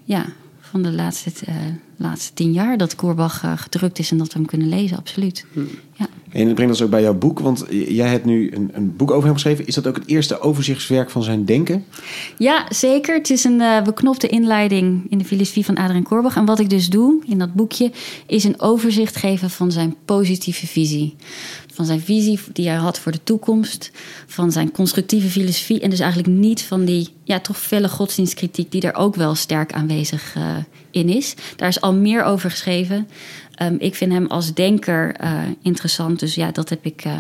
ja, 0.04 0.26
van 0.60 0.82
de 0.82 0.92
laatste, 0.92 1.32
uh, 1.50 1.56
laatste 2.00 2.34
tien 2.34 2.52
jaar 2.52 2.78
dat 2.78 2.96
Koerbach 2.96 3.44
uh, 3.44 3.52
gedrukt 3.56 4.00
is 4.00 4.12
en 4.12 4.18
dat 4.18 4.28
we 4.28 4.34
hem 4.34 4.46
kunnen 4.46 4.70
lezen, 4.70 4.98
absoluut. 4.98 5.46
Hm. 5.54 5.60
Ja. 5.94 6.08
En 6.30 6.46
dat 6.46 6.54
brengt 6.54 6.74
ons 6.74 6.82
ook 6.82 6.90
bij 6.90 7.02
jouw 7.02 7.14
boek, 7.14 7.40
want 7.40 7.66
jij 7.70 8.08
hebt 8.08 8.26
nu 8.26 8.52
een, 8.54 8.70
een, 8.74 8.96
boek 8.96 9.12
over 9.12 9.24
hem 9.24 9.34
geschreven. 9.34 9.68
Is 9.68 9.76
dat 9.76 9.88
ook 9.88 9.96
het 9.96 10.08
eerste 10.08 10.40
overzichtswerk 10.40 11.10
van 11.10 11.24
zijn 11.24 11.46
denken? 11.46 11.86
Ja, 12.38 12.66
zeker. 12.70 13.16
Het 13.16 13.30
is 13.30 13.44
een 13.44 13.60
uh, 13.60 13.82
beknopte 13.82 14.28
inleiding 14.28 15.06
in 15.10 15.18
de 15.18 15.26
filosofie 15.26 15.66
van 15.66 15.76
Adriaan 15.76 16.04
Koerbach. 16.04 16.36
En 16.36 16.46
wat 16.46 16.60
ik 16.60 16.70
dus 16.70 16.90
doe 16.90 17.24
in 17.26 17.38
dat 17.38 17.54
boekje, 17.54 17.92
is 18.26 18.44
een 18.44 18.60
overzicht 18.62 19.16
geven 19.16 19.50
van 19.50 19.72
zijn 19.72 19.96
positieve 20.06 20.68
visie. 20.68 21.16
Van 21.74 21.86
zijn 21.86 22.02
visie 22.02 22.40
die 22.54 22.68
hij 22.68 22.78
had 22.78 23.00
voor 23.00 23.12
de 23.12 23.24
toekomst. 23.24 23.92
Van 24.28 24.52
zijn 24.52 24.72
constructieve 24.72 25.28
filosofie. 25.28 25.80
En 25.80 25.90
dus 25.90 26.00
eigenlijk 26.00 26.34
niet 26.34 26.62
van 26.62 26.86
die 26.86 27.10
ja, 27.24 27.40
toch 27.40 27.58
felle 27.58 27.90
godsdienstkritiek 27.90 28.72
die 28.72 28.82
er 28.82 28.96
ook 28.96 29.16
wel 29.16 29.36
sterk 29.36 29.74
aanwezig 29.74 30.36
uh, 30.38 30.44
in 30.92 31.10
is. 31.10 31.36
Daar 31.56 31.68
is 31.68 31.82
al 31.82 31.94
meer 31.94 32.24
over 32.24 32.50
geschreven. 32.50 33.08
Um, 33.62 33.76
ik 33.80 33.96
vind 33.96 34.12
hem 34.12 34.26
als 34.26 34.54
denker 34.54 35.16
uh, 35.24 35.42
interessant. 35.62 36.20
Dus 36.20 36.36
ja, 36.36 36.52
dat 36.52 36.70
heb 36.70 36.86
ik 36.86 37.06
uh, 37.06 37.14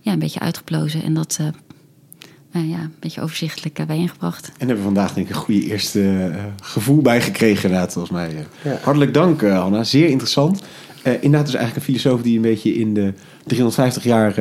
ja, 0.00 0.12
een 0.12 0.18
beetje 0.18 0.40
uitgeplozen. 0.40 1.02
En 1.02 1.14
dat 1.14 1.38
uh, 1.40 2.70
ja, 2.70 2.78
een 2.78 2.94
beetje 3.00 3.20
overzichtelijk 3.20 3.86
bijeengebracht. 3.86 4.46
En 4.46 4.52
hebben 4.58 4.76
we 4.76 4.82
vandaag 4.82 5.12
denk 5.12 5.28
ik 5.28 5.34
een 5.34 5.40
goede 5.40 5.64
eerste 5.64 6.32
gevoel 6.62 7.02
bij 7.02 7.20
gekregen 7.20 7.64
inderdaad, 7.64 7.92
volgens 7.92 8.14
mij. 8.14 8.46
Ja. 8.62 8.78
Hartelijk 8.82 9.14
dank, 9.14 9.40
Hanna. 9.40 9.84
Zeer 9.84 10.08
interessant. 10.08 10.62
inderdaad 11.02 11.46
dus 11.46 11.54
eigenlijk 11.54 11.76
een 11.76 11.94
filosoof 11.94 12.22
die 12.22 12.36
een 12.36 12.42
beetje 12.42 12.74
in 12.74 12.94
de 12.94 13.12
350 13.50 14.04
jaar 14.04 14.40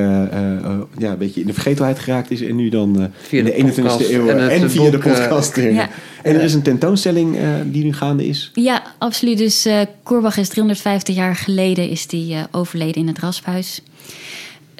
ja, 0.97 1.11
een 1.11 1.17
beetje 1.17 1.41
in 1.41 1.47
de 1.47 1.53
vergetelheid 1.53 1.99
geraakt 1.99 2.31
is. 2.31 2.41
En 2.41 2.55
nu 2.55 2.69
dan 2.69 3.11
via 3.21 3.39
in 3.39 3.45
de, 3.45 3.73
de 3.73 3.81
21ste 3.81 4.11
eeuw 4.11 4.27
en, 4.27 4.49
en, 4.49 4.71
via 4.71 4.81
boek, 4.81 4.91
de 4.91 4.97
podcast. 4.97 5.55
ja. 5.55 5.89
En 6.23 6.35
er 6.35 6.41
is 6.41 6.53
een 6.53 6.61
tentoonstelling 6.61 7.35
uh, 7.35 7.49
die 7.65 7.83
nu 7.83 7.93
gaande 7.93 8.27
is. 8.27 8.51
Ja, 8.53 8.83
absoluut. 8.97 9.37
Dus 9.37 9.65
uh, 9.65 9.81
Koerbach 10.03 10.37
is 10.37 10.49
350 10.49 11.15
jaar 11.15 11.35
geleden 11.35 11.89
is 11.89 12.07
die, 12.07 12.33
uh, 12.33 12.43
overleden 12.51 13.01
in 13.01 13.07
het 13.07 13.19
Rasphuis. 13.19 13.81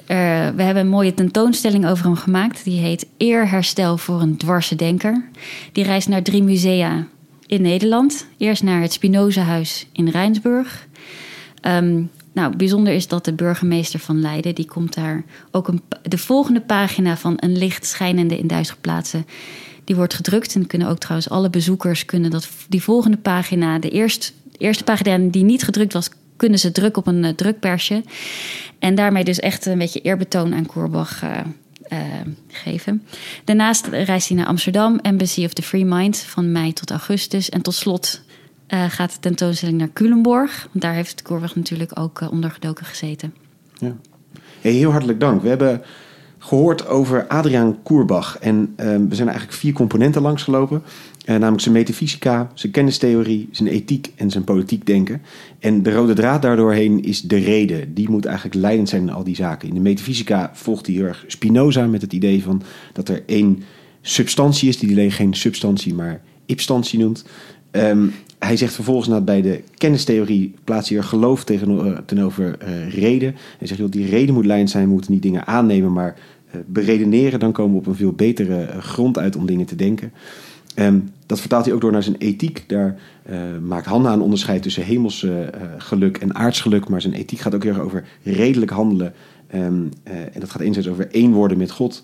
we 0.06 0.62
hebben 0.62 0.76
een 0.76 0.88
mooie 0.88 1.14
tentoonstelling 1.14 1.88
over 1.88 2.04
hem 2.04 2.16
gemaakt. 2.16 2.64
Die 2.64 2.80
heet 2.80 3.06
Eerherstel 3.16 3.96
voor 3.96 4.20
een 4.20 4.36
dwarse 4.36 4.76
denker. 4.76 5.24
Die 5.72 5.84
reist 5.84 6.08
naar 6.08 6.22
drie 6.22 6.42
musea 6.42 7.06
in 7.46 7.62
Nederland. 7.62 8.26
Eerst 8.38 8.62
naar 8.62 8.82
het 8.82 8.92
Spinozahuis 8.92 9.86
in 9.92 10.08
Rijnsburg. 10.08 10.88
Um, 11.66 12.10
nou, 12.32 12.56
bijzonder 12.56 12.92
is 12.92 13.08
dat 13.08 13.24
de 13.24 13.32
burgemeester 13.32 14.00
van 14.00 14.20
Leiden... 14.20 14.54
die 14.54 14.66
komt 14.66 14.94
daar 14.94 15.24
ook 15.50 15.68
een, 15.68 15.82
de 16.02 16.18
volgende 16.18 16.60
pagina 16.60 17.16
van 17.16 17.34
een 17.36 17.58
licht 17.58 17.86
schijnende 17.86 18.38
in 18.38 18.46
duistere 18.46 18.80
plaatsen... 18.80 19.26
Die 19.84 19.98
wordt 19.98 20.14
gedrukt 20.14 20.54
en 20.54 20.66
kunnen 20.66 20.88
ook 20.88 20.98
trouwens 20.98 21.30
alle 21.30 21.50
bezoekers 21.50 22.04
kunnen 22.04 22.30
dat 22.30 22.48
die 22.68 22.82
volgende 22.82 23.16
pagina, 23.16 23.78
de 23.78 23.90
eerste, 23.90 24.32
eerste 24.58 24.84
pagina 24.84 25.18
die 25.30 25.44
niet 25.44 25.62
gedrukt 25.62 25.92
was, 25.92 26.08
kunnen 26.36 26.58
ze 26.58 26.72
drukken 26.72 27.02
op 27.02 27.08
een 27.08 27.24
uh, 27.24 27.28
drukpersje. 27.28 28.02
En 28.78 28.94
daarmee 28.94 29.24
dus 29.24 29.38
echt 29.38 29.66
een 29.66 29.78
beetje 29.78 30.00
eerbetoon 30.00 30.54
aan 30.54 30.66
Koerbach 30.66 31.22
uh, 31.22 31.30
uh, 31.92 31.98
geven. 32.48 33.02
Daarnaast 33.44 33.86
reist 33.86 34.28
hij 34.28 34.36
naar 34.36 34.46
Amsterdam, 34.46 34.98
Embassy 34.98 35.44
of 35.44 35.52
the 35.52 35.62
Free 35.62 35.84
Mind, 35.84 36.18
van 36.18 36.52
mei 36.52 36.72
tot 36.72 36.90
augustus. 36.90 37.48
En 37.48 37.62
tot 37.62 37.74
slot 37.74 38.20
gaat 38.70 39.12
de 39.12 39.20
tentoonstelling 39.20 39.78
naar 39.78 39.92
Culemborg. 39.92 40.68
Want 40.72 40.84
daar 40.84 40.94
heeft 40.94 41.22
Koerbach 41.22 41.56
natuurlijk 41.56 41.98
ook 41.98 42.30
ondergedoken 42.30 42.86
gezeten. 42.86 43.34
Ja. 43.78 43.96
Heel 44.60 44.90
hartelijk 44.90 45.20
dank. 45.20 45.42
We 45.42 45.48
hebben 45.48 45.82
gehoord 46.38 46.86
over 46.86 47.26
Adriaan 47.26 47.82
Koerbach. 47.82 48.38
En 48.38 48.72
we 48.76 49.14
zijn 49.14 49.28
eigenlijk 49.28 49.58
vier 49.58 49.72
componenten 49.72 50.22
langsgelopen. 50.22 50.82
Uh, 51.24 51.36
namelijk 51.36 51.62
zijn 51.62 51.74
metafysica, 51.74 52.50
zijn 52.54 52.72
kennistheorie, 52.72 53.48
zijn 53.50 53.68
ethiek 53.68 54.12
en 54.16 54.30
zijn 54.30 54.44
politiek 54.44 54.86
denken. 54.86 55.22
En 55.58 55.82
de 55.82 55.92
rode 55.92 56.12
draad 56.12 56.42
daardoorheen 56.42 57.02
is 57.02 57.22
de 57.22 57.36
reden. 57.36 57.94
Die 57.94 58.10
moet 58.10 58.24
eigenlijk 58.24 58.56
leidend 58.56 58.88
zijn 58.88 59.02
in 59.02 59.10
al 59.10 59.24
die 59.24 59.34
zaken. 59.34 59.68
In 59.68 59.74
de 59.74 59.80
metafysica 59.80 60.50
volgt 60.54 60.86
hij 60.86 60.94
heel 60.94 61.04
erg 61.04 61.24
Spinoza 61.26 61.86
met 61.86 62.02
het 62.02 62.12
idee 62.12 62.42
van 62.42 62.62
dat 62.92 63.08
er 63.08 63.22
één 63.26 63.62
substantie 64.00 64.68
is, 64.68 64.78
die 64.78 64.90
alleen 64.90 65.12
geen 65.12 65.34
substantie, 65.34 65.94
maar 65.94 66.20
ipstantie 66.46 66.98
noemt. 66.98 67.24
Um, 67.70 68.12
hij 68.40 68.56
zegt 68.56 68.74
vervolgens 68.74 69.08
dat 69.08 69.24
bij 69.24 69.42
de 69.42 69.62
kennistheorie 69.76 70.54
plaats 70.64 70.88
je 70.88 70.96
er 70.96 71.04
geloof 71.04 71.44
tegenover, 71.44 72.04
tegenover 72.04 72.58
uh, 72.62 72.94
reden. 72.94 73.34
Hij 73.58 73.66
zegt 73.66 73.80
dat 73.80 73.92
die 73.92 74.08
reden 74.08 74.34
moet 74.34 74.46
leidend 74.46 74.70
zijn, 74.70 74.84
we 74.84 74.92
moeten 74.92 75.12
niet 75.12 75.22
dingen 75.22 75.46
aannemen, 75.46 75.92
maar 75.92 76.16
uh, 76.54 76.60
beredeneren. 76.66 77.40
Dan 77.40 77.52
komen 77.52 77.72
we 77.72 77.78
op 77.78 77.86
een 77.86 77.94
veel 77.94 78.12
betere 78.12 78.66
grond 78.80 79.18
uit 79.18 79.36
om 79.36 79.46
dingen 79.46 79.66
te 79.66 79.76
denken. 79.76 80.12
Um, 80.76 81.10
dat 81.26 81.40
vertaalt 81.40 81.64
hij 81.64 81.74
ook 81.74 81.80
door 81.80 81.92
naar 81.92 82.02
zijn 82.02 82.16
ethiek. 82.16 82.64
Daar 82.66 82.98
maakt 83.62 83.86
Hanna 83.86 84.12
een 84.12 84.20
onderscheid 84.20 84.62
tussen 84.62 84.84
hemels 84.84 85.26
geluk 85.78 86.16
en 86.16 86.34
aardsgeluk. 86.34 86.88
Maar 86.88 87.00
zijn 87.00 87.14
ethiek 87.14 87.38
gaat 87.38 87.54
ook 87.54 87.62
heel 87.62 87.72
erg 87.72 87.82
over 87.82 88.04
redelijk 88.22 88.70
handelen. 88.70 89.12
Um, 89.54 89.88
en 90.04 90.40
dat 90.40 90.50
gaat 90.50 90.60
enerzijds 90.60 90.88
over 90.88 91.08
één 91.10 91.32
worden 91.32 91.58
met 91.58 91.70
God, 91.70 92.02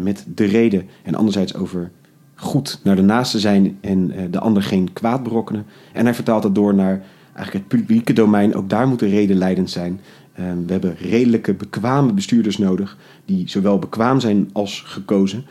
met 0.00 0.24
de 0.34 0.44
reden. 0.44 0.88
En 1.02 1.14
anderzijds 1.14 1.54
over 1.54 1.90
goed 2.34 2.80
naar 2.82 2.96
de 2.96 3.02
naaste 3.02 3.38
zijn 3.38 3.78
en 3.80 4.10
uh, 4.10 4.22
de 4.30 4.38
ander 4.38 4.62
geen 4.62 4.92
kwaad 4.92 5.22
berokkenen. 5.22 5.66
En 5.92 6.04
hij 6.04 6.14
vertaalt 6.14 6.42
dat 6.42 6.54
door 6.54 6.74
naar 6.74 7.02
eigenlijk 7.34 7.52
het 7.52 7.78
publieke 7.80 8.12
domein. 8.12 8.54
Ook 8.54 8.70
daar 8.70 8.88
moeten 8.88 9.08
reden 9.08 9.36
leidend 9.36 9.70
zijn. 9.70 10.00
Uh, 10.40 10.44
we 10.66 10.72
hebben 10.72 10.96
redelijke, 10.96 11.54
bekwame 11.54 12.12
bestuurders 12.12 12.58
nodig, 12.58 12.96
die 13.24 13.48
zowel 13.48 13.78
bekwaam 13.78 14.20
zijn 14.20 14.50
als 14.52 14.82
gekozen. 14.86 15.44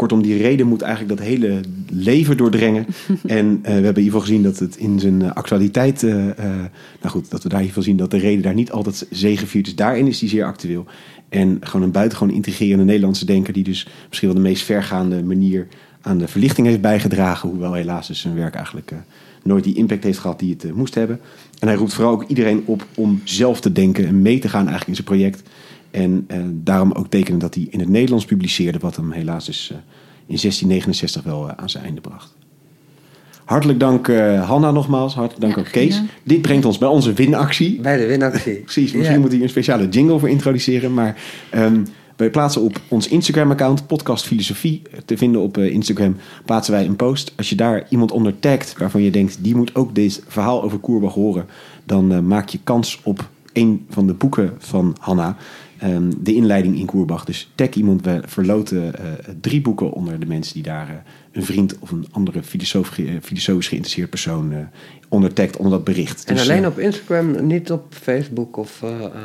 Kortom, 0.00 0.22
die 0.22 0.42
reden 0.42 0.66
moet 0.66 0.82
eigenlijk 0.82 1.18
dat 1.18 1.26
hele 1.26 1.60
leven 1.90 2.36
doordrengen. 2.36 2.86
en 3.26 3.46
uh, 3.46 3.62
we 3.62 3.70
hebben 3.70 3.82
in 3.82 3.86
ieder 3.86 4.04
geval 4.04 4.20
gezien 4.20 4.42
dat 4.42 4.58
het 4.58 4.76
in 4.76 5.00
zijn 5.00 5.34
actualiteit, 5.34 6.02
nou 6.02 7.08
goed, 7.08 7.30
dat 7.30 7.42
we 7.42 7.48
daar 7.48 7.60
in 7.60 7.66
ieder 7.66 7.82
geval 7.82 7.82
zien 7.82 7.96
dat 7.96 8.10
de 8.10 8.18
reden 8.18 8.42
daar 8.42 8.54
niet 8.54 8.72
altijd 8.72 9.06
zegeviert 9.10 9.66
is. 9.66 9.74
Daarin 9.74 10.06
is 10.06 10.18
die 10.18 10.28
zeer 10.28 10.44
actueel. 10.44 10.84
En 11.28 11.58
gewoon 11.60 11.82
een 11.82 11.92
buitengewoon 11.92 12.34
integrerende 12.34 12.84
Nederlandse 12.84 13.24
denker... 13.24 13.52
die 13.52 13.64
dus 13.64 13.88
misschien 14.08 14.28
wel 14.28 14.42
de 14.42 14.48
meest 14.48 14.62
vergaande 14.62 15.22
manier 15.22 15.66
aan 16.00 16.18
de 16.18 16.28
verlichting 16.28 16.66
heeft 16.66 16.80
bijgedragen. 16.80 17.48
Hoewel 17.48 17.72
helaas 17.72 18.06
dus 18.06 18.20
zijn 18.20 18.34
werk 18.34 18.54
eigenlijk 18.54 18.92
nooit 19.42 19.64
die 19.64 19.74
impact 19.74 20.04
heeft 20.04 20.18
gehad 20.18 20.38
die 20.38 20.56
het 20.58 20.74
moest 20.74 20.94
hebben. 20.94 21.20
En 21.58 21.68
hij 21.68 21.76
roept 21.76 21.94
vooral 21.94 22.12
ook 22.12 22.24
iedereen 22.28 22.62
op 22.64 22.86
om 22.94 23.20
zelf 23.24 23.60
te 23.60 23.72
denken 23.72 24.06
en 24.06 24.22
mee 24.22 24.38
te 24.38 24.48
gaan 24.48 24.68
eigenlijk 24.68 24.88
in 24.88 24.94
zijn 24.94 25.06
project. 25.06 25.42
En 25.90 26.26
uh, 26.28 26.38
daarom 26.52 26.92
ook 26.92 27.06
tekenen 27.08 27.38
dat 27.38 27.54
hij 27.54 27.66
in 27.70 27.80
het 27.80 27.88
Nederlands 27.88 28.24
publiceerde... 28.24 28.78
wat 28.78 28.96
hem 28.96 29.10
helaas 29.12 29.46
dus 29.46 29.70
in 30.26 30.36
1669 30.36 31.22
wel 31.22 31.50
aan 31.50 31.70
zijn 31.70 31.84
einde 31.84 32.00
bracht. 32.00 32.34
Hartelijk 33.44 33.80
dank 33.80 34.08
uh, 34.08 34.48
Hanna 34.48 34.70
nogmaals. 34.70 35.14
Hartelijk 35.14 35.40
dank 35.40 35.54
Ja, 35.54 35.60
ook 35.60 35.70
Kees. 35.70 36.02
Dit 36.22 36.42
brengt 36.42 36.64
ons 36.64 36.78
bij 36.78 36.88
onze 36.88 37.12
winactie. 37.12 37.80
Bij 37.80 37.96
de 37.96 38.06
winactie. 38.06 38.54
Precies, 38.70 38.92
misschien 38.92 39.14
Ja. 39.16 39.20
moet 39.20 39.32
hier 39.32 39.42
een 39.42 39.48
speciale 39.48 39.88
jingle 39.88 40.18
voor 40.18 40.28
introduceren. 40.28 40.94
Maar 40.94 41.16
ehm, 41.50 41.82
wij 42.16 42.30
plaatsen 42.30 42.62
op 42.62 42.80
ons 42.88 43.08
Instagram-account, 43.08 43.86
Podcast 43.86 44.26
Filosofie, 44.26 44.82
te 45.04 45.16
vinden 45.16 45.40
op 45.40 45.56
eh, 45.58 45.72
Instagram, 45.72 46.16
plaatsen 46.44 46.74
wij 46.74 46.86
een 46.86 46.96
post. 46.96 47.32
Als 47.36 47.48
je 47.48 47.54
daar 47.56 47.86
iemand 47.88 48.10
onder 48.12 48.38
tagt 48.38 48.78
waarvan 48.78 49.02
je 49.02 49.10
denkt, 49.10 49.38
die 49.40 49.56
moet 49.56 49.74
ook 49.74 49.94
dit 49.94 50.22
verhaal 50.28 50.62
over 50.62 50.78
Koerbach 50.78 51.14
horen, 51.14 51.46
dan 51.84 52.12
eh, 52.12 52.18
maak 52.18 52.48
je 52.48 52.58
kans 52.64 53.00
op 53.02 53.28
een 53.52 53.86
van 53.88 54.06
de 54.06 54.14
boeken 54.14 54.52
van 54.58 54.96
Hanna. 55.00 55.36
Ehm, 55.80 56.10
de 56.20 56.34
inleiding 56.34 56.78
in 56.78 56.86
Koerbach. 56.86 57.24
Dus 57.24 57.50
tag 57.54 57.68
iemand. 57.70 58.04
We 58.04 58.20
verloten 58.26 58.94
eh, 58.98 59.04
drie 59.40 59.60
boeken 59.60 59.92
onder 59.92 60.20
de 60.20 60.26
mensen 60.26 60.54
die 60.54 60.62
daar 60.62 60.88
eh, 60.88 60.94
een 61.32 61.44
vriend 61.44 61.76
of 61.78 61.90
een 61.90 62.06
andere 62.10 62.42
filosoof, 62.42 62.88
ge- 62.88 63.04
eh, 63.06 63.12
filosofisch 63.22 63.68
geïnteresseerd 63.68 64.10
persoon 64.10 64.52
eh 64.52 64.58
onder 65.08 65.32
tagt 65.32 65.56
onder 65.56 65.72
dat 65.72 65.84
bericht. 65.84 66.24
En 66.24 66.34
Dus, 66.34 66.48
alleen 66.50 66.66
op 66.66 66.78
Instagram, 66.78 67.46
niet 67.46 67.70
op 67.70 67.94
Facebook 68.02 68.56
of... 68.56 68.82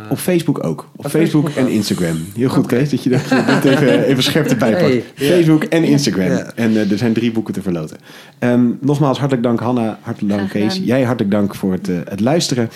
op 0.09 0.17
Facebook 0.17 0.63
ook. 0.63 0.89
Op 0.95 1.05
Op 1.05 1.11
Facebook, 1.11 1.43
Facebook 1.43 1.49
en 1.55 1.63
ook. 1.65 1.69
Instagram. 1.69 2.17
Heel 2.35 2.49
goed, 2.49 2.65
Kees, 2.65 2.89
dat 2.89 3.03
je 3.03 3.09
dat, 3.09 3.29
dat 3.29 3.65
even, 3.65 4.03
even 4.03 4.23
scherp 4.23 4.47
erbij 4.47 4.71
pakt. 4.71 4.81
Hey. 4.81 5.03
Facebook 5.15 5.63
en 5.63 5.83
Instagram. 5.83 6.31
En 6.55 6.75
er 6.89 6.97
zijn 6.97 7.13
drie 7.13 7.31
boeken 7.31 7.53
te 7.53 7.61
verloten. 7.61 7.97
Ehm, 8.39 8.65
nogmaals, 8.81 9.17
hartelijk 9.17 9.45
dank 9.47 9.59
Hanna, 9.59 9.99
hartelijk 10.01 10.37
dank 10.37 10.49
Kees. 10.49 10.81
Jij 10.83 11.03
hartelijk 11.03 11.31
dank 11.31 11.55
voor 11.55 11.71
het, 11.71 11.87
het 11.87 12.19
luisteren. 12.19 12.69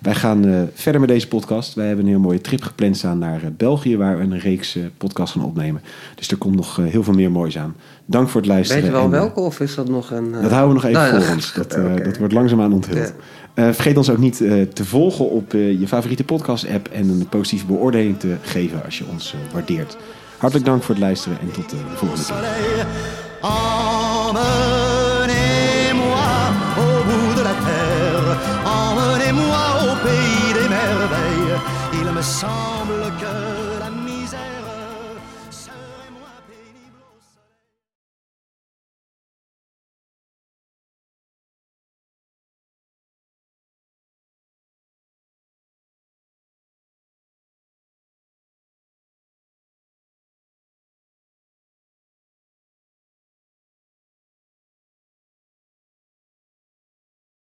Wij 0.00 0.14
gaan 0.14 0.44
eh, 0.44 0.62
verder 0.74 1.00
met 1.00 1.10
deze 1.10 1.28
podcast. 1.28 1.74
Wij 1.74 1.86
hebben 1.86 2.04
een 2.04 2.10
heel 2.10 2.20
mooie 2.20 2.40
trip 2.40 2.62
gepland 2.62 2.96
staan 2.96 3.18
naar 3.18 3.42
eh, 3.42 3.48
België... 3.56 3.96
waar 3.96 4.16
we 4.16 4.22
een 4.22 4.38
reeks 4.38 4.76
eh 4.76 4.82
podcasts 4.96 5.34
gaan 5.34 5.44
opnemen. 5.44 5.82
Dus 6.14 6.28
er 6.28 6.36
komt 6.36 6.56
nog 6.56 6.76
heel 6.76 7.02
veel 7.02 7.14
meer 7.14 7.30
moois 7.30 7.58
aan. 7.58 7.76
Dank 8.06 8.28
voor 8.28 8.40
het 8.40 8.50
luisteren. 8.50 8.82
Weet 8.82 8.90
je 8.90 8.96
wel 8.96 9.06
en, 9.06 9.10
welke 9.10 9.40
of 9.40 9.60
is 9.60 9.74
dat 9.74 9.88
nog 9.88 10.10
een... 10.10 10.32
dat 10.32 10.50
houden 10.50 10.68
we 10.68 10.74
nog 10.74 10.84
even 10.84 11.02
nou 11.02 11.14
ja, 11.14 11.20
voor 11.20 11.34
ons. 11.34 11.52
Dat, 11.52 11.74
eh, 11.74 11.84
oké. 11.84 12.02
dat 12.02 12.18
wordt 12.18 12.32
langzaamaan 12.32 12.72
onthuld. 12.72 12.98
Ja. 12.98 13.12
Eh, 13.54 13.64
vergeet 13.64 13.96
ons 13.96 14.10
ook 14.10 14.18
niet 14.18 14.40
eh, 14.40 14.62
te 14.62 14.84
volgen 14.84 15.30
op 15.30 15.54
eh, 15.54 15.80
je 15.80 15.88
favoriete 15.88 16.24
podcast-app 16.24 16.88
en 16.88 17.08
een 17.08 17.28
positieve 17.28 17.66
beoordeling 17.66 18.18
te 18.18 18.36
geven 18.42 18.84
als 18.84 18.98
je 18.98 19.04
ons 19.10 19.34
waardeert. 19.52 19.96
Hartelijk 20.38 20.66
dank 20.66 20.82
voor 20.82 20.94
het 20.94 21.04
luisteren 21.04 21.38
en 21.40 21.50
tot 21.50 21.70
de 21.70 21.76
volgende 21.94 22.24
keer. 22.24 22.86